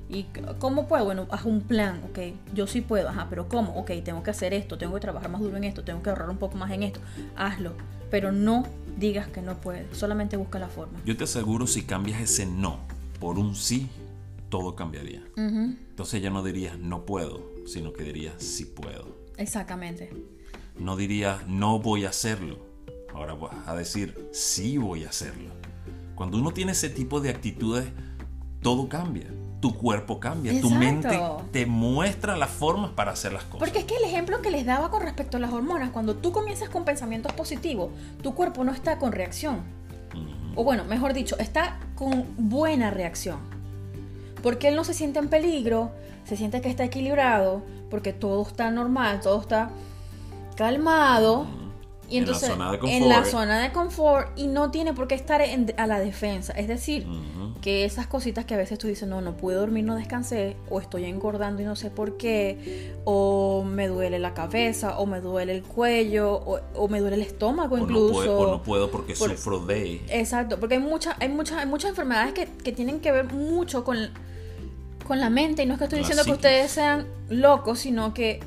¿Y 0.08 0.26
cómo 0.60 0.86
puedo? 0.86 1.04
Bueno, 1.06 1.26
haz 1.32 1.44
un 1.44 1.62
plan, 1.62 2.00
ok. 2.10 2.18
Yo 2.54 2.68
sí 2.68 2.80
puedo, 2.80 3.08
ajá, 3.08 3.26
pero 3.28 3.48
¿cómo? 3.48 3.72
Ok, 3.74 3.90
tengo 4.04 4.22
que 4.22 4.30
hacer 4.30 4.54
esto, 4.54 4.78
tengo 4.78 4.94
que 4.94 5.00
trabajar 5.00 5.30
más 5.30 5.40
duro 5.40 5.56
en 5.56 5.64
esto, 5.64 5.82
tengo 5.82 6.00
que 6.00 6.10
ahorrar 6.10 6.30
un 6.30 6.36
poco 6.38 6.56
más 6.58 6.70
en 6.70 6.84
esto. 6.84 7.00
Hazlo, 7.34 7.72
pero 8.08 8.30
no 8.30 8.64
digas 8.98 9.28
que 9.28 9.42
no 9.42 9.60
puedes, 9.60 9.96
solamente 9.96 10.36
busca 10.36 10.58
la 10.58 10.68
forma. 10.68 11.00
Yo 11.04 11.16
te 11.16 11.24
aseguro, 11.24 11.66
si 11.66 11.82
cambias 11.82 12.20
ese 12.20 12.46
no 12.46 12.80
por 13.20 13.38
un 13.38 13.54
sí, 13.54 13.88
todo 14.48 14.76
cambiaría. 14.76 15.22
Entonces 15.36 16.22
ya 16.22 16.30
no 16.30 16.42
dirías 16.42 16.78
no 16.78 17.06
puedo, 17.06 17.50
sino 17.66 17.92
que 17.92 18.04
dirías 18.04 18.34
sí 18.42 18.66
puedo. 18.66 19.16
Exactamente. 19.36 20.10
No 20.78 20.96
dirías 20.96 21.46
no 21.48 21.78
voy 21.78 22.04
a 22.04 22.10
hacerlo. 22.10 22.58
Ahora 23.14 23.34
vas 23.34 23.66
a 23.66 23.74
decir 23.74 24.28
sí 24.32 24.78
voy 24.78 25.04
a 25.04 25.08
hacerlo. 25.08 25.50
Cuando 26.14 26.38
uno 26.38 26.52
tiene 26.52 26.72
ese 26.72 26.90
tipo 26.90 27.20
de 27.20 27.30
actitudes, 27.30 27.86
todo 28.60 28.88
cambia. 28.88 29.26
Tu 29.64 29.74
cuerpo 29.78 30.20
cambia. 30.20 30.60
Tu 30.60 30.68
mente 30.68 31.18
te 31.50 31.64
muestra 31.64 32.36
las 32.36 32.50
formas 32.50 32.90
para 32.90 33.12
hacer 33.12 33.32
las 33.32 33.44
cosas. 33.44 33.60
Porque 33.60 33.78
es 33.78 33.84
que 33.86 33.96
el 33.96 34.04
ejemplo 34.04 34.42
que 34.42 34.50
les 34.50 34.66
daba 34.66 34.90
con 34.90 35.00
respecto 35.00 35.38
a 35.38 35.40
las 35.40 35.54
hormonas, 35.54 35.88
cuando 35.88 36.16
tú 36.16 36.32
comienzas 36.32 36.68
con 36.68 36.84
pensamientos 36.84 37.32
positivos, 37.32 37.88
tu 38.22 38.34
cuerpo 38.34 38.62
no 38.62 38.72
está 38.72 38.98
con 38.98 39.12
reacción. 39.12 39.62
O 40.54 40.64
bueno, 40.64 40.84
mejor 40.84 41.14
dicho, 41.14 41.38
está 41.38 41.78
con 41.94 42.26
buena 42.36 42.90
reacción. 42.90 43.38
Porque 44.42 44.68
él 44.68 44.76
no 44.76 44.84
se 44.84 44.92
siente 44.92 45.18
en 45.18 45.28
peligro, 45.28 45.92
se 46.24 46.36
siente 46.36 46.60
que 46.60 46.68
está 46.68 46.84
equilibrado, 46.84 47.62
porque 47.90 48.12
todo 48.12 48.42
está 48.42 48.70
normal, 48.70 49.20
todo 49.22 49.40
está 49.40 49.70
calmado. 50.56 51.46
Y 52.10 52.18
En 52.18 52.24
la 52.24 52.32
entonces, 52.32 52.50
zona 52.50 52.70
de 52.72 52.76
en 52.96 53.08
la 53.08 53.14
confort. 53.16 53.30
zona 53.32 53.58
de 53.60 53.72
confort 53.72 54.38
y 54.38 54.46
no 54.46 54.70
tiene 54.70 54.92
por 54.92 55.08
qué 55.08 55.14
estar 55.14 55.40
en- 55.40 55.72
a 55.78 55.86
la 55.86 55.98
defensa. 56.00 56.52
Es 56.52 56.68
decir. 56.68 57.06
Que 57.64 57.86
esas 57.86 58.06
cositas 58.06 58.44
que 58.44 58.52
a 58.52 58.58
veces 58.58 58.78
tú 58.78 58.88
dices, 58.88 59.08
no, 59.08 59.22
no 59.22 59.38
pude 59.38 59.54
dormir, 59.54 59.84
no 59.86 59.96
descansé, 59.96 60.54
o 60.68 60.82
estoy 60.82 61.06
engordando 61.06 61.62
y 61.62 61.64
no 61.64 61.76
sé 61.76 61.88
por 61.90 62.18
qué, 62.18 62.92
o 63.04 63.64
me 63.64 63.88
duele 63.88 64.18
la 64.18 64.34
cabeza, 64.34 64.98
o 64.98 65.06
me 65.06 65.22
duele 65.22 65.54
el 65.54 65.62
cuello, 65.62 66.34
o, 66.34 66.60
o 66.74 66.88
me 66.88 67.00
duele 67.00 67.16
el 67.16 67.22
estómago 67.22 67.76
O 67.76 67.78
no, 67.78 67.84
incluso. 67.84 68.12
puedo, 68.12 68.38
o 68.38 68.50
no 68.50 68.62
puedo 68.62 68.90
porque 68.90 69.14
Por- 69.14 69.30
sufro 69.30 69.60
de. 69.60 70.02
Exacto, 70.10 70.60
porque 70.60 70.74
hay, 70.74 70.80
muchas 70.82 71.16
hay, 71.18 71.30
muchas 71.30 71.56
hay 71.56 71.64
muchas 71.66 71.88
enfermedades 71.88 72.34
que, 72.34 72.46
que 72.62 72.72
tienen 72.72 73.00
que 73.00 73.10
ver 73.12 73.32
mucho 73.32 73.82
con, 73.82 73.96
con 75.08 75.18
la 75.18 75.30
mente, 75.30 75.62
y 75.62 75.66
no 75.66 75.72
es 75.72 75.78
que 75.78 75.84
estoy 75.84 76.00
diciendo 76.00 76.22
que 76.24 76.32
ustedes 76.32 76.70
sean 76.70 77.06
locos, 77.30 77.78
sino 77.78 78.12
que 78.12 78.40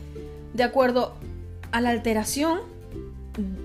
de 0.53 0.61
acuerdo 0.63 1.13
a 1.71 1.81
la 1.81 1.89
alteración 1.89 2.59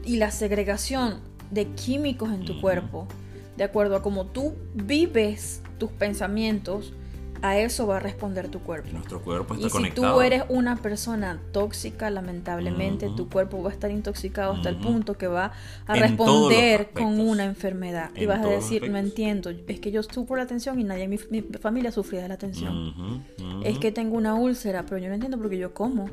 y 0.02 0.16
la 0.16 0.30
segregación 0.30 1.20
de 1.50 1.66
químicos 1.66 2.30
en 2.30 2.46
tu 2.46 2.58
cuerpo, 2.58 3.06
de 3.56 3.64
acuerdo 3.64 3.96
a 3.96 4.02
cómo 4.02 4.26
tú 4.26 4.54
vives 4.74 5.62
tus 5.78 5.90
pensamientos, 5.90 6.92
a 7.44 7.58
eso 7.58 7.88
va 7.88 7.96
a 7.96 8.00
responder 8.00 8.46
tu 8.48 8.60
cuerpo. 8.60 8.88
Nuestro 8.92 9.20
cuerpo 9.20 9.54
está 9.54 9.66
y 9.66 9.68
si 9.70 9.76
conectado. 9.76 10.14
tú 10.14 10.20
eres 10.20 10.44
una 10.48 10.76
persona 10.76 11.40
tóxica, 11.50 12.08
lamentablemente 12.08 13.10
tu 13.16 13.28
cuerpo 13.28 13.60
va 13.60 13.70
a 13.70 13.72
estar 13.72 13.90
intoxicado 13.90 14.52
hasta 14.52 14.68
el 14.68 14.76
punto 14.76 15.14
que 15.14 15.26
va 15.26 15.50
a 15.88 15.96
En 15.96 16.02
responder 16.02 16.90
con 16.92 17.18
una 17.18 17.44
enfermedad. 17.44 18.10
y 18.14 18.26
vas 18.26 18.44
a 18.44 18.48
decir, 18.48 18.88
no 18.88 18.96
entiendo, 18.96 19.50
es 19.50 19.80
que 19.80 19.90
yo 19.90 20.04
sufro 20.04 20.36
la 20.36 20.46
tensión 20.46 20.78
y 20.78 20.84
nadie 20.84 21.02
en 21.04 21.10
mi, 21.10 21.18
mi 21.30 21.42
familia 21.60 21.90
sufría 21.90 22.22
de 22.22 22.28
la 22.28 22.36
tensión. 22.38 23.24
Es 23.64 23.76
que 23.78 23.90
tengo 23.90 24.16
una 24.16 24.34
úlcera, 24.36 24.84
pero 24.84 24.98
yo 24.98 25.08
no 25.08 25.14
entiendo 25.14 25.36
porque 25.36 25.58
yo 25.58 25.74
como. 25.74 26.10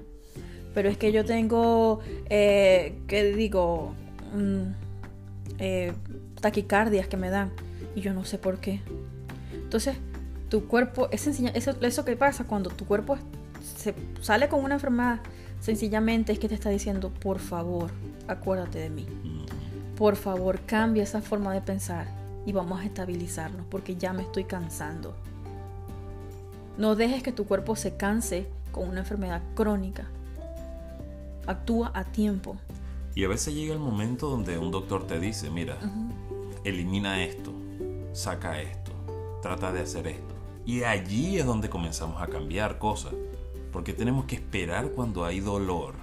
Pero 0.73 0.89
es 0.89 0.97
que 0.97 1.11
yo 1.11 1.25
tengo, 1.25 1.99
eh, 2.29 2.95
¿qué 3.07 3.23
digo? 3.35 3.93
Mm, 4.35 4.71
eh, 5.59 5.93
taquicardias 6.41 7.07
que 7.07 7.17
me 7.17 7.29
dan 7.29 7.51
y 7.95 8.01
yo 8.01 8.13
no 8.13 8.25
sé 8.25 8.37
por 8.37 8.59
qué. 8.59 8.81
Entonces, 9.53 9.97
tu 10.49 10.67
cuerpo, 10.67 11.09
es 11.11 11.21
sencilla, 11.21 11.51
eso, 11.51 11.75
eso 11.81 12.05
que 12.05 12.15
pasa 12.15 12.45
cuando 12.45 12.69
tu 12.69 12.85
cuerpo 12.85 13.17
se 13.77 13.93
sale 14.21 14.49
con 14.49 14.63
una 14.63 14.75
enfermedad, 14.75 15.19
sencillamente 15.59 16.31
es 16.31 16.39
que 16.39 16.49
te 16.49 16.55
está 16.55 16.69
diciendo, 16.69 17.11
por 17.11 17.39
favor, 17.39 17.91
acuérdate 18.27 18.79
de 18.79 18.89
mí. 18.89 19.07
Ujú. 19.23 19.45
Por 19.95 20.15
favor, 20.15 20.61
cambia 20.61 21.03
esa 21.03 21.21
forma 21.21 21.53
de 21.53 21.61
pensar 21.61 22.07
y 22.45 22.51
vamos 22.51 22.79
a 22.79 22.85
estabilizarnos 22.85 23.65
porque 23.69 23.95
ya 23.95 24.13
me 24.13 24.23
estoy 24.23 24.45
cansando. 24.45 25.15
No 26.77 26.95
dejes 26.95 27.21
que 27.21 27.33
tu 27.33 27.45
cuerpo 27.45 27.75
se 27.75 27.97
canse 27.97 28.47
con 28.71 28.87
una 28.87 29.01
enfermedad 29.01 29.41
crónica. 29.55 30.05
Actúa 31.45 31.91
a 31.93 32.05
tiempo. 32.05 32.55
Y 33.19 33.25
a 33.25 33.27
veces 33.27 33.53
llega 33.53 33.73
el 33.73 33.79
momento 33.79 34.29
donde 34.29 34.57
un 34.57 34.71
doctor 34.71 35.05
te 35.05 35.19
dice, 35.19 35.49
mira, 35.49 35.77
elimina 36.63 37.21
esto, 37.21 37.51
saca 38.13 38.61
esto, 38.61 38.93
trata 39.41 39.73
de 39.73 39.81
hacer 39.81 40.07
esto. 40.07 40.35
Y 40.65 40.83
allí 40.83 41.37
es 41.37 41.45
donde 41.45 41.69
comenzamos 41.69 42.21
a 42.21 42.27
cambiar 42.27 42.77
cosas. 42.77 43.13
Porque 43.73 43.91
tenemos 43.91 44.23
que 44.23 44.35
esperar 44.35 44.91
cuando 44.91 45.25
hay 45.25 45.41
dolor, 45.41 45.95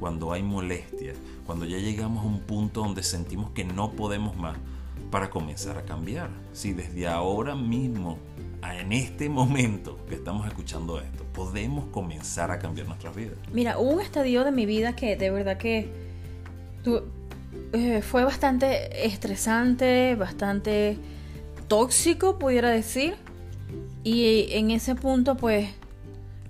cuando 0.00 0.32
hay 0.32 0.42
molestia, 0.42 1.12
cuando 1.46 1.64
ya 1.64 1.78
llegamos 1.78 2.24
a 2.24 2.26
un 2.26 2.40
punto 2.40 2.80
donde 2.80 3.04
sentimos 3.04 3.50
que 3.50 3.62
no 3.62 3.92
podemos 3.92 4.36
más 4.36 4.56
para 5.12 5.30
comenzar 5.30 5.78
a 5.78 5.84
cambiar. 5.84 6.28
Si 6.54 6.72
desde 6.72 7.06
ahora 7.06 7.54
mismo, 7.54 8.18
en 8.80 8.92
este 8.92 9.28
momento 9.28 9.96
que 10.08 10.16
estamos 10.16 10.44
escuchando 10.48 11.00
esto, 11.00 11.22
podemos 11.34 11.86
comenzar 11.92 12.50
a 12.50 12.58
cambiar 12.58 12.88
nuestras 12.88 13.14
vidas. 13.14 13.36
Mira, 13.52 13.78
hubo 13.78 13.90
un 13.90 14.00
estadio 14.00 14.42
de 14.42 14.50
mi 14.50 14.66
vida 14.66 14.96
que 14.96 15.14
de 15.14 15.30
verdad 15.30 15.56
que 15.56 16.02
tu- 16.84 17.02
eh, 17.72 18.02
fue 18.02 18.22
bastante 18.24 19.04
estresante, 19.06 20.14
bastante 20.14 20.96
tóxico, 21.66 22.38
pudiera 22.38 22.70
decir. 22.70 23.14
Y 24.04 24.48
en 24.50 24.70
ese 24.70 24.94
punto, 24.94 25.36
pues, 25.36 25.70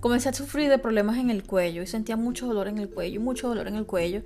comencé 0.00 0.28
a 0.28 0.34
sufrir 0.34 0.68
de 0.68 0.76
problemas 0.76 1.16
en 1.16 1.30
el 1.30 1.44
cuello 1.44 1.80
y 1.82 1.86
sentía 1.86 2.16
mucho 2.16 2.46
dolor 2.46 2.68
en 2.68 2.76
el 2.76 2.90
cuello, 2.90 3.20
mucho 3.22 3.48
dolor 3.48 3.68
en 3.68 3.76
el 3.76 3.86
cuello. 3.86 4.20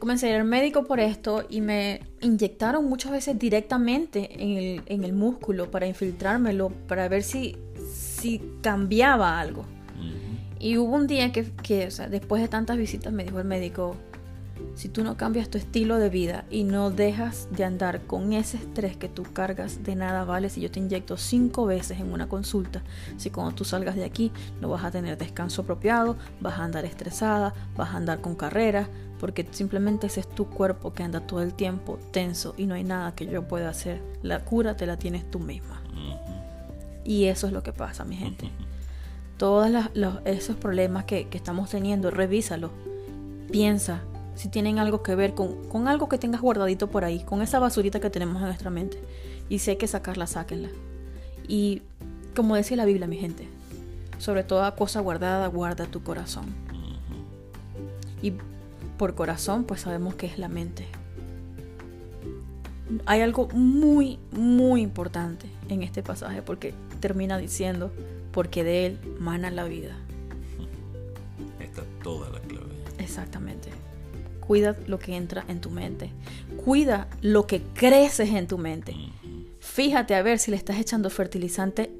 Comencé 0.00 0.26
a 0.26 0.30
ir 0.30 0.36
al 0.36 0.44
médico 0.44 0.84
por 0.86 0.98
esto 0.98 1.44
y 1.48 1.60
me 1.60 2.00
inyectaron 2.20 2.86
muchas 2.86 3.12
veces 3.12 3.38
directamente 3.38 4.42
en 4.42 4.56
el, 4.56 4.82
en 4.86 5.04
el 5.04 5.12
músculo 5.12 5.70
para 5.70 5.86
infiltrármelo, 5.86 6.70
para 6.88 7.06
ver 7.08 7.22
si, 7.22 7.56
si 7.92 8.42
cambiaba 8.60 9.38
algo. 9.38 9.66
Y 10.58 10.78
hubo 10.78 10.96
un 10.96 11.06
día 11.06 11.30
que, 11.32 11.44
que, 11.62 11.86
o 11.86 11.90
sea, 11.92 12.08
después 12.08 12.42
de 12.42 12.48
tantas 12.48 12.76
visitas 12.76 13.12
me 13.12 13.22
dijo 13.24 13.38
el 13.38 13.46
médico, 13.46 13.96
si 14.74 14.88
tú 14.88 15.04
no 15.04 15.16
cambias 15.16 15.48
tu 15.48 15.58
estilo 15.58 15.98
de 15.98 16.08
vida 16.08 16.44
y 16.50 16.64
no 16.64 16.90
dejas 16.90 17.48
de 17.50 17.64
andar 17.64 18.02
con 18.02 18.32
ese 18.32 18.56
estrés 18.56 18.96
que 18.96 19.08
tú 19.08 19.24
cargas, 19.32 19.82
de 19.82 19.94
nada 19.94 20.24
vale 20.24 20.48
si 20.50 20.60
yo 20.60 20.70
te 20.70 20.80
inyecto 20.80 21.16
cinco 21.16 21.66
veces 21.66 22.00
en 22.00 22.12
una 22.12 22.28
consulta, 22.28 22.82
si 23.16 23.30
cuando 23.30 23.54
tú 23.54 23.64
salgas 23.64 23.96
de 23.96 24.04
aquí 24.04 24.32
no 24.60 24.68
vas 24.68 24.84
a 24.84 24.90
tener 24.90 25.18
descanso 25.18 25.62
apropiado, 25.62 26.16
vas 26.40 26.58
a 26.58 26.64
andar 26.64 26.84
estresada, 26.84 27.54
vas 27.76 27.90
a 27.90 27.96
andar 27.96 28.20
con 28.20 28.34
carreras, 28.34 28.88
porque 29.18 29.46
simplemente 29.50 30.06
ese 30.06 30.20
es 30.20 30.28
tu 30.28 30.46
cuerpo 30.46 30.94
que 30.94 31.02
anda 31.02 31.20
todo 31.20 31.42
el 31.42 31.54
tiempo 31.54 31.98
tenso 32.10 32.54
y 32.56 32.66
no 32.66 32.74
hay 32.74 32.84
nada 32.84 33.14
que 33.14 33.26
yo 33.26 33.46
pueda 33.46 33.68
hacer. 33.68 34.02
La 34.22 34.44
cura 34.44 34.76
te 34.76 34.86
la 34.86 34.96
tienes 34.96 35.30
tú 35.30 35.38
misma. 35.40 35.82
Y 37.04 37.24
eso 37.24 37.46
es 37.46 37.52
lo 37.52 37.62
que 37.62 37.72
pasa, 37.72 38.04
mi 38.04 38.16
gente 38.16 38.50
todos 39.40 39.70
esos 40.26 40.54
problemas 40.56 41.04
que, 41.04 41.28
que 41.28 41.38
estamos 41.38 41.70
teniendo, 41.70 42.10
revísalo. 42.10 42.70
Piensa 43.50 44.02
si 44.34 44.48
tienen 44.48 44.78
algo 44.78 45.02
que 45.02 45.14
ver 45.14 45.34
con, 45.34 45.68
con 45.68 45.88
algo 45.88 46.08
que 46.08 46.18
tengas 46.18 46.40
guardadito 46.40 46.88
por 46.88 47.04
ahí, 47.04 47.22
con 47.24 47.42
esa 47.42 47.58
basurita 47.58 48.00
que 48.00 48.10
tenemos 48.10 48.36
en 48.36 48.44
nuestra 48.44 48.70
mente. 48.70 48.98
Y 49.48 49.58
si 49.58 49.70
hay 49.70 49.76
que 49.76 49.86
sacarla, 49.86 50.26
sáquenla. 50.26 50.70
Y 51.46 51.82
como 52.34 52.54
decía 52.54 52.76
la 52.76 52.84
Biblia, 52.84 53.06
mi 53.06 53.16
gente, 53.16 53.48
sobre 54.18 54.44
toda 54.44 54.74
cosa 54.76 55.00
guardada, 55.00 55.46
guarda 55.48 55.86
tu 55.86 56.02
corazón. 56.02 56.46
Y 58.22 58.34
por 58.96 59.14
corazón, 59.14 59.64
pues 59.64 59.80
sabemos 59.80 60.14
que 60.14 60.26
es 60.26 60.38
la 60.38 60.48
mente. 60.48 60.86
Hay 63.06 63.20
algo 63.20 63.48
muy, 63.48 64.18
muy 64.32 64.82
importante 64.82 65.46
en 65.68 65.82
este 65.82 66.02
pasaje 66.02 66.42
porque 66.42 66.74
termina 67.00 67.38
diciendo, 67.38 67.90
porque 68.32 68.62
de 68.62 68.86
él 68.86 68.98
mana 69.18 69.50
la 69.50 69.64
vida. 69.64 69.96
Está 71.60 71.82
toda 72.02 72.28
la 72.30 72.40
clave. 72.40 72.74
Exactamente. 72.98 73.70
Cuida 74.50 74.74
lo 74.88 74.98
que 74.98 75.14
entra 75.14 75.44
en 75.46 75.60
tu 75.60 75.70
mente. 75.70 76.10
Cuida 76.64 77.06
lo 77.22 77.46
que 77.46 77.62
creces 77.62 78.30
en 78.30 78.48
tu 78.48 78.58
mente. 78.58 78.96
Fíjate 79.60 80.16
a 80.16 80.22
ver 80.22 80.40
si 80.40 80.50
le 80.50 80.56
estás 80.56 80.80
echando 80.80 81.08
fertilizante 81.08 81.96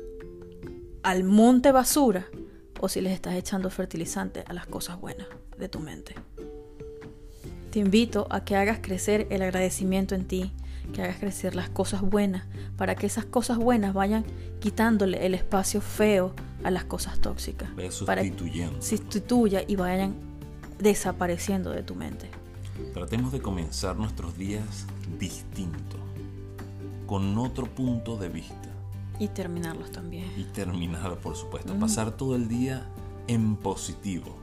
al 1.04 1.22
monte 1.22 1.70
basura 1.70 2.26
o 2.80 2.88
si 2.88 3.02
les 3.02 3.12
estás 3.12 3.36
echando 3.36 3.70
fertilizante 3.70 4.42
a 4.48 4.52
las 4.52 4.66
cosas 4.66 5.00
buenas 5.00 5.28
de 5.58 5.68
tu 5.68 5.78
mente. 5.78 6.16
Te 7.70 7.78
invito 7.78 8.26
a 8.30 8.44
que 8.44 8.56
hagas 8.56 8.80
crecer 8.82 9.28
el 9.30 9.42
agradecimiento 9.42 10.16
en 10.16 10.24
ti, 10.24 10.52
que 10.92 11.02
hagas 11.02 11.18
crecer 11.18 11.54
las 11.54 11.70
cosas 11.70 12.00
buenas, 12.00 12.48
para 12.76 12.96
que 12.96 13.06
esas 13.06 13.26
cosas 13.26 13.58
buenas 13.58 13.94
vayan 13.94 14.24
quitándole 14.58 15.24
el 15.24 15.34
espacio 15.34 15.80
feo 15.80 16.34
a 16.64 16.72
las 16.72 16.82
cosas 16.82 17.20
tóxicas. 17.20 17.72
Vaya 17.76 17.90
Para 18.04 18.22
que 18.22 18.32
sustituya 18.80 19.62
y 19.68 19.76
vayan 19.76 20.16
desapareciendo 20.80 21.70
de 21.70 21.84
tu 21.84 21.94
mente. 21.94 22.39
Tratemos 22.92 23.32
de 23.32 23.40
comenzar 23.40 23.96
nuestros 23.96 24.36
días 24.36 24.86
distintos, 25.18 26.00
con 27.06 27.38
otro 27.38 27.66
punto 27.66 28.16
de 28.16 28.28
vista. 28.28 28.68
Y 29.18 29.28
terminarlos 29.28 29.92
también. 29.92 30.30
Y 30.36 30.44
terminar, 30.44 31.18
por 31.18 31.36
supuesto. 31.36 31.74
Pasar 31.78 32.12
todo 32.16 32.36
el 32.36 32.48
día 32.48 32.88
en 33.28 33.56
positivo. 33.56 34.36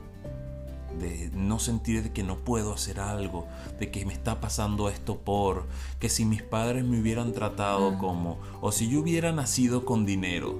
De 0.98 1.30
no 1.34 1.58
sentir 1.58 2.02
de 2.02 2.12
que 2.12 2.22
no 2.22 2.38
puedo 2.38 2.72
hacer 2.72 3.00
algo, 3.00 3.46
de 3.78 3.90
que 3.90 4.06
me 4.06 4.12
está 4.12 4.40
pasando 4.40 4.88
esto 4.88 5.18
por, 5.18 5.66
que 6.00 6.08
si 6.08 6.24
mis 6.24 6.42
padres 6.42 6.84
me 6.84 7.00
hubieran 7.00 7.32
tratado 7.32 7.98
como, 7.98 8.38
o 8.60 8.72
si 8.72 8.88
yo 8.88 9.00
hubiera 9.00 9.32
nacido 9.32 9.84
con 9.84 10.06
dinero. 10.06 10.58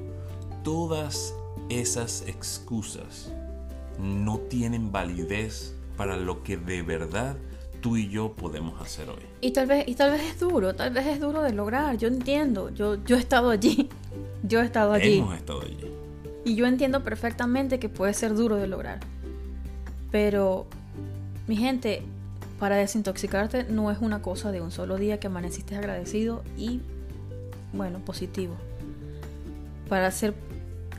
Todas 0.63 1.35
esas 1.69 2.23
excusas 2.27 3.33
no 3.99 4.39
tienen 4.39 4.93
validez 4.93 5.75
para 5.97 6.17
lo 6.17 6.43
que 6.43 6.57
de 6.57 6.83
verdad 6.83 7.37
tú 7.81 7.97
y 7.97 8.09
yo 8.09 8.33
podemos 8.33 8.81
hacer 8.81 9.09
hoy. 9.09 9.23
Y 9.41 9.53
tal 9.53 9.67
vez, 9.67 9.87
y 9.87 9.95
tal 9.95 10.11
vez 10.11 10.23
es 10.23 10.41
duro, 10.41 10.75
tal 10.75 10.93
vez 10.93 11.07
es 11.07 11.21
duro 11.21 11.43
de 11.43 11.53
lograr. 11.53 11.97
Yo 11.97 12.09
entiendo, 12.09 12.71
yo, 12.71 13.03
yo 13.05 13.17
he 13.17 13.21
estado 13.21 13.51
allí. 13.51 13.89
Yo 14.45 14.61
he 14.61 14.65
estado 14.65 14.93
allí. 14.93 15.19
Hemos 15.19 15.35
estado 15.35 15.63
allí. 15.63 15.77
Y 16.45 16.55
yo 16.55 16.67
entiendo 16.67 17.03
perfectamente 17.03 17.81
que 17.81 17.89
puede 17.89 18.15
ser 18.15 18.37
duro 18.37 18.55
de 18.55 18.69
lograr. 18.69 19.01
Pero, 20.13 20.69
mi 21.49 21.57
gente, 21.57 22.03
para 22.61 22.77
desintoxicarte 22.77 23.65
no 23.65 23.91
es 23.91 23.99
una 23.99 24.23
cosa 24.23 24.53
de 24.53 24.61
un 24.61 24.71
solo 24.71 24.97
día 24.97 25.19
que 25.19 25.27
amaneciste 25.27 25.75
agradecido 25.77 26.45
y, 26.57 26.81
bueno, 27.73 27.99
positivo. 27.99 28.55
Para 29.89 30.07
hacer... 30.07 30.35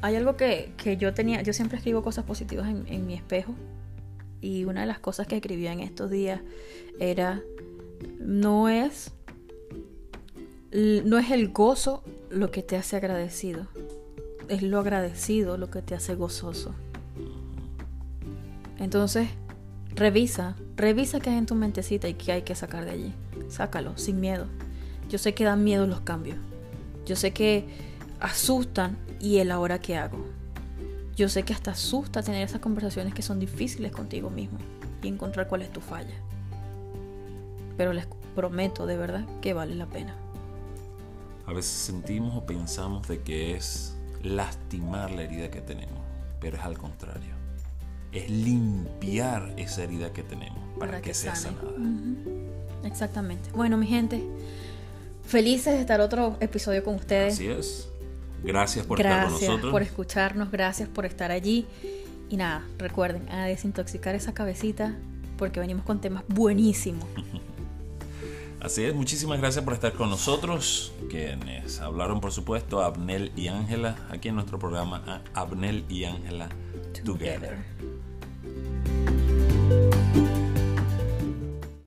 Hay 0.01 0.17
algo 0.17 0.35
que, 0.35 0.73
que 0.75 0.97
yo 0.97 1.13
tenía, 1.13 1.41
yo 1.41 1.53
siempre 1.53 1.77
escribo 1.77 2.03
cosas 2.03 2.25
positivas 2.25 2.67
en, 2.67 2.85
en 2.87 3.07
mi 3.07 3.13
espejo. 3.13 3.55
Y 4.41 4.65
una 4.65 4.81
de 4.81 4.87
las 4.87 4.99
cosas 4.99 5.27
que 5.27 5.35
escribía 5.35 5.73
en 5.73 5.81
estos 5.81 6.09
días 6.09 6.41
era, 6.99 7.41
no 8.19 8.69
es, 8.69 9.11
no 10.71 11.17
es 11.17 11.31
el 11.31 11.49
gozo 11.49 12.03
lo 12.29 12.51
que 12.51 12.63
te 12.63 12.77
hace 12.77 12.95
agradecido, 12.95 13.67
es 14.47 14.61
lo 14.61 14.79
agradecido 14.79 15.57
lo 15.57 15.69
que 15.69 15.81
te 15.81 15.95
hace 15.95 16.15
gozoso. 16.15 16.73
Entonces, 18.79 19.27
revisa, 19.95 20.55
revisa 20.77 21.19
qué 21.19 21.29
hay 21.31 21.37
en 21.37 21.45
tu 21.45 21.55
mentecita 21.55 22.07
y 22.07 22.13
qué 22.13 22.31
hay 22.31 22.41
que 22.43 22.55
sacar 22.55 22.85
de 22.85 22.91
allí. 22.91 23.13
Sácalo, 23.49 23.97
sin 23.97 24.19
miedo. 24.19 24.47
Yo 25.09 25.17
sé 25.17 25.33
que 25.33 25.43
dan 25.43 25.63
miedo 25.63 25.85
los 25.85 26.01
cambios. 26.01 26.37
Yo 27.05 27.15
sé 27.15 27.31
que 27.31 27.65
asustan 28.19 28.97
y 29.19 29.37
el 29.37 29.51
ahora 29.51 29.79
qué 29.79 29.97
hago. 29.97 30.38
Yo 31.19 31.27
sé 31.27 31.43
que 31.43 31.51
hasta 31.51 31.71
asusta 31.71 32.23
tener 32.23 32.47
esas 32.47 32.61
conversaciones 32.61 33.13
que 33.13 33.21
son 33.21 33.41
difíciles 33.41 33.91
contigo 33.91 34.29
mismo 34.29 34.57
y 35.03 35.09
encontrar 35.09 35.49
cuál 35.49 35.63
es 35.63 35.73
tu 35.73 35.81
falla. 35.81 36.15
Pero 37.75 37.91
les 37.91 38.07
prometo 38.37 38.85
de 38.85 38.95
verdad 38.95 39.25
que 39.41 39.51
vale 39.51 39.75
la 39.75 39.85
pena. 39.85 40.15
a 41.45 41.51
veces 41.51 41.71
sentimos 41.71 42.37
o 42.37 42.45
pensamos 42.45 43.05
de 43.09 43.21
que 43.21 43.57
es 43.57 43.97
lastimar 44.23 45.11
la 45.11 45.23
herida 45.23 45.51
que 45.51 45.59
tenemos, 45.59 45.99
pero 46.39 46.55
es 46.55 46.63
al 46.63 46.77
contrario. 46.77 47.35
Es 48.13 48.29
limpiar 48.29 49.53
esa 49.57 49.83
herida 49.83 50.13
que 50.13 50.23
tenemos 50.23 50.61
para, 50.79 51.01
que, 51.01 51.13
sea 51.13 51.35
sanada. 51.35 51.73
Exactamente. 52.85 53.49
Bueno, 53.51 53.75
mi 53.75 53.87
gente, 53.87 54.23
felices 55.25 55.73
de 55.73 55.81
estar 55.81 55.99
otro 55.99 56.37
episodio 56.39 56.81
con 56.81 56.95
ustedes. 56.95 57.33
Así 57.33 57.47
es. 57.47 57.89
Gracias 58.43 58.85
por 58.85 58.99
estar 58.99 59.23
con 59.23 59.33
nosotros. 59.33 59.49
Gracias 59.55 59.71
por 59.71 59.81
escucharnos, 59.81 60.51
gracias 60.51 60.89
por 60.89 61.05
estar 61.05 61.31
allí. 61.31 61.65
Y 62.29 62.37
nada, 62.37 62.63
recuerden, 62.77 63.27
a 63.29 63.45
desintoxicar 63.45 64.15
esa 64.15 64.33
cabecita 64.33 64.95
porque 65.37 65.59
venimos 65.59 65.83
con 65.85 66.01
temas 66.01 66.23
buenísimos. 66.27 67.05
Así 68.59 68.83
es, 68.83 68.93
muchísimas 68.93 69.39
gracias 69.39 69.63
por 69.63 69.73
estar 69.73 69.93
con 69.93 70.09
nosotros, 70.09 70.91
quienes 71.09 71.79
hablaron 71.79 72.19
por 72.19 72.33
supuesto 72.33 72.81
Abnel 72.81 73.31
y 73.37 73.47
Ángela, 73.47 73.95
aquí 74.09 74.27
en 74.27 74.35
nuestro 74.35 74.59
programa 74.59 75.23
Abnel 75.33 75.85
y 75.87 76.03
Ángela 76.03 76.49
Together. 77.05 77.57